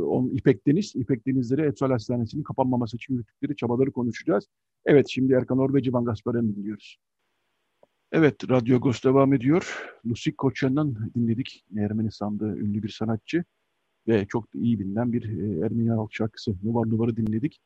on, 0.01 0.29
İpek 0.29 0.67
Deniz, 0.67 0.97
İpek 0.97 1.27
Denizleri 1.27 1.63
Etfal 1.63 1.91
Hastanesi'nin 1.91 2.43
kapanmaması 2.43 2.97
için 2.97 3.15
yürüttükleri 3.15 3.57
çabaları 3.57 3.93
konuşacağız. 3.93 4.47
Evet, 4.87 5.09
şimdi 5.09 5.33
Erkan 5.33 5.59
Or 5.59 5.75
ve 5.75 5.83
Civan 5.83 6.05
Gasparyan'ı 6.05 6.57
dinliyoruz. 6.57 6.99
Evet, 8.13 8.51
Radyo 8.51 8.77
Agos 8.77 9.05
devam 9.05 9.33
ediyor. 9.33 9.93
Lusik 10.07 10.39
Koçyan'dan 10.39 11.13
dinledik. 11.15 11.65
Ermenistan'da 11.79 12.47
ünlü 12.47 12.83
bir 12.83 12.89
sanatçı 12.89 13.45
ve 14.09 14.27
çok 14.27 14.55
iyi 14.55 14.81
bilinen 14.81 15.13
bir 15.13 15.25
e, 15.25 15.67
Ermeni 15.67 15.91
halk 15.91 16.15
şarkısı 16.15 16.55
Nuvar 16.63 16.91
Nuvar'ı 16.91 17.17
dinledik. 17.17 17.61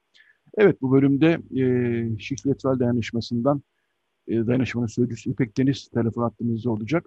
Evet, 0.57 0.83
bu 0.83 0.93
bölümde 0.93 1.39
e, 1.61 2.19
Şihletvel 2.19 2.79
Dayanışması'ndan 2.79 3.63
e, 4.29 4.47
dayanışmanın 4.47 4.87
sözcüsü 4.87 5.31
İpek 5.31 5.59
Deniz 5.59 5.89
telefon 5.89 6.23
hattımızda 6.23 6.71
olacak. 6.71 7.07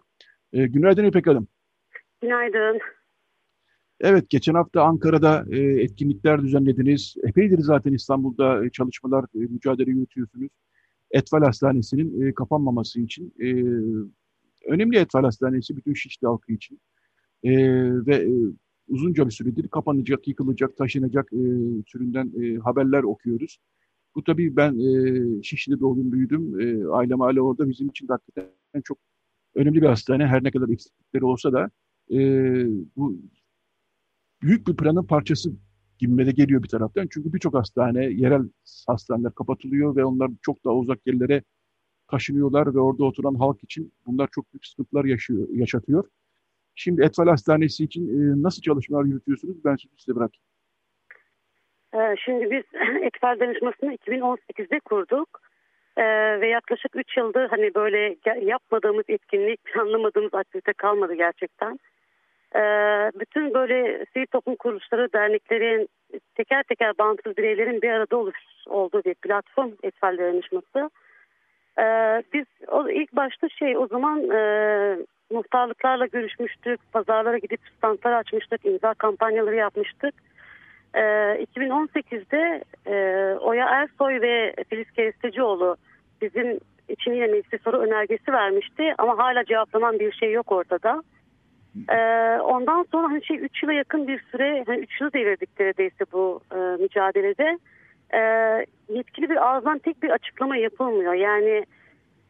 E, 0.54 0.68
günaydın 0.68 1.06
İpek 1.06 1.28
Hanım. 1.28 1.48
Günaydın. 2.22 2.80
Evet, 4.02 4.30
geçen 4.30 4.54
hafta 4.54 4.84
Ankara'da 4.84 5.46
e, 5.52 5.60
etkinlikler 5.60 6.42
düzenlediniz. 6.44 7.16
Epeydir 7.24 7.60
zaten 7.60 7.94
İstanbul'da 7.94 8.66
e, 8.66 8.70
çalışmalar, 8.70 9.24
e, 9.36 9.40
mücadele 9.40 9.92
yürütüyorsunuz. 9.92 10.50
Etfal 11.12 11.42
Hastanesi'nin 11.42 12.22
e, 12.22 12.34
kapanmaması 12.34 13.02
için. 13.02 13.34
E, 13.40 13.48
önemli 14.72 14.98
Etfal 14.98 15.24
Hastanesi 15.24 15.78
bütün 15.78 15.94
Şişli 15.94 16.28
halkı 16.28 16.52
için. 16.54 16.80
E, 17.44 17.52
ve 18.06 18.16
e, 18.16 18.32
uzunca 18.88 19.26
bir 19.26 19.32
süredir 19.32 19.68
kapanacak, 19.68 20.28
yıkılacak, 20.28 20.78
taşınacak 20.78 21.34
e, 21.34 21.42
türünden 21.86 22.32
e, 22.44 22.58
haberler 22.58 23.04
okuyoruz. 23.04 23.60
Bu 24.16 24.24
tabii 24.24 24.56
ben 24.56 24.80
e, 24.80 25.44
Şişli'de 25.44 25.80
doğdum, 25.80 26.12
büyüdüm. 26.12 26.60
E, 26.62 26.88
ailem 26.88 27.20
hala 27.20 27.42
orada. 27.42 27.70
Bizim 27.70 27.90
için 27.90 28.08
hakikaten 28.08 28.82
çok 28.84 28.98
önemli 29.56 29.82
bir 29.82 29.88
hastane. 29.88 30.28
Her 30.28 30.44
ne 30.44 30.52
kadar 30.52 30.70
eksiklikleri 30.70 31.26
olsa 31.26 31.54
da 31.54 31.70
e, 32.12 32.18
bu 32.96 33.18
büyük 34.42 34.68
bir 34.68 34.76
planın 34.76 35.04
parçası 35.04 35.50
gibime 36.00 36.26
de 36.26 36.32
geliyor 36.32 36.64
bir 36.64 36.70
taraftan. 36.70 37.08
Çünkü 37.12 37.34
birçok 37.34 37.54
hastane, 37.54 38.06
yerel 38.06 38.42
hastaneler 38.88 39.34
kapatılıyor 39.36 39.96
ve 39.96 40.06
onlar 40.06 40.32
çok 40.42 40.66
daha 40.66 40.74
uzak 40.74 41.08
yerlere 41.08 41.42
taşınıyorlar 42.08 42.76
ve 42.76 42.80
orada 42.80 43.04
oturan 43.04 43.36
halk 43.36 43.64
için 43.64 43.94
bunlar 44.06 44.30
çok 44.32 44.54
büyük 44.54 44.66
sıkıntılar 44.66 45.06
yaşıyor, 45.06 45.48
yaşatıyor. 45.50 46.04
Şimdi 46.76 47.02
Etfal 47.02 47.28
Hastanesi 47.28 47.84
için 47.84 48.08
e, 48.08 48.44
nasıl 48.44 48.62
çalışmalar 48.62 49.06
yürütüyorsunuz? 49.06 49.66
Ben 49.66 49.76
size 49.98 50.16
bırakayım. 50.16 50.44
Ee, 51.94 52.16
şimdi 52.26 52.52
biz 52.52 52.64
Etfal 53.04 53.40
Danışması'nı 53.40 53.96
2018'de 53.96 54.80
kurduk. 54.80 55.42
Ee, 55.98 56.04
ve 56.42 56.48
yaklaşık 56.48 56.96
3 56.96 57.18
yıldır 57.18 57.50
hani 57.50 57.76
böyle 57.76 58.18
yapmadığımız 58.42 59.06
etkinlik, 59.08 59.64
planlamadığımız 59.64 60.34
aktivite 60.34 60.74
kalmadı 60.74 61.14
gerçekten. 61.14 61.80
Ee, 62.56 62.60
bütün 63.20 63.54
böyle 63.54 64.06
sivil 64.14 64.26
toplum 64.26 64.56
kuruluşları, 64.56 65.14
derneklerin, 65.14 65.90
teker 66.36 66.64
teker 66.64 66.98
bağımsız 67.00 67.38
bireylerin 67.38 67.82
bir 67.82 67.90
arada 67.90 68.18
oluş 68.18 68.38
olduğu 68.68 69.04
bir 69.04 69.14
platform 69.14 69.72
Etfal 69.84 70.18
Dayanışması. 70.18 70.90
Ee, 71.80 72.24
biz 72.34 72.46
o 72.68 72.90
ilk 72.90 73.16
başta 73.16 73.50
şey 73.50 73.78
o 73.78 73.88
zaman 73.88 74.30
e, 74.30 74.40
muhtarlıklarla 75.32 76.06
görüşmüştük, 76.06 76.80
pazarlara 76.92 77.38
gidip 77.38 77.60
standlar 77.78 78.14
açmıştık, 78.14 78.66
imza 78.66 78.94
kampanyaları 78.94 79.56
yapmıştık. 79.56 80.14
Ee, 80.94 81.00
2018'de 81.56 82.64
e, 82.86 82.96
Oya 83.40 83.66
Ersoy 83.66 84.22
ve 84.22 84.54
Filiz 84.70 84.92
Kerestecioğlu 84.92 85.76
bizim 86.22 86.60
için 86.90 87.12
yine 87.12 87.28
meclise 87.28 87.58
soru 87.58 87.78
önergesi 87.78 88.34
vermişti 88.34 88.94
ama 88.98 89.18
hala 89.18 89.46
cevaplanan 89.46 90.00
bir 90.00 90.12
şey 90.12 90.32
yok 90.32 90.52
ortada. 90.52 91.04
Ee, 91.90 92.40
ondan 92.42 92.86
sonra 92.92 93.08
hani 93.08 93.26
şey 93.26 93.38
3 93.38 93.64
yıla 93.64 93.74
yakın 93.74 94.08
bir 94.08 94.22
süre, 94.32 94.64
hani 94.68 94.80
3 94.80 95.02
yılı 95.02 95.14
devirdik 95.14 95.60
neredeyse 95.60 96.06
bu 96.12 96.42
e, 96.52 96.56
mücadelede. 96.56 97.60
E, 98.14 98.20
yetkili 98.90 99.30
bir 99.30 99.48
ağızdan 99.48 99.78
tek 99.78 100.04
bir 100.04 100.10
açıklama 100.10 100.58
yapılmıyor. 100.58 101.14
Yani 101.14 101.66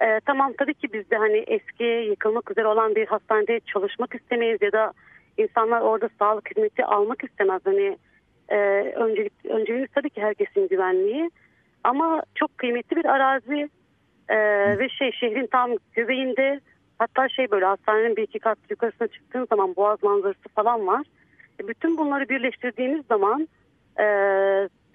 e, 0.02 0.20
tamam 0.26 0.54
tabii 0.58 0.74
ki 0.74 0.94
biz 0.94 1.12
de 1.12 1.18
hani 1.18 1.38
eski 1.38 1.84
yıkılmak 1.84 2.52
üzere 2.52 2.68
olan 2.68 2.96
bir 2.96 3.08
hastanede 3.08 3.60
çalışmak 3.60 4.16
istemeyiz 4.16 4.62
ya 4.62 4.72
da 4.72 4.94
insanlar 5.38 5.82
orada 5.82 6.10
sağlık 6.20 6.52
hizmeti 6.52 6.86
almak 6.86 7.24
istemez. 7.24 7.62
Hani 7.66 7.98
e, 8.50 8.58
öncelik, 8.96 9.34
önceliğimiz 9.46 9.90
tabii 9.96 10.10
ki 10.10 10.22
herkesin 10.22 10.68
güvenliği. 10.68 11.32
Ama 11.84 12.24
çok 12.36 12.58
kıymetli 12.58 12.96
bir 12.96 13.06
arazi 13.06 13.70
e, 14.30 14.38
ve 14.80 14.90
şey 14.90 15.12
şehrin 15.12 15.48
tam 15.48 15.72
göbeğinde 15.94 16.60
Hatta 17.00 17.30
şey 17.30 17.52
böyle 17.52 17.66
hastanenin 17.66 18.16
bir 18.16 18.24
iki 18.24 18.40
kat 18.40 18.58
yukarısına 18.70 19.08
çıktığın 19.08 19.48
zaman 19.50 19.76
boğaz 19.76 20.04
manzarası 20.04 20.50
falan 20.56 20.88
var. 20.88 21.06
E, 21.64 21.68
bütün 21.68 21.98
bunları 21.98 22.30
birleştirdiğimiz 22.30 23.06
zaman 23.06 23.48
e, 24.00 24.06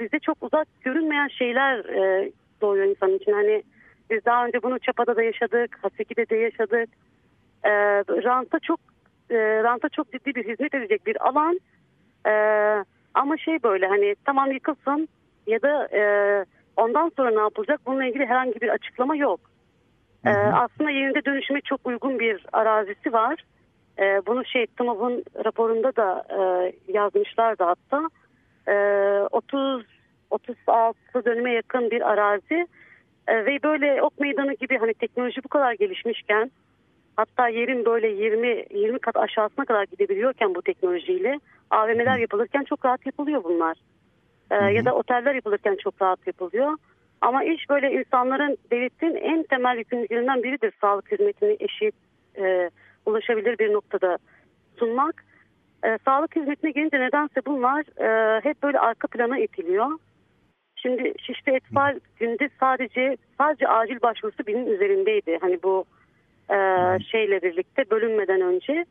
bize 0.00 0.18
çok 0.18 0.42
uzak 0.42 0.68
görünmeyen 0.80 1.28
şeyler 1.28 1.78
e, 1.78 2.32
doğuyor 2.61 2.86
insanın 2.86 3.16
için. 3.16 3.32
Hani 3.32 3.62
biz 4.11 4.24
daha 4.24 4.46
önce 4.46 4.62
bunu 4.62 4.78
Çapa'da 4.78 5.16
da 5.16 5.22
yaşadık, 5.22 5.78
Haseki'de 5.82 6.28
de 6.28 6.36
yaşadık. 6.36 6.88
E, 7.64 7.70
ranta 8.24 8.59
çok 8.59 8.80
e, 9.30 9.36
ranta 9.62 9.88
çok 9.88 10.12
ciddi 10.12 10.34
bir 10.34 10.48
hizmet 10.48 10.74
edecek 10.74 11.07
bir 11.07 11.28
alan. 11.28 11.61
E, 12.26 12.32
ama 13.14 13.36
şey 13.36 13.62
böyle 13.62 13.86
hani 13.86 14.14
tamam 14.24 14.53
yıkılsın 14.53 15.09
ya 15.46 15.62
da 15.62 15.88
e, 15.92 16.03
ondan 16.76 17.12
sonra 17.16 17.30
ne 17.30 17.40
yapılacak 17.40 17.80
bununla 17.86 18.05
ilgili 18.05 18.26
herhangi 18.26 18.61
bir 18.61 18.68
açıklama 18.68 19.16
yok. 19.16 19.40
Ee, 20.27 20.31
aslında 20.31 20.91
yerinde 20.91 21.25
dönüşüme 21.25 21.61
çok 21.61 21.87
uygun 21.87 22.18
bir 22.18 22.47
arazisi 22.53 23.12
var. 23.12 23.45
Ee, 23.99 24.20
bunu 24.27 24.45
şey 24.45 24.66
TMOB'un 24.66 25.25
raporunda 25.45 25.97
da 25.97 26.25
e, 26.31 26.73
yazmışlardı 26.93 27.64
hatta. 27.64 28.09
Ee, 28.68 29.27
30 29.31 29.85
36 30.31 31.25
dönüme 31.25 31.53
yakın 31.53 31.91
bir 31.91 32.11
arazi 32.11 32.66
ee, 33.29 33.47
ve 33.47 33.62
böyle 33.62 34.03
ok 34.03 34.20
meydanı 34.20 34.55
gibi 34.55 34.79
hani 34.79 34.95
teknoloji 34.95 35.45
bu 35.45 35.49
kadar 35.49 35.73
gelişmişken 35.73 36.51
hatta 37.16 37.49
yerin 37.49 37.85
böyle 37.85 38.09
20 38.09 38.64
20 38.70 38.99
kat 38.99 39.16
aşağısına 39.16 39.64
kadar 39.64 39.85
gidebiliyorken 39.85 40.55
bu 40.55 40.62
teknolojiyle 40.62 41.41
AVM'ler 41.70 42.18
yapılırken 42.18 42.64
çok 42.64 42.85
rahat 42.85 43.07
yapılıyor 43.07 43.45
bunlar. 43.45 43.77
Ee, 44.51 44.55
ya 44.55 44.85
da 44.85 44.95
oteller 44.95 45.35
yapılırken 45.35 45.77
çok 45.77 46.03
rahat 46.03 46.27
yapılıyor. 46.27 46.79
Ama 47.23 47.45
iş 47.45 47.70
böyle 47.70 47.93
insanların 47.93 48.59
devletin 48.70 49.14
en 49.14 49.43
temel 49.43 49.79
yükümlülüklerinden 49.79 50.43
biridir 50.43 50.73
sağlık 50.81 51.12
hizmetini 51.12 51.57
eşit 51.61 51.95
e, 52.39 52.70
ulaşabilir 53.07 53.59
bir 53.59 53.73
noktada 53.73 54.18
sunmak. 54.79 55.25
E, 55.85 55.99
sağlık 56.05 56.37
hizmetine 56.37 56.70
gelince 56.70 57.01
nedense 57.01 57.41
bunlar 57.47 57.81
e, 57.81 58.41
hep 58.41 58.62
böyle 58.62 58.79
arka 58.79 59.09
plana 59.09 59.39
itiliyor. 59.39 59.99
Şimdi 60.77 61.14
Şişli 61.18 61.53
Etfal 61.53 61.99
günde 62.16 62.51
sadece 62.61 63.16
sadece 63.39 63.68
acil 63.68 64.03
başvurusu 64.03 64.47
binin 64.47 64.66
üzerindeydi. 64.66 65.39
Hani 65.41 65.62
bu 65.62 65.85
e, 66.51 66.57
şeyle 67.11 67.43
birlikte 67.43 67.91
bölünmeden 67.91 68.41
önce. 68.41 68.85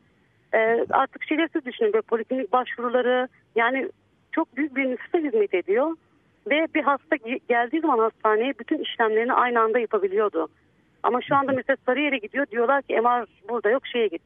E, 0.54 0.86
artık 0.90 1.24
şeyler 1.24 1.48
siz 1.52 1.64
düşünün 1.64 1.92
böyle 1.92 2.02
poliklinik 2.02 2.52
başvuruları 2.52 3.28
yani 3.56 3.88
çok 4.32 4.56
büyük 4.56 4.76
bir 4.76 4.90
nüfusa 4.90 5.18
hizmet 5.18 5.54
ediyor. 5.54 5.96
Ve 6.50 6.66
bir 6.74 6.82
hasta 6.82 7.16
geldiği 7.48 7.80
zaman 7.80 7.98
hastaneye 7.98 8.54
bütün 8.58 8.78
işlemlerini 8.78 9.32
aynı 9.32 9.60
anda 9.60 9.78
yapabiliyordu. 9.78 10.48
Ama 11.02 11.20
şu 11.22 11.36
anda 11.36 11.52
mesela 11.52 11.76
Sarıyer'e 11.86 12.18
gidiyor 12.18 12.46
diyorlar 12.46 12.82
ki 12.82 13.00
MR 13.00 13.26
burada 13.48 13.70
yok 13.70 13.86
şeye 13.86 14.06
git. 14.06 14.22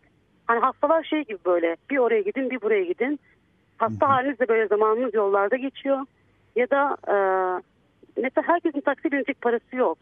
Hani 0.46 0.60
hastalar 0.60 1.04
şey 1.04 1.24
gibi 1.24 1.38
böyle 1.46 1.76
bir 1.90 1.98
oraya 1.98 2.20
gidin 2.20 2.50
bir 2.50 2.60
buraya 2.60 2.84
gidin. 2.84 3.20
Hasta 3.78 4.08
haliniz 4.08 4.38
de 4.38 4.48
böyle 4.48 4.66
zamanınız 4.66 5.14
yollarda 5.14 5.56
geçiyor. 5.56 6.00
Ya 6.56 6.70
da 6.70 6.96
e, 7.08 7.16
mesela 8.22 8.48
herkesin 8.48 8.80
taksi 8.80 9.12
binecek 9.12 9.40
parası 9.40 9.76
yok. 9.76 9.98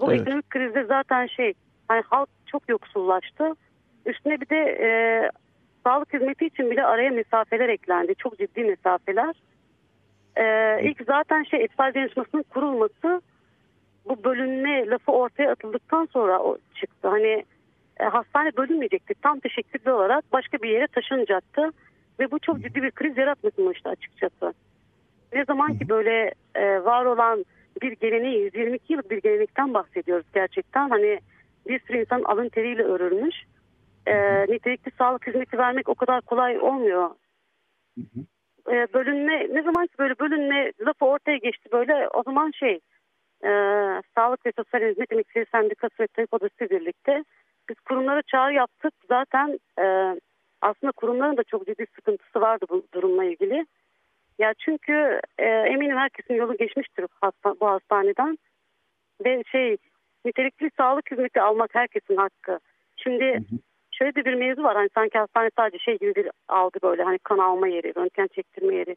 Bu 0.00 0.12
evet. 0.12 0.20
ekonomik 0.20 0.50
krizde 0.50 0.84
zaten 0.84 1.26
şey 1.26 1.52
hani 1.88 2.02
halk 2.08 2.28
çok 2.46 2.68
yoksullaştı. 2.68 3.54
Üstüne 4.06 4.40
bir 4.40 4.48
de 4.48 4.56
e, 4.56 4.88
sağlık 5.84 6.14
hizmeti 6.14 6.46
için 6.46 6.70
bile 6.70 6.84
araya 6.84 7.10
mesafeler 7.10 7.68
eklendi. 7.68 8.14
Çok 8.14 8.38
ciddi 8.38 8.64
mesafeler. 8.64 9.34
Ee, 10.36 10.80
ilk 10.82 11.02
zaten 11.06 11.42
şey 11.42 11.64
etfal 11.64 11.94
danışmasının 11.94 12.42
kurulması 12.42 13.22
bu 14.08 14.24
bölünme 14.24 14.86
lafı 14.86 15.12
ortaya 15.12 15.50
atıldıktan 15.50 16.08
sonra 16.12 16.38
o 16.38 16.58
çıktı. 16.74 17.08
Hani 17.08 17.44
e, 18.00 18.04
hastane 18.04 18.56
bölünmeyecekti. 18.56 19.14
Tam 19.22 19.40
teşekküllü 19.40 19.92
olarak 19.92 20.32
başka 20.32 20.58
bir 20.58 20.68
yere 20.68 20.86
taşınacaktı. 20.86 21.70
Ve 22.20 22.30
bu 22.30 22.38
çok 22.38 22.62
ciddi 22.62 22.82
bir 22.82 22.90
kriz 22.90 23.16
yaratmıştı 23.16 23.88
açıkçası. 23.88 24.54
Ne 25.32 25.44
zaman 25.44 25.78
ki 25.78 25.88
böyle 25.88 26.32
e, 26.54 26.84
var 26.84 27.04
olan 27.04 27.44
bir 27.82 27.92
geleneği 27.92 28.42
122 28.42 28.92
yıllık 28.92 29.10
bir 29.10 29.22
gelenekten 29.22 29.74
bahsediyoruz 29.74 30.26
gerçekten. 30.34 30.88
Hani 30.88 31.20
bir 31.68 31.80
sürü 31.80 32.00
insan 32.00 32.22
alın 32.22 32.48
teriyle 32.48 32.82
örülmüş. 32.82 33.36
E, 34.06 34.42
nitelikli 34.42 34.90
sağlık 34.98 35.26
hizmeti 35.26 35.58
vermek 35.58 35.88
o 35.88 35.94
kadar 35.94 36.20
kolay 36.20 36.58
olmuyor. 36.58 37.10
Hı 37.98 38.00
hı 38.14 38.20
e, 38.68 38.86
bölünme 38.94 39.46
ne 39.50 39.62
zaman 39.62 39.86
ki 39.86 39.92
böyle 39.98 40.18
bölünme 40.18 40.72
lafı 40.80 41.04
ortaya 41.04 41.36
geçti 41.36 41.68
böyle 41.72 42.08
o 42.08 42.22
zaman 42.22 42.50
şey 42.50 42.80
e, 43.44 43.50
Sağlık 44.14 44.46
ve 44.46 44.52
Sosyal 44.56 44.90
Hizmet 44.90 45.12
Emekçileri 45.12 45.46
Sendikası 45.52 45.94
ve 46.00 46.06
TÜİK 46.06 46.34
Odası 46.34 46.70
birlikte 46.70 47.24
biz 47.68 47.80
kurumlara 47.80 48.22
çağrı 48.22 48.54
yaptık. 48.54 48.94
Zaten 49.08 49.58
e, 49.78 50.16
aslında 50.60 50.92
kurumların 50.92 51.36
da 51.36 51.44
çok 51.44 51.66
ciddi 51.66 51.86
sıkıntısı 51.94 52.40
vardı 52.40 52.66
bu 52.70 52.82
durumla 52.94 53.24
ilgili. 53.24 53.66
Ya 54.38 54.54
çünkü 54.58 55.20
e, 55.38 55.44
eminim 55.46 55.96
herkesin 55.96 56.34
yolu 56.34 56.56
geçmiştir 56.56 57.06
hasta, 57.20 57.54
bu 57.60 57.66
hastaneden. 57.66 58.38
Ve 59.24 59.42
şey 59.52 59.76
nitelikli 60.24 60.70
sağlık 60.76 61.10
hizmeti 61.10 61.40
almak 61.40 61.74
herkesin 61.74 62.16
hakkı. 62.16 62.58
Şimdi 62.96 63.24
hı 63.24 63.38
hı 63.38 63.69
şöyle 64.00 64.14
de 64.14 64.24
bir 64.24 64.34
mevzu 64.34 64.62
var. 64.62 64.76
Hani 64.76 64.88
sanki 64.94 65.18
hastane 65.18 65.50
sadece 65.56 65.78
şey 65.78 65.98
gibi 65.98 66.14
bir 66.14 66.30
algı 66.48 66.78
böyle 66.82 67.02
hani 67.02 67.18
kan 67.18 67.38
alma 67.38 67.68
yeri, 67.68 67.94
röntgen 67.96 68.26
çektirme 68.26 68.74
yeri. 68.74 68.96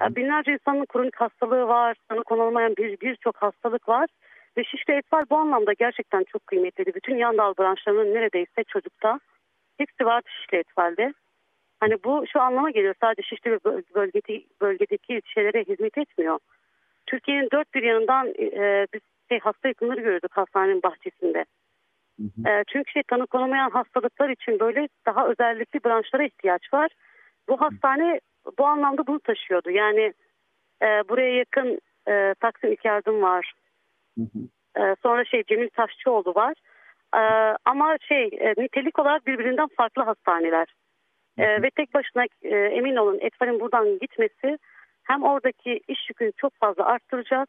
Yani 0.00 0.16
binlerce 0.16 0.52
insanın 0.52 0.86
kronik 0.86 1.16
hastalığı 1.16 1.68
var, 1.68 1.96
tanı 2.08 2.24
konulmayan 2.24 2.76
bir 2.76 3.00
birçok 3.00 3.36
hastalık 3.36 3.88
var. 3.88 4.08
Ve 4.56 4.64
Şişli 4.64 4.94
Etfal 4.94 5.24
bu 5.30 5.36
anlamda 5.36 5.72
gerçekten 5.72 6.24
çok 6.24 6.46
kıymetliydi. 6.46 6.94
Bütün 6.94 7.16
yan 7.16 7.38
dal 7.38 7.54
branşlarının 7.58 8.14
neredeyse 8.14 8.64
çocukta 8.68 9.20
hepsi 9.78 10.06
vardı 10.06 10.28
Şişli 10.40 10.58
Etfal'de. 10.58 11.12
Hani 11.80 11.96
bu 12.04 12.24
şu 12.32 12.40
anlama 12.40 12.70
geliyor 12.70 12.94
sadece 13.00 13.22
Şişli 13.22 13.58
bölgedeki, 13.94 14.46
bölgedeki 14.60 15.20
şeylere 15.24 15.64
hizmet 15.64 15.98
etmiyor. 15.98 16.38
Türkiye'nin 17.06 17.48
dört 17.52 17.74
bir 17.74 17.82
yanından 17.82 18.26
e, 18.26 18.86
biz 18.94 19.00
şey, 19.28 19.38
hasta 19.38 19.68
yakınları 19.68 20.00
görüyorduk 20.00 20.36
hastanenin 20.36 20.82
bahçesinde. 20.82 21.44
E, 22.46 22.64
çünkü 22.68 22.92
şey 22.92 23.02
tanı 23.02 23.26
konulmayan 23.26 23.70
hastalıklar 23.70 24.28
için 24.28 24.60
böyle 24.60 24.88
daha 25.06 25.28
özellikli 25.28 25.84
branşlara 25.84 26.24
ihtiyaç 26.24 26.72
var. 26.72 26.90
Bu 27.48 27.60
hastane 27.60 28.20
bu 28.58 28.66
anlamda 28.66 29.06
bunu 29.06 29.20
taşıyordu. 29.20 29.70
Yani 29.70 30.12
e, 30.82 30.86
buraya 31.08 31.34
yakın 31.34 31.80
e, 32.08 32.34
Taksim 32.40 32.72
İlk 32.72 32.84
Yardım 32.84 33.22
var. 33.22 33.52
E, 34.76 34.96
sonra 35.02 35.24
şey 35.24 35.44
Cemil 35.44 35.68
Taşçıoğlu 35.68 36.34
var. 36.34 36.54
E, 37.14 37.22
ama 37.64 37.96
şey 38.08 38.24
e, 38.24 38.54
nitelik 38.58 38.98
olarak 38.98 39.26
birbirinden 39.26 39.68
farklı 39.76 40.02
hastaneler. 40.02 40.74
E, 41.38 41.62
ve 41.62 41.70
tek 41.70 41.94
başına 41.94 42.24
e, 42.42 42.56
emin 42.56 42.96
olun 42.96 43.18
Etfar'ın 43.20 43.60
buradan 43.60 43.98
gitmesi 43.98 44.58
hem 45.02 45.22
oradaki 45.22 45.80
iş 45.88 46.08
yükünü 46.08 46.32
çok 46.36 46.52
fazla 46.54 46.84
arttıracak 46.84 47.48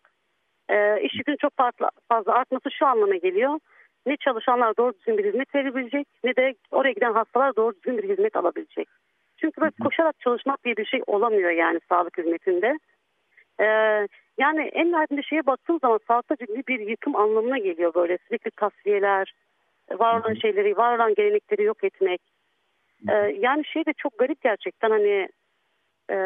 e, 0.70 1.02
iş 1.02 1.14
yükünün 1.14 1.38
çok 1.38 1.58
fazla, 1.58 1.90
fazla 2.10 2.34
artması 2.34 2.72
şu 2.72 2.86
anlama 2.86 3.16
geliyor. 3.16 3.60
Ne 4.06 4.18
çalışanlar 4.18 4.78
doğru 4.78 4.94
düzgün 4.94 5.18
bir 5.18 5.26
hizmet 5.26 5.56
verebilecek 5.56 6.08
ne 6.24 6.36
de 6.36 6.54
oraya 6.72 6.92
giden 6.92 7.14
hastalar 7.14 7.56
doğru 7.56 7.76
düzgün 7.76 7.98
bir 7.98 8.10
hizmet 8.10 8.36
alabilecek. 8.36 8.88
Çünkü 9.38 9.62
böyle 9.62 9.72
koşarak 9.84 10.20
çalışmak 10.20 10.64
diye 10.64 10.78
bir 10.78 10.86
şey 10.86 11.02
olamıyor 11.08 11.52
yani 11.52 11.80
sağlık 11.90 12.18
hizmetinde. 12.18 12.80
Ee, 13.60 13.66
yani 14.38 14.62
en 14.62 14.92
nihayetinde 14.92 15.24
şeye 15.24 15.46
baktığım 15.46 15.80
zaman 15.80 16.00
sağlıkta 16.08 16.36
ciddi 16.36 16.64
bir 16.68 16.80
yıkım 16.80 17.16
anlamına 17.16 17.58
geliyor 17.58 17.94
böyle 17.94 18.18
sürekli 18.28 18.52
tasfiyeler, 18.52 19.34
var 19.92 20.20
olan 20.20 20.34
şeyleri, 20.34 20.78
var 20.78 20.96
olan 20.96 21.14
gelenekleri 21.16 21.64
yok 21.64 21.84
etmek. 21.84 22.22
Ee, 23.10 23.14
yani 23.40 23.66
şey 23.66 23.86
de 23.86 23.94
çok 23.94 24.20
garip 24.20 24.42
gerçekten 24.42 24.90
hani 24.90 25.30
e, 26.12 26.18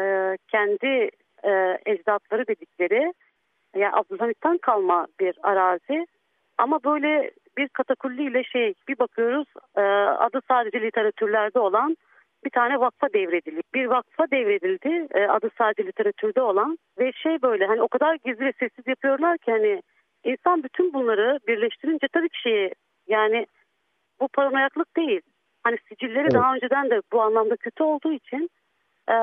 kendi 0.48 1.10
e, 1.44 1.78
ecdatları 1.86 2.46
dedikleri 2.46 3.12
yani 3.76 3.94
Abdülhamit'ten 3.94 4.58
kalma 4.58 5.06
bir 5.20 5.38
arazi 5.42 6.06
ama 6.58 6.84
böyle 6.84 7.30
bir 7.58 7.68
katakulliyle 7.68 8.44
şey 8.44 8.74
bir 8.88 8.98
bakıyoruz 8.98 9.48
e, 9.76 9.80
adı 9.80 10.40
sadece 10.48 10.80
literatürlerde 10.80 11.58
olan 11.58 11.96
bir 12.44 12.50
tane 12.50 12.80
vakfa 12.80 13.12
devredildi. 13.12 13.60
Bir 13.74 13.86
vakfa 13.86 14.30
devredildi 14.30 15.08
e, 15.14 15.26
adı 15.26 15.50
sadece 15.58 15.86
literatürde 15.86 16.42
olan 16.42 16.78
ve 16.98 17.12
şey 17.12 17.42
böyle 17.42 17.66
hani 17.66 17.82
o 17.82 17.88
kadar 17.88 18.14
gizli 18.14 18.44
ve 18.44 18.52
sessiz 18.58 18.86
yapıyorlar 18.86 19.38
ki 19.38 19.50
hani 19.50 19.82
insan 20.24 20.62
bütün 20.62 20.92
bunları 20.92 21.38
birleştirince 21.48 22.08
tabii 22.12 22.28
ki 22.28 22.40
şeyi 22.40 22.70
yani 23.08 23.46
bu 24.20 24.28
paranoyaklık 24.28 24.96
değil. 24.96 25.20
Hani 25.64 25.76
sicilleri 25.88 26.22
evet. 26.22 26.34
daha 26.34 26.54
önceden 26.54 26.90
de 26.90 27.00
bu 27.12 27.22
anlamda 27.22 27.56
kötü 27.56 27.82
olduğu 27.82 28.12
için 28.12 28.50
e, 29.10 29.14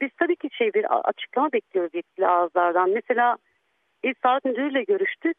biz 0.00 0.10
tabii 0.18 0.36
ki 0.36 0.48
şey 0.52 0.74
bir 0.74 1.08
açıklama 1.08 1.52
bekliyoruz 1.52 1.94
yetkili 1.94 2.26
ağızlardan. 2.26 2.90
Mesela 2.90 3.36
İl 4.02 4.14
Sağlık 4.22 4.44
Müdürü'yle 4.44 4.82
görüştük. 4.82 5.36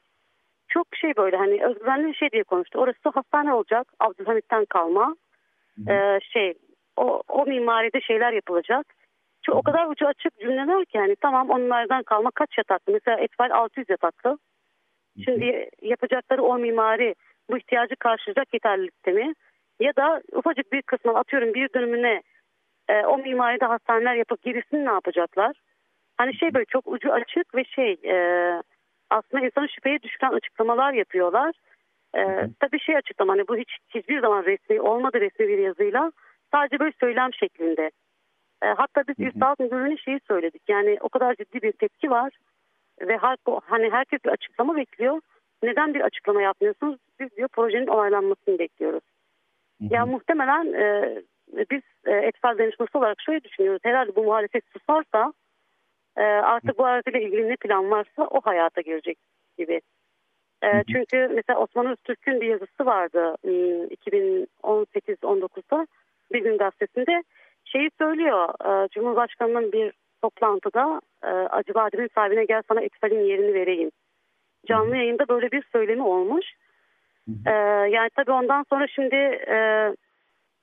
Çok 0.67 0.87
şey 0.95 1.15
böyle 1.17 1.37
hani 1.37 1.65
özgüvenli 1.65 2.07
bir 2.07 2.13
şey 2.13 2.31
diye 2.31 2.43
konuştu. 2.43 2.79
Orası 2.79 3.09
hastane 3.13 3.53
olacak. 3.53 3.87
Abdülhamit'ten 3.99 4.65
kalma. 4.65 5.15
Ee, 5.89 6.19
şey 6.33 6.53
o, 6.95 7.23
o 7.27 7.45
mimaride 7.45 8.01
şeyler 8.01 8.33
yapılacak. 8.33 8.93
Çünkü 9.45 9.57
o 9.57 9.61
kadar 9.61 9.87
ucu 9.87 10.07
açık 10.07 10.39
cümleler 10.39 10.85
ki 10.85 10.97
yani 10.97 11.15
tamam 11.21 11.49
onlardan 11.49 12.03
kalma 12.03 12.31
kaç 12.31 12.57
yataklı? 12.57 12.93
Mesela 12.93 13.19
Etfal 13.19 13.51
600 13.51 13.89
yataklı. 13.89 14.37
Şimdi 15.25 15.69
yapacakları 15.81 16.43
o 16.43 16.57
mimari 16.57 17.15
bu 17.49 17.57
ihtiyacı 17.57 17.95
karşılayacak 17.95 18.53
yeterlilikte 18.53 19.11
mi? 19.11 19.33
Ya 19.79 19.95
da 19.95 20.21
ufacık 20.31 20.71
bir 20.71 20.81
kısmı 20.81 21.17
atıyorum 21.17 21.53
bir 21.53 21.73
dönümüne 21.73 22.21
e, 22.89 23.05
o 23.05 23.17
mimaride 23.17 23.65
hastaneler 23.65 24.15
yapıp 24.15 24.41
gerisini 24.41 24.85
ne 24.85 24.89
yapacaklar? 24.89 25.61
Hani 26.17 26.35
şey 26.35 26.53
böyle 26.53 26.65
çok 26.65 26.87
ucu 26.87 27.13
açık 27.13 27.55
ve 27.55 27.63
şey 27.63 27.91
e, 27.91 28.15
aslında 29.09 29.45
insanı 29.45 29.69
şüpheye 29.69 30.01
düşüren 30.01 30.31
açıklamalar 30.31 30.93
yapıyorlar. 30.93 31.55
E, 32.15 32.21
tabii 32.59 32.79
şey 32.79 32.97
açıklama 32.97 33.33
hani 33.33 33.47
bu 33.47 33.57
hiç 33.57 33.77
hiçbir 33.89 34.21
zaman 34.21 34.43
resmi 34.43 34.81
olmadı 34.81 35.19
resmi 35.21 35.47
bir 35.47 35.57
yazıyla. 35.57 36.11
Sadece 36.51 36.79
böyle 36.79 36.93
söylem 36.99 37.33
şeklinde. 37.33 37.91
E, 38.63 38.67
hatta 38.67 39.03
biz 39.07 39.19
İl 39.19 39.39
Sağlık 39.39 39.59
Müdürlüğü'ne 39.59 39.97
şeyi 39.97 40.19
söyledik. 40.27 40.61
Yani 40.67 40.97
o 41.01 41.09
kadar 41.09 41.35
ciddi 41.35 41.61
bir 41.61 41.71
tepki 41.71 42.09
var. 42.09 42.37
Ve 43.01 43.17
halk, 43.17 43.39
hani 43.65 43.89
herkes 43.89 44.25
bir 44.25 44.29
açıklama 44.29 44.75
bekliyor. 44.75 45.21
Neden 45.63 45.93
bir 45.93 46.01
açıklama 46.01 46.41
yapmıyorsunuz? 46.41 46.99
Biz 47.19 47.37
diyor 47.37 47.47
projenin 47.47 47.87
onaylanmasını 47.87 48.59
bekliyoruz. 48.59 49.03
Hı 49.81 49.87
hı. 49.87 49.93
Ya 49.93 50.05
muhtemelen 50.05 50.73
e, 50.73 51.15
biz 51.71 51.81
e, 52.05 52.11
etfal 52.11 52.57
danışması 52.57 52.97
olarak 52.97 53.21
şöyle 53.21 53.43
düşünüyoruz. 53.43 53.81
Herhalde 53.83 54.15
bu 54.15 54.23
muhalefet 54.23 54.63
susarsa 54.73 55.33
e, 56.17 56.23
artık 56.23 56.77
bu 56.77 56.85
araziyle 56.85 57.23
ilgili 57.23 57.49
ne 57.49 57.55
plan 57.55 57.91
varsa 57.91 58.23
o 58.23 58.41
hayata 58.41 58.81
girecek 58.81 59.17
gibi. 59.57 59.81
E, 60.63 60.83
çünkü 60.91 61.31
mesela 61.35 61.59
Osman 61.59 61.85
Öztürk'ün 61.85 62.41
bir 62.41 62.47
yazısı 62.47 62.85
vardı 62.85 63.35
2018-19'da 63.43 65.77
hmm, 65.77 65.85
bir 66.33 66.43
gün 66.43 66.57
gazetesinde 66.57 67.23
şeyi 67.65 67.89
söylüyor 67.97 68.49
e, 68.65 68.87
Cumhurbaşkanı'nın 68.89 69.71
bir 69.71 69.93
toplantıda 70.21 71.01
e, 71.23 71.27
Acıbadem'in 71.27 72.09
sahibine 72.15 72.45
gel 72.45 72.61
sana 72.67 72.81
etfalin 72.81 73.23
yerini 73.23 73.53
vereyim. 73.53 73.91
Canlı 74.67 74.97
yayında 74.97 75.27
böyle 75.27 75.51
bir 75.51 75.63
söylemi 75.71 76.03
olmuş. 76.03 76.45
E, 77.45 77.51
yani 77.89 78.09
tabii 78.15 78.31
ondan 78.31 78.65
sonra 78.69 78.87
şimdi 78.87 79.15
e, 79.47 79.89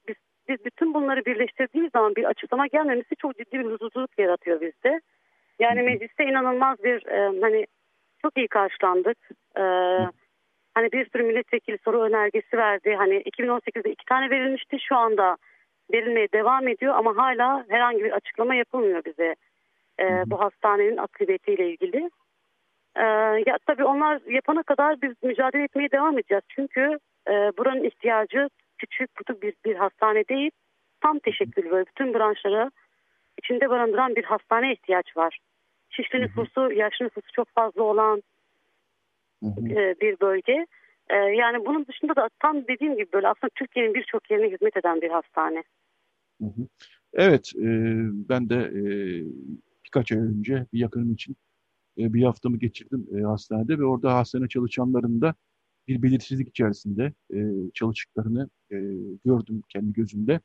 biz, 0.09 0.17
biz 0.49 0.65
bütün 0.65 0.95
bunları 0.95 1.25
birleştirdiğimiz 1.25 1.93
zaman 1.93 2.17
bir 2.17 2.25
açıklama 2.25 2.67
gelmemesi 2.67 3.17
çok 3.17 3.39
ciddi 3.39 3.59
bir 3.59 3.65
huzursuzluk 3.65 4.19
yaratıyor 4.19 4.61
bizde. 4.61 5.01
Yani 5.59 5.83
mecliste 5.83 6.25
inanılmaz 6.25 6.85
bir 6.85 7.07
e, 7.07 7.41
hani 7.41 7.67
çok 8.23 8.39
iyi 8.39 8.49
karşılandık. 8.49 9.19
E, 9.57 9.63
hani 10.75 10.93
bir 10.93 11.11
sürü 11.11 11.23
milletvekili 11.23 11.79
soru 11.85 12.03
önergesi 12.03 12.57
verdi. 12.57 12.95
Hani 12.99 13.15
2018'de 13.23 13.91
iki 13.91 14.05
tane 14.05 14.31
verilmişti. 14.31 14.77
Şu 14.81 14.97
anda 14.97 15.37
verilmeye 15.93 16.29
devam 16.33 16.69
ediyor 16.69 16.95
ama 16.95 17.17
hala 17.17 17.65
herhangi 17.69 18.05
bir 18.05 18.13
açıklama 18.13 18.55
yapılmıyor 18.55 19.05
bize 19.05 19.35
e, 20.01 20.23
bu 20.27 20.41
hastanenin 20.41 20.97
akıbetiyle 20.97 21.71
ilgili. 21.71 22.11
E, 22.97 23.03
ya 23.47 23.59
tabii 23.67 23.85
onlar 23.85 24.21
yapana 24.27 24.63
kadar 24.63 25.03
biz 25.03 25.13
mücadele 25.23 25.63
etmeye 25.63 25.91
devam 25.91 26.19
edeceğiz. 26.19 26.45
Çünkü 26.49 26.99
e, 27.29 27.33
buranın 27.33 27.85
ihtiyacı 27.85 28.49
küçük 28.79 29.15
kutu 29.15 29.43
bir, 29.43 29.55
bir 29.65 29.77
hastane 29.77 30.29
değil. 30.29 30.51
Tam 31.01 31.19
teşekkül 31.19 31.71
böyle 31.71 31.87
bütün 31.87 32.15
branşlara 32.15 32.71
içinde 33.39 33.71
barındıran 33.71 34.17
bir 34.17 34.25
hastane 34.25 34.73
ihtiyaç 34.73 35.17
var. 35.17 35.39
Şişli 35.91 36.21
nüfusu, 36.21 36.73
yaşlı 36.73 37.05
nüfusu 37.05 37.33
çok 37.33 37.49
fazla 37.49 37.83
olan 37.83 38.23
e, 39.43 39.95
bir 40.01 40.21
bölge. 40.21 40.67
E, 41.11 41.17
yani 41.17 41.67
bunun 41.67 41.87
dışında 41.87 42.17
da 42.17 42.29
tam 42.43 42.67
dediğim 42.69 42.97
gibi 42.97 43.13
böyle 43.13 43.29
aslında 43.29 43.51
Türkiye'nin 43.55 43.95
birçok 43.95 44.31
yerine 44.31 44.51
hizmet 44.51 44.77
eden 44.77 45.01
bir 45.01 45.11
hastane. 45.11 45.63
Evet, 47.15 47.53
e, 47.57 47.69
ben 48.29 48.49
de 48.49 48.55
e, 48.55 48.85
birkaç 49.85 50.13
ay 50.13 50.19
önce 50.19 50.67
bir 50.73 50.79
yakınım 50.79 51.13
için 51.13 51.37
e, 51.99 52.15
bir 52.15 52.23
haftamı 52.23 52.59
geçirdim 52.59 53.07
e, 53.19 53.21
hastanede 53.23 53.79
ve 53.79 53.85
orada 53.85 54.15
hastane 54.15 54.49
çalışanların 54.49 55.21
da 55.21 55.35
bir 55.89 56.03
belirsizlik 56.03 56.49
içerisinde 56.49 57.13
e, 57.35 57.39
çalıştıklarını 57.75 58.49
e, 58.71 58.77
gördüm 59.25 59.63
kendi 59.69 59.93
gözümde. 59.93 60.41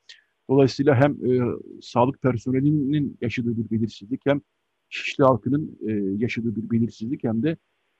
Dolayısıyla 0.49 0.95
hem 0.95 1.11
e, 1.31 1.55
sağlık 1.81 2.21
personelinin 2.21 3.17
yaşadığı 3.21 3.57
bir 3.57 3.69
belirsizlik 3.71 4.21
hem 4.25 4.41
Şişli 4.89 5.23
halkının 5.23 5.79
e, 5.87 5.91
yaşadığı 6.23 6.55
bir 6.55 6.69
belirsizlik 6.69 7.23
hem 7.23 7.43
de 7.43 7.57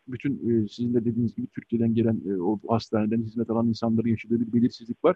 bütün 0.08 0.64
e, 0.64 0.68
sizin 0.68 0.94
de 0.94 1.06
dediğiniz 1.06 1.36
gibi 1.36 1.48
Türkiye'den 1.48 1.94
gelen 1.96 2.22
e, 2.30 2.42
o 2.42 2.60
hastaneden 2.70 3.22
hizmet 3.22 3.50
alan 3.50 3.68
insanların 3.68 4.10
yaşadığı 4.10 4.40
bir 4.40 4.54
belirsizlik 4.54 5.04
var. 5.04 5.16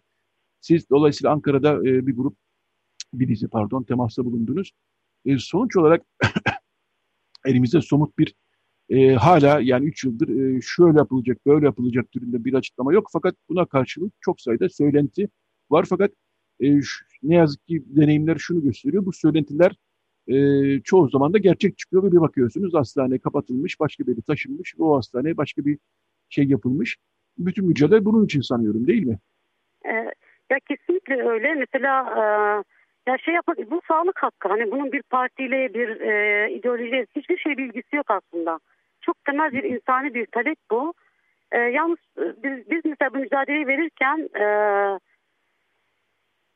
Siz 0.62 0.90
dolayısıyla 0.90 1.34
Ankara'da 1.34 1.78
e, 1.78 2.08
bir 2.08 2.16
grup, 2.16 2.38
bir 3.14 3.28
dizi 3.28 3.48
pardon 3.48 3.84
temasta 3.84 4.26
bulundunuz. 4.26 4.72
E, 5.26 5.38
sonuç 5.38 5.78
olarak 5.78 6.02
elimizde 7.46 7.82
somut 7.82 8.18
bir 8.18 8.36
e, 8.90 9.14
hala 9.14 9.60
yani 9.62 9.86
3 9.86 10.04
yıldır 10.04 10.30
e, 10.58 10.62
şöyle 10.62 10.98
yapılacak, 10.98 11.46
böyle 11.46 11.66
yapılacak 11.66 12.12
türünde 12.12 12.46
bir 12.46 12.54
açıklama 12.54 12.94
yok. 12.94 13.10
Fakat 13.14 13.36
buna 13.50 13.66
karşılık 13.66 14.14
çok 14.22 14.42
sayıda 14.42 14.70
söylenti 14.70 15.30
var. 15.70 15.86
Fakat 15.90 16.12
e, 16.64 16.82
şu, 16.82 17.06
ne 17.24 17.36
yazık 17.36 17.68
ki 17.68 17.84
deneyimler 17.86 18.36
şunu 18.36 18.64
gösteriyor. 18.64 19.06
Bu 19.06 19.14
söylentiler 19.14 19.76
e, 20.28 20.36
çoğu 20.80 21.10
zaman 21.10 21.34
da 21.34 21.38
gerçek 21.38 21.78
çıkıyor 21.78 22.04
ve 22.04 22.12
bir 22.12 22.22
bakıyorsunuz 22.22 22.74
hastane 22.74 23.20
kapatılmış, 23.20 23.80
başka 23.80 24.08
biri 24.08 24.22
taşınmış 24.22 24.80
ve 24.80 24.84
o 24.84 24.98
hastaneye 24.98 25.38
başka 25.38 25.66
bir 25.66 25.78
şey 26.30 26.46
yapılmış. 26.46 26.98
Bütün 27.38 27.66
mücadele 27.66 28.06
bunun 28.06 28.26
için 28.26 28.42
sanıyorum 28.42 28.88
değil 28.88 29.06
mi? 29.06 29.20
E, 29.86 29.92
ya 30.50 30.60
kesinlikle 30.68 31.30
öyle. 31.30 31.54
Mesela 31.54 32.06
e, 32.18 32.24
ya 33.12 33.18
şey 33.18 33.34
yapmak 33.34 33.72
bu 33.72 33.82
sağlık 33.88 34.24
hakkı. 34.24 34.48
Hani 34.50 34.72
bunun 34.72 34.92
bir 34.92 35.02
partiyle 35.02 35.74
bir 35.74 36.02
e, 36.02 36.52
ideolojiyle 36.54 37.08
hiçbir 37.16 37.38
şey 37.38 37.58
bilgisi 37.58 37.96
yok 37.96 38.12
aslında. 38.12 38.60
Çok 39.02 39.26
temel 39.26 39.52
bir 39.52 39.64
insani 39.64 40.14
bir 40.14 40.26
talep 40.26 40.58
bu. 40.72 40.94
E, 41.52 41.58
yalnız 41.58 41.98
e, 42.18 42.44
biz, 42.44 42.72
biz 42.72 42.82
mesela 42.86 43.14
bu 43.14 43.18
mücadeleyi 43.18 43.68
verirken 43.68 44.30
e, 44.40 44.46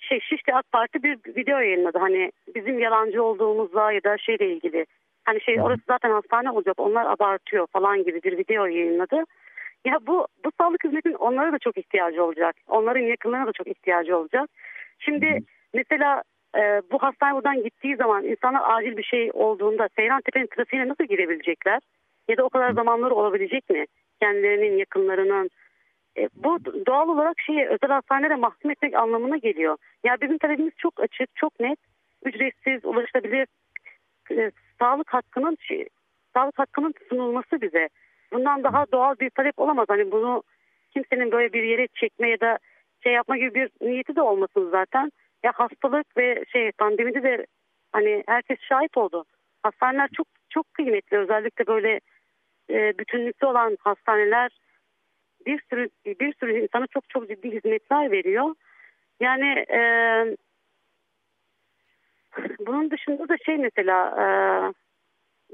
şey 0.08 0.20
Şişli 0.20 0.54
AK 0.54 0.72
Parti 0.72 1.04
bir 1.04 1.18
video 1.36 1.60
yayınladı. 1.60 1.98
Hani 1.98 2.32
bizim 2.56 2.80
yalancı 2.80 3.24
olduğumuzla 3.24 3.92
ya 3.92 4.04
da 4.04 4.18
şeyle 4.18 4.54
ilgili. 4.54 4.86
Hani 5.26 5.42
şey 5.42 5.62
orası 5.62 5.82
zaten 5.88 6.12
hastane 6.12 6.52
olacak 6.52 6.76
onlar 6.80 7.06
abartıyor 7.06 7.68
falan 7.68 8.04
gibi 8.04 8.24
bir 8.24 8.38
video 8.38 8.66
yayınladı. 8.66 9.24
Ya 9.86 10.00
bu 10.08 10.28
bu 10.46 10.52
sağlık 10.58 10.84
hizmetinin 10.84 11.14
onlara 11.14 11.52
da 11.52 11.60
çok 11.60 11.78
ihtiyacı 11.78 12.24
olacak. 12.24 12.56
Onların 12.68 13.02
yakınlarına 13.02 13.48
da 13.48 13.52
çok 13.52 13.68
ihtiyacı 13.68 14.18
olacak. 14.18 14.50
Şimdi 15.00 15.40
mesela 15.74 16.24
e, 16.58 16.82
bu 16.92 17.04
hastane 17.04 17.36
buradan 17.36 17.64
gittiği 17.64 17.96
zaman 17.96 18.24
insanlar 18.24 18.62
acil 18.78 18.98
bir 18.98 19.04
şey 19.04 19.30
olduğunda 19.34 19.90
Seyran 19.96 20.22
Tepe'nin 20.22 20.48
trafiğine 20.48 20.88
nasıl 20.88 21.04
girebilecekler? 21.04 21.80
Ya 22.28 22.38
da 22.38 22.44
o 22.44 22.50
kadar 22.50 22.72
zamanları 22.72 23.16
olabilecek 23.16 23.70
mi? 23.70 23.86
Kendilerinin 24.22 24.78
yakınlarının 24.78 25.50
e, 26.18 26.30
bu 26.36 26.60
doğal 26.86 27.10
olarak 27.10 27.40
şeyi 27.40 27.68
özel 27.68 27.90
hastanelere 27.90 28.36
mahkum 28.36 28.72
etmek 28.72 28.96
anlamına 28.96 29.38
geliyor. 29.38 29.78
Ya 30.04 30.18
bizim 30.22 30.38
talebimiz 30.38 30.74
çok 30.78 31.00
açık, 31.00 31.36
çok 31.36 31.60
net, 31.60 31.80
ücretsiz, 32.26 32.86
ulaşılabilir 32.86 33.48
e, 34.32 34.52
sağlık 34.80 35.14
hakkının 35.14 35.58
şey, 35.62 35.88
sağlık 36.34 36.60
hakkının 36.60 36.94
sunulması 37.10 37.62
bize. 37.62 37.90
bundan 38.34 38.64
daha 38.64 38.86
doğal 38.92 39.16
bir 39.20 39.30
talep 39.30 39.60
olamaz. 39.60 39.86
Hani 39.90 40.12
bunu 40.12 40.44
kimsenin 40.94 41.32
böyle 41.32 41.54
bir 41.54 41.64
yere 41.64 41.88
çekme 41.88 42.30
ya 42.30 42.40
da 42.40 42.60
şey 43.04 43.14
yapma 43.14 43.38
gibi 43.38 43.54
bir 43.56 43.70
niyeti 43.82 44.16
de 44.16 44.22
olmasın 44.22 44.70
zaten. 44.72 45.12
Ya 45.44 45.52
hastalık 45.56 46.18
ve 46.18 46.44
şey 46.48 46.72
pandemide 46.72 47.24
de 47.24 47.46
hani 47.92 48.24
herkes 48.28 48.58
şahit 48.62 48.98
oldu. 48.98 49.26
Hastaneler 49.64 50.10
çok 50.18 50.28
çok 50.50 50.74
kıymetli. 50.74 51.18
Özellikle 51.18 51.68
böyle 51.68 52.00
e, 52.70 52.98
bütünlüklü 52.98 53.48
olan 53.48 53.78
hastaneler 53.80 54.58
bir 55.48 55.62
sürü 55.70 55.90
bir 56.06 56.34
sürü 56.40 56.60
insana 56.60 56.88
çok 56.88 57.10
çok 57.10 57.30
ciddi 57.30 57.52
hizmetler 57.52 58.12
veriyor. 58.12 58.56
Yani 59.20 59.66
e, 59.70 59.80
bunun 62.60 62.92
dışında 62.92 63.30
da 63.30 63.38
şey 63.46 63.58
mesela 63.58 64.10
e, 64.24 64.26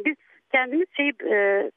biz 0.05 0.15
kendimiz 0.51 0.87
şey 0.97 1.09
e, 1.09 1.71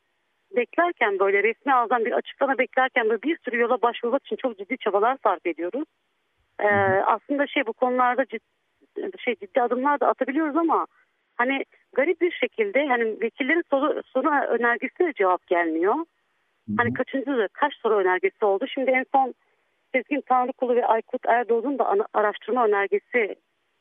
beklerken 0.57 1.19
böyle 1.19 1.43
resmi 1.43 1.75
ağızdan 1.75 2.05
bir 2.05 2.13
açıklama 2.13 2.59
beklerken 2.59 3.09
böyle 3.09 3.23
bir 3.23 3.39
sürü 3.45 3.61
yola 3.61 3.83
başvurmak 3.83 4.27
için 4.27 4.37
çok 4.37 4.59
ciddi 4.59 4.79
çabalar 4.79 5.19
sarf 5.23 5.47
ediyoruz. 5.47 5.89
E, 6.61 6.69
aslında 7.07 7.47
şey 7.47 7.67
bu 7.67 7.73
konularda 7.73 8.25
ciddi, 8.25 9.19
şey 9.19 9.37
ciddi 9.37 9.63
adımlar 9.63 10.01
da 10.01 10.09
atabiliyoruz 10.09 10.57
ama 10.57 10.87
hani 11.37 11.65
garip 11.93 12.21
bir 12.21 12.33
şekilde 12.33 12.87
hani 12.87 13.21
vekillerin 13.21 13.65
soru, 13.71 14.03
soru 14.03 14.29
önergesine 14.29 15.13
cevap 15.13 15.47
gelmiyor. 15.47 15.95
Hani 16.77 16.95
kaçıncı 16.95 17.49
kaç 17.53 17.75
soru 17.75 17.95
önergesi 17.95 18.45
oldu. 18.45 18.67
Şimdi 18.75 18.91
en 18.91 19.05
son 19.13 19.35
Sezgin 19.93 20.21
Tanrıkulu 20.21 20.77
ve 20.77 20.87
Aykut 20.87 21.27
Erdoğan'ın 21.27 21.79
da 21.79 22.07
araştırma 22.15 22.67
önergesi 22.67 23.37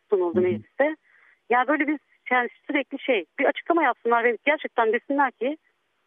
sunuldu 0.10 0.42
mecliste. 0.42 0.96
Ya 1.50 1.68
böyle 1.68 1.88
biz 1.88 1.98
yani 2.32 2.50
sürekli 2.68 3.00
şey 3.00 3.26
bir 3.40 3.46
açıklama 3.46 3.84
yapsınlar 3.84 4.24
ve 4.24 4.38
gerçekten 4.46 4.94
desinler 4.94 5.32
ki 5.32 5.58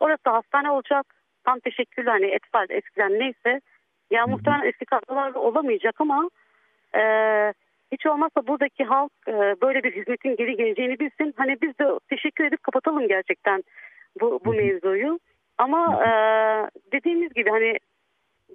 orası 0.01 0.31
hastane 0.31 0.71
olacak. 0.71 1.15
Tam 1.45 1.61
teşekkürler 1.61 2.13
hani 2.13 2.27
etfal 2.27 2.67
eskiden 2.71 3.19
neyse. 3.19 3.61
Ya 4.11 4.27
muhtemelen 4.27 4.69
eski 4.69 4.85
kadrolarda 4.85 5.41
olamayacak 5.41 6.01
ama 6.01 6.31
e, 6.95 7.03
hiç 7.93 8.07
olmazsa 8.07 8.47
buradaki 8.47 8.85
halk 8.85 9.13
e, 9.29 9.33
böyle 9.33 9.83
bir 9.83 9.93
hizmetin 9.93 10.37
geri 10.37 10.57
geleceğini 10.57 10.99
bilsin. 10.99 11.35
Hani 11.37 11.57
biz 11.63 11.79
de 11.79 11.85
teşekkür 12.09 12.45
edip 12.45 12.63
kapatalım 12.63 13.09
gerçekten 13.09 13.65
bu, 14.21 14.41
bu 14.45 14.55
mevzuyu. 14.55 15.19
Ama 15.59 16.05
e, 16.05 16.11
dediğimiz 16.93 17.35
gibi 17.35 17.51
hani 17.51 17.79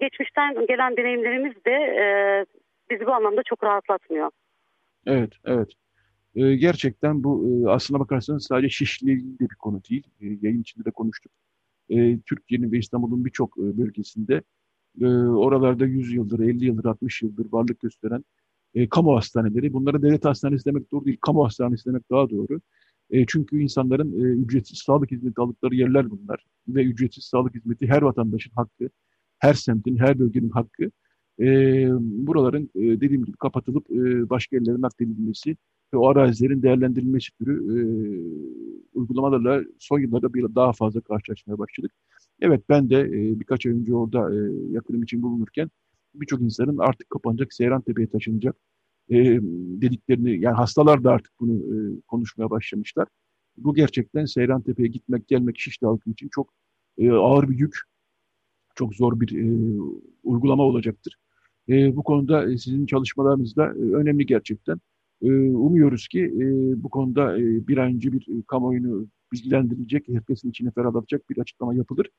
geçmişten 0.02 0.66
gelen 0.68 0.98
deneyimlerimiz 0.98 1.66
de 1.66 1.72
e, 1.72 2.06
bizi 2.90 3.06
bu 3.06 3.12
anlamda 3.12 3.44
çok 3.44 3.64
rahatlatmıyor. 3.64 4.30
Evet, 5.06 5.34
evet. 5.46 5.70
E, 6.36 6.56
gerçekten 6.56 7.24
bu 7.24 7.48
e, 7.48 7.70
aslına 7.70 8.00
bakarsanız 8.00 8.46
sadece 8.46 8.70
Şişli 8.70 9.12
ilgili 9.12 9.40
de 9.40 9.50
bir 9.50 9.56
konu 9.56 9.82
değil. 9.90 10.08
E, 10.22 10.26
yayın 10.42 10.62
içinde 10.62 10.86
de 10.86 10.92
konuştuk. 10.92 11.32
E, 11.90 12.20
Türkiye'nin 12.20 12.72
ve 12.72 12.78
İstanbul'un 12.78 13.26
birçok 13.26 13.58
e, 13.58 13.78
bölgesinde 13.78 14.42
e, 15.02 15.06
oralarda 15.16 15.86
100 15.86 16.14
yıldır, 16.14 16.40
50 16.40 16.66
yıldır, 16.66 16.86
60 16.86 17.22
yıldır 17.22 17.48
varlık 17.52 17.80
gösteren 17.80 18.24
e, 18.76 18.90
kamu 18.90 19.16
hastaneleri. 19.16 19.74
Bunlara 19.74 20.02
devlet 20.02 20.26
hastanesi 20.26 20.66
demek 20.66 20.92
doğru 20.92 21.06
değil, 21.06 21.18
kamu 21.22 21.46
hastanesi 21.46 21.86
demek 21.86 22.12
daha 22.12 22.30
doğru. 22.30 22.60
E, 23.14 23.26
çünkü 23.26 23.62
insanların 23.62 24.12
e, 24.14 24.42
ücretsiz 24.42 24.80
sağlık 24.80 25.12
hizmeti 25.12 25.42
aldıkları 25.42 25.76
yerler 25.76 26.10
bunlar. 26.12 26.46
Ve 26.68 26.84
ücretsiz 26.84 27.24
sağlık 27.24 27.56
hizmeti 27.56 27.88
her 27.88 28.02
vatandaşın 28.02 28.52
hakkı, 28.56 28.90
her 29.40 29.54
semtin, 29.54 29.98
her 29.98 30.20
bölgenin 30.20 30.50
hakkı. 30.50 30.92
E, 31.40 31.46
buraların 32.00 32.70
e, 32.76 32.82
dediğim 32.82 33.26
gibi 33.26 33.38
kapatılıp 33.38 33.92
e, 33.92 34.30
başka 34.30 34.56
yerlere 34.56 34.82
nakledilmesi 34.82 35.58
ve 35.94 35.98
o 35.98 36.08
arazilerin 36.08 36.64
değerlendirilmesi 36.64 37.38
türü 37.38 37.54
e, 37.54 37.80
uygulamalarla 38.94 39.64
son 39.80 40.00
yıllarda 40.00 40.34
bir 40.34 40.56
daha 40.56 40.74
fazla 40.74 41.02
karşılaşmaya 41.02 41.58
başladık. 41.58 41.92
Evet 42.42 42.64
ben 42.70 42.90
de 42.90 43.02
e, 43.02 43.40
birkaç 43.40 43.66
ay 43.66 43.72
önce 43.72 43.96
orada 43.96 44.36
e, 44.36 44.38
yakınım 44.72 45.04
için 45.04 45.22
bulunurken 45.22 45.70
birçok 46.16 46.42
insanın 46.42 46.78
artık 46.78 47.10
kapanacak 47.10 47.54
Seyran 47.54 47.82
Tepe'ye 47.82 48.08
taşınacak 48.08 48.56
e, 49.10 49.40
dediklerini 49.82 50.40
yani 50.40 50.56
hastalar 50.56 51.04
da 51.04 51.12
artık 51.12 51.32
bunu 51.40 51.54
e, 51.54 52.02
konuşmaya 52.08 52.50
başlamışlar. 52.50 53.08
Bu 53.58 53.74
gerçekten 53.74 54.26
Seyran 54.26 54.62
Tepe'ye 54.62 54.88
gitmek 54.88 55.28
gelmek 55.28 55.60
Şişli 55.60 55.88
halkı 55.88 56.10
için 56.10 56.30
çok 56.32 56.54
e, 56.98 57.12
ağır 57.12 57.50
bir 57.50 57.60
yük, 57.60 57.76
çok 58.76 58.96
zor 58.96 59.20
bir 59.20 59.38
e, 59.38 59.80
uygulama 60.24 60.64
olacaktır. 60.64 61.18
E, 61.70 61.96
bu 61.96 62.04
konuda 62.04 62.52
e, 62.52 62.58
sizin 62.58 62.86
çalışmalarınız 62.86 63.56
da 63.56 63.66
e, 63.66 63.94
önemli 63.94 64.26
gerçekten. 64.26 64.80
E, 65.22 65.32
umuyoruz 65.50 66.08
ki 66.08 66.20
e, 66.20 66.44
bu 66.84 66.90
konuda 66.90 67.40
e, 67.40 67.68
bir 67.68 67.78
an 67.78 67.94
önce 67.94 68.12
bir 68.14 68.22
e, 68.22 68.44
kamuoyunu 68.48 69.08
bilgilendirilecek, 69.32 70.08
herkesin 70.08 70.50
içine 70.50 70.72
ferahlatacak 70.72 71.30
bir 71.30 71.38
açıklama 71.38 71.76
yapılır. 71.76 72.10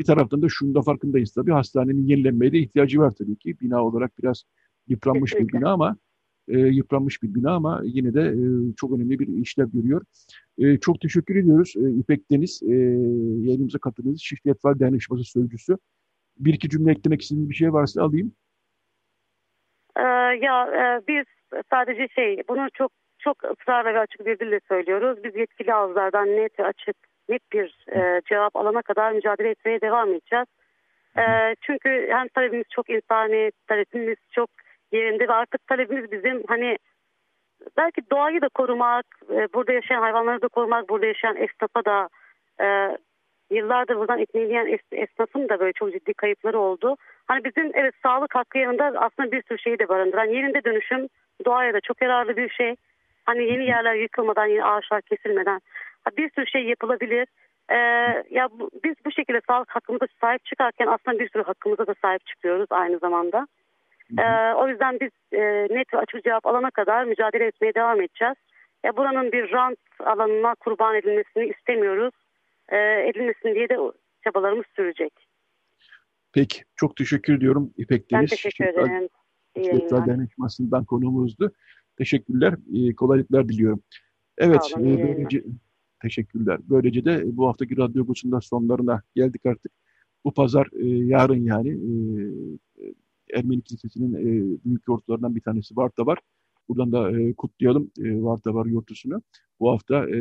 Bir 0.00 0.04
taraftan 0.04 0.42
da 0.42 0.48
şunu 0.48 0.74
da 0.74 0.82
farkındayız 0.82 1.32
tabii 1.32 1.50
hastanenin 1.50 2.06
yenilenmeye 2.06 2.52
de 2.52 2.58
ihtiyacı 2.58 2.98
var 2.98 3.10
tabii 3.18 3.36
ki. 3.36 3.60
Bina 3.60 3.84
olarak 3.84 4.18
biraz 4.18 4.44
yıpranmış 4.88 5.34
bir 5.34 5.48
bina 5.48 5.72
ama 5.72 5.96
e, 6.50 6.58
yıpranmış 6.58 7.22
bir 7.22 7.34
bina 7.34 7.54
ama 7.54 7.80
yine 7.84 8.14
de 8.14 8.20
e, 8.20 8.74
çok 8.76 8.92
önemli 8.92 9.18
bir 9.18 9.28
işlev 9.28 9.70
görüyor. 9.70 10.02
E, 10.58 10.78
çok 10.78 11.00
teşekkür 11.00 11.36
ediyoruz 11.36 11.74
e, 11.76 11.90
İpek 11.90 12.30
Deniz 12.30 12.62
e, 12.62 12.74
yayınımıza 13.46 13.78
katıldığınız 13.78 14.20
Şişli 14.20 14.50
Etfal 14.50 14.78
Dayanışması 14.78 15.24
Sözcüsü. 15.24 15.76
Bir 16.38 16.54
iki 16.54 16.68
cümle 16.68 16.90
eklemek 16.92 17.22
istediğiniz 17.22 17.50
bir 17.50 17.54
şey 17.54 17.72
varsa 17.72 18.02
alayım. 18.02 18.32
Ee, 19.96 20.02
ya 20.46 20.66
e, 20.66 21.08
biz 21.08 21.24
sadece 21.70 22.08
şey 22.08 22.42
bunu 22.48 22.68
çok 22.74 22.92
çok 23.18 23.44
ısrarla 23.44 23.94
ve 23.94 23.98
açık 23.98 24.26
bir 24.26 24.38
dille 24.38 24.60
söylüyoruz. 24.68 25.24
Biz 25.24 25.36
yetkili 25.36 25.74
ağızlardan 25.74 26.26
net 26.26 26.58
ve 26.58 26.64
açık 26.64 26.96
net 27.28 27.52
bir 27.52 27.86
e, 27.92 28.22
cevap 28.28 28.56
alana 28.56 28.82
kadar 28.82 29.12
mücadele 29.12 29.50
etmeye 29.50 29.80
devam 29.80 30.08
edeceğiz. 30.08 30.46
E, 31.18 31.54
çünkü 31.60 32.08
hem 32.10 32.28
talebimiz 32.28 32.66
çok 32.70 32.90
insani, 32.90 33.52
talebimiz 33.66 34.16
çok 34.30 34.50
yerinde 34.92 35.28
ve 35.28 35.32
artık 35.32 35.66
talebimiz 35.66 36.12
bizim 36.12 36.42
hani 36.48 36.78
belki 37.76 38.10
doğayı 38.10 38.40
da 38.40 38.48
korumak, 38.48 39.06
e, 39.30 39.48
burada 39.54 39.72
yaşayan 39.72 40.00
hayvanları 40.00 40.42
da 40.42 40.48
korumak, 40.48 40.88
burada 40.88 41.06
yaşayan 41.06 41.36
esnafa 41.36 41.84
da 41.84 42.08
e, 42.60 42.98
yıllardır 43.50 43.96
buradan 43.96 44.18
ekmeğini 44.18 44.50
yiyen 44.50 44.66
es, 44.66 44.80
esnafın 44.92 45.48
da 45.48 45.60
böyle 45.60 45.72
çok 45.72 45.92
ciddi 45.92 46.14
kayıpları 46.14 46.58
oldu. 46.58 46.96
Hani 47.26 47.44
bizim 47.44 47.70
evet 47.74 47.94
sağlık 48.02 48.34
hakkı 48.34 48.58
yanında 48.58 48.84
aslında 48.84 49.32
bir 49.32 49.42
sürü 49.42 49.58
şeyi 49.58 49.78
de 49.78 49.88
barındıran 49.88 50.24
yerinde 50.24 50.64
dönüşüm 50.64 51.08
doğaya 51.44 51.74
da 51.74 51.80
çok 51.80 52.02
yararlı 52.02 52.36
bir 52.36 52.48
şey. 52.48 52.74
Hani 53.24 53.44
yeni 53.44 53.64
yerler 53.64 53.94
yıkılmadan, 53.94 54.46
yeni 54.46 54.64
ağaçlar 54.64 55.02
kesilmeden 55.02 55.60
bir 56.16 56.30
sürü 56.30 56.46
şey 56.46 56.64
yapılabilir. 56.64 57.28
Ee, 57.68 57.76
ya 58.30 58.48
bu, 58.52 58.70
biz 58.84 58.94
bu 59.04 59.12
şekilde 59.12 59.40
sağlık 59.48 59.70
hakkımıza 59.70 60.06
sahip 60.20 60.44
çıkarken 60.44 60.86
aslında 60.86 61.18
bir 61.18 61.30
sürü 61.30 61.42
hakkımıza 61.42 61.86
da 61.86 61.94
sahip 62.02 62.26
çıkıyoruz 62.26 62.66
aynı 62.70 62.98
zamanda. 62.98 63.46
Ee, 64.18 64.54
o 64.54 64.68
yüzden 64.68 65.00
biz 65.00 65.10
e, 65.32 65.40
net 65.70 65.94
ve 65.94 65.98
açık 65.98 66.24
cevap 66.24 66.46
alana 66.46 66.70
kadar 66.70 67.04
mücadele 67.04 67.46
etmeye 67.46 67.74
devam 67.74 68.00
edeceğiz. 68.00 68.36
Ya 68.84 68.96
buranın 68.96 69.32
bir 69.32 69.52
rant 69.52 69.78
alanına 70.00 70.54
kurban 70.54 70.94
edilmesini 70.94 71.46
istemiyoruz. 71.46 72.14
E, 72.68 72.76
edilmesin 73.08 73.54
diye 73.54 73.68
de 73.68 73.76
çabalarımız 74.24 74.66
sürecek. 74.76 75.12
Peki. 76.32 76.62
Çok 76.76 76.96
teşekkür 76.96 77.36
ediyorum 77.36 77.72
İpek 77.76 78.10
Deniz. 78.10 78.20
Ben 78.20 78.26
teşekkür 78.26 78.64
ederim. 78.64 79.08
Şirketler 79.56 80.06
Dayanışması'ndan 80.06 80.84
konuğumuzdu. 80.84 81.52
Teşekkürler. 81.98 82.54
E, 82.74 82.94
kolaylıklar 82.94 83.48
diliyorum. 83.48 83.82
Evet. 84.38 84.74
Olun, 84.76 84.98
e, 84.98 85.02
böylece, 85.02 85.42
teşekkürler. 86.02 86.58
Böylece 86.62 87.04
de 87.04 87.22
bu 87.24 87.48
haftaki 87.48 87.76
radyo 87.76 88.06
kursunda 88.06 88.40
sonlarına 88.40 89.02
geldik 89.14 89.46
artık. 89.46 89.72
Bu 90.24 90.34
pazar 90.34 90.66
e, 90.72 90.86
yarın 90.86 91.44
yani 91.44 91.70
e, 91.70 91.92
Ermeni 93.34 93.62
Kilisesi'nin 93.62 94.14
e, 94.14 94.58
büyük 94.64 94.88
yortularından 94.88 95.36
bir 95.36 95.40
tanesi 95.40 95.76
Varta 95.76 96.06
var. 96.06 96.18
Buradan 96.68 96.92
da 96.92 97.20
e, 97.20 97.34
kutlayalım 97.34 97.90
e, 97.98 98.22
Varta 98.22 98.54
var 98.54 98.66
yortusunu. 98.66 99.22
Bu 99.60 99.70
hafta 99.70 100.08
e, 100.08 100.16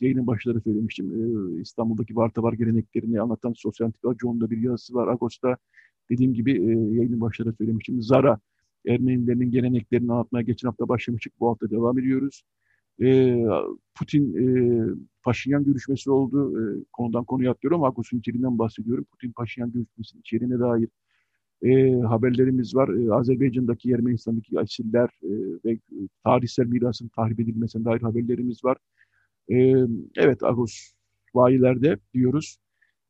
yayının 0.00 0.26
başları 0.26 0.60
söylemiştim. 0.60 1.12
E, 1.12 1.60
İstanbul'daki 1.60 2.16
Varta 2.16 2.42
var 2.42 2.52
geleneklerini 2.52 3.20
anlatan 3.20 3.52
Sosyal 3.56 3.86
Antika 3.86 4.50
bir 4.50 4.58
yazısı 4.58 4.94
var. 4.94 5.08
Ağustos'ta 5.08 5.56
dediğim 6.10 6.34
gibi 6.34 6.52
e, 6.52 6.70
yayının 6.96 7.20
başları 7.20 7.52
söylemiştim. 7.52 8.02
Zara 8.02 8.40
Ermenilerinin 8.86 9.50
geleneklerini 9.50 10.12
anlatmaya 10.12 10.42
geçen 10.42 10.68
hafta 10.68 10.88
başlamıştık. 10.88 11.32
Bu 11.40 11.48
hafta 11.48 11.70
devam 11.70 11.98
ediyoruz. 11.98 12.42
E, 13.02 13.36
Putin 13.94 14.34
e, 14.34 14.44
Paşinyan 15.22 15.64
görüşmesi 15.64 16.10
oldu. 16.10 16.60
E, 16.60 16.84
konudan 16.92 17.24
konuya 17.24 17.50
atlıyorum. 17.50 17.84
Ağustos'un 17.84 18.18
içeriğinden 18.18 18.58
bahsediyorum. 18.58 19.04
Putin 19.04 19.32
Paşinyan 19.32 19.72
görüşmesinin 19.72 20.20
içeriğine 20.20 20.58
dair 20.58 20.88
e, 21.62 22.00
haberlerimiz 22.00 22.74
var. 22.74 22.88
E, 22.88 23.12
Azerbaycan'daki 23.14 23.92
Ermenistan'daki 23.92 24.60
asiller 24.60 25.08
e, 25.22 25.30
ve 25.64 25.78
tarihsel 26.24 26.66
mirasın 26.66 27.08
tahrip 27.08 27.40
edilmesine 27.40 27.84
dair 27.84 28.00
haberlerimiz 28.00 28.64
var. 28.64 28.76
E, 29.48 29.74
evet 30.16 30.42
Agos 30.42 30.92
vayilerde 31.34 31.98
diyoruz. 32.14 32.58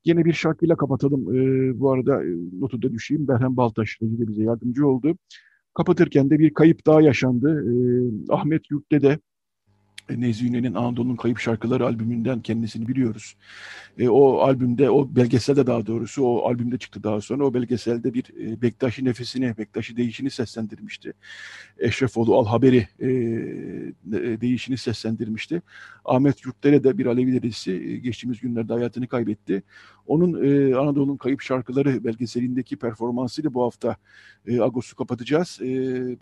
Yine 0.04 0.24
bir 0.24 0.32
şarkıyla 0.32 0.76
kapatalım. 0.76 1.36
E, 1.36 1.80
bu 1.80 1.92
arada 1.92 2.24
e, 2.24 2.28
notu 2.60 2.82
da 2.82 2.92
düşeyim. 2.92 3.28
Berhem 3.28 3.56
Baltaş 3.56 4.00
de 4.00 4.28
bize 4.28 4.42
yardımcı 4.42 4.86
oldu. 4.86 5.18
Kapatırken 5.74 6.30
de 6.30 6.38
bir 6.38 6.54
kayıp 6.54 6.86
daha 6.86 7.02
yaşandı. 7.02 7.64
E, 7.70 7.74
Ahmet 8.32 8.70
Yurt'te 8.70 9.02
de 9.02 9.08
e, 9.08 9.18
Nezih 10.10 10.50
Ünen'in 10.50 10.74
Anadolu'nun 10.74 11.16
Kayıp 11.16 11.38
Şarkıları 11.38 11.86
albümünden 11.86 12.40
kendisini 12.40 12.88
biliyoruz. 12.88 13.36
E, 13.98 14.08
o 14.08 14.38
albümde, 14.38 14.90
o 14.90 15.16
belgeselde 15.16 15.66
daha 15.66 15.86
doğrusu, 15.86 16.22
o 16.22 16.48
albümde 16.48 16.78
çıktı 16.78 17.02
daha 17.02 17.20
sonra. 17.20 17.44
O 17.44 17.54
belgeselde 17.54 18.14
bir 18.14 18.24
e, 18.40 18.62
Bektaşi 18.62 19.04
nefesini, 19.04 19.58
Bektaşi 19.58 19.96
değişini 19.96 20.30
seslendirmişti. 20.30 21.12
Eşrefoğlu 21.78 22.36
Al 22.36 22.46
Haberi 22.46 22.88
e, 23.00 23.08
değişini 24.40 24.78
seslendirmişti. 24.78 25.62
Ahmet 26.04 26.44
Yurtdere 26.46 26.84
de 26.84 26.98
bir 26.98 27.06
Alevi 27.06 27.32
dedesi 27.32 27.72
e, 27.72 27.96
geçtiğimiz 27.96 28.40
günlerde 28.40 28.72
hayatını 28.72 29.06
kaybetti. 29.08 29.62
Onun 30.06 30.44
e, 30.44 30.74
Anadolu'nun 30.74 31.16
Kayıp 31.16 31.40
Şarkıları 31.40 32.04
belgeselindeki 32.04 32.76
performansıyla 32.76 33.54
bu 33.54 33.62
hafta 33.64 33.96
e, 34.46 34.60
Agos'u 34.60 34.96
kapatacağız. 34.96 35.58
E, 35.62 35.66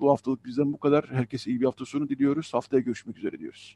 bu 0.00 0.10
haftalık 0.10 0.44
bizden 0.44 0.72
bu 0.72 0.78
kadar. 0.78 1.06
Herkese 1.10 1.50
iyi 1.50 1.60
bir 1.60 1.64
hafta 1.64 1.84
sonu 1.84 2.08
diliyoruz. 2.08 2.54
Haftaya 2.54 2.80
görüşmek 2.80 3.18
üzere 3.18 3.38
diyoruz. 3.38 3.73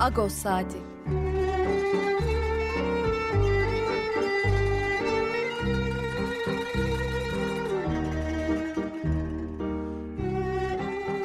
Agos 0.00 0.32
Saati 0.32 0.97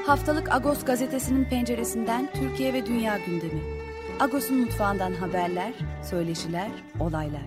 Haftalık 0.06 0.52
Agos 0.52 0.86
gazetesinin 0.86 1.46
penceresinden 1.46 2.30
Türkiye 2.34 2.74
ve 2.74 2.86
dünya 2.86 3.18
gündemi. 3.18 3.62
Agos'un 4.20 4.58
mutfağından 4.58 5.14
haberler, 5.14 5.74
söyleşiler, 6.10 6.72
olaylar. 7.00 7.42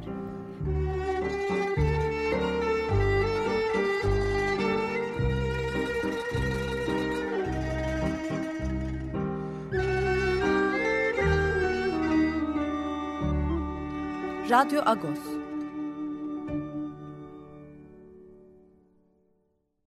Radyo 14.51 14.83
Agos 14.87 15.36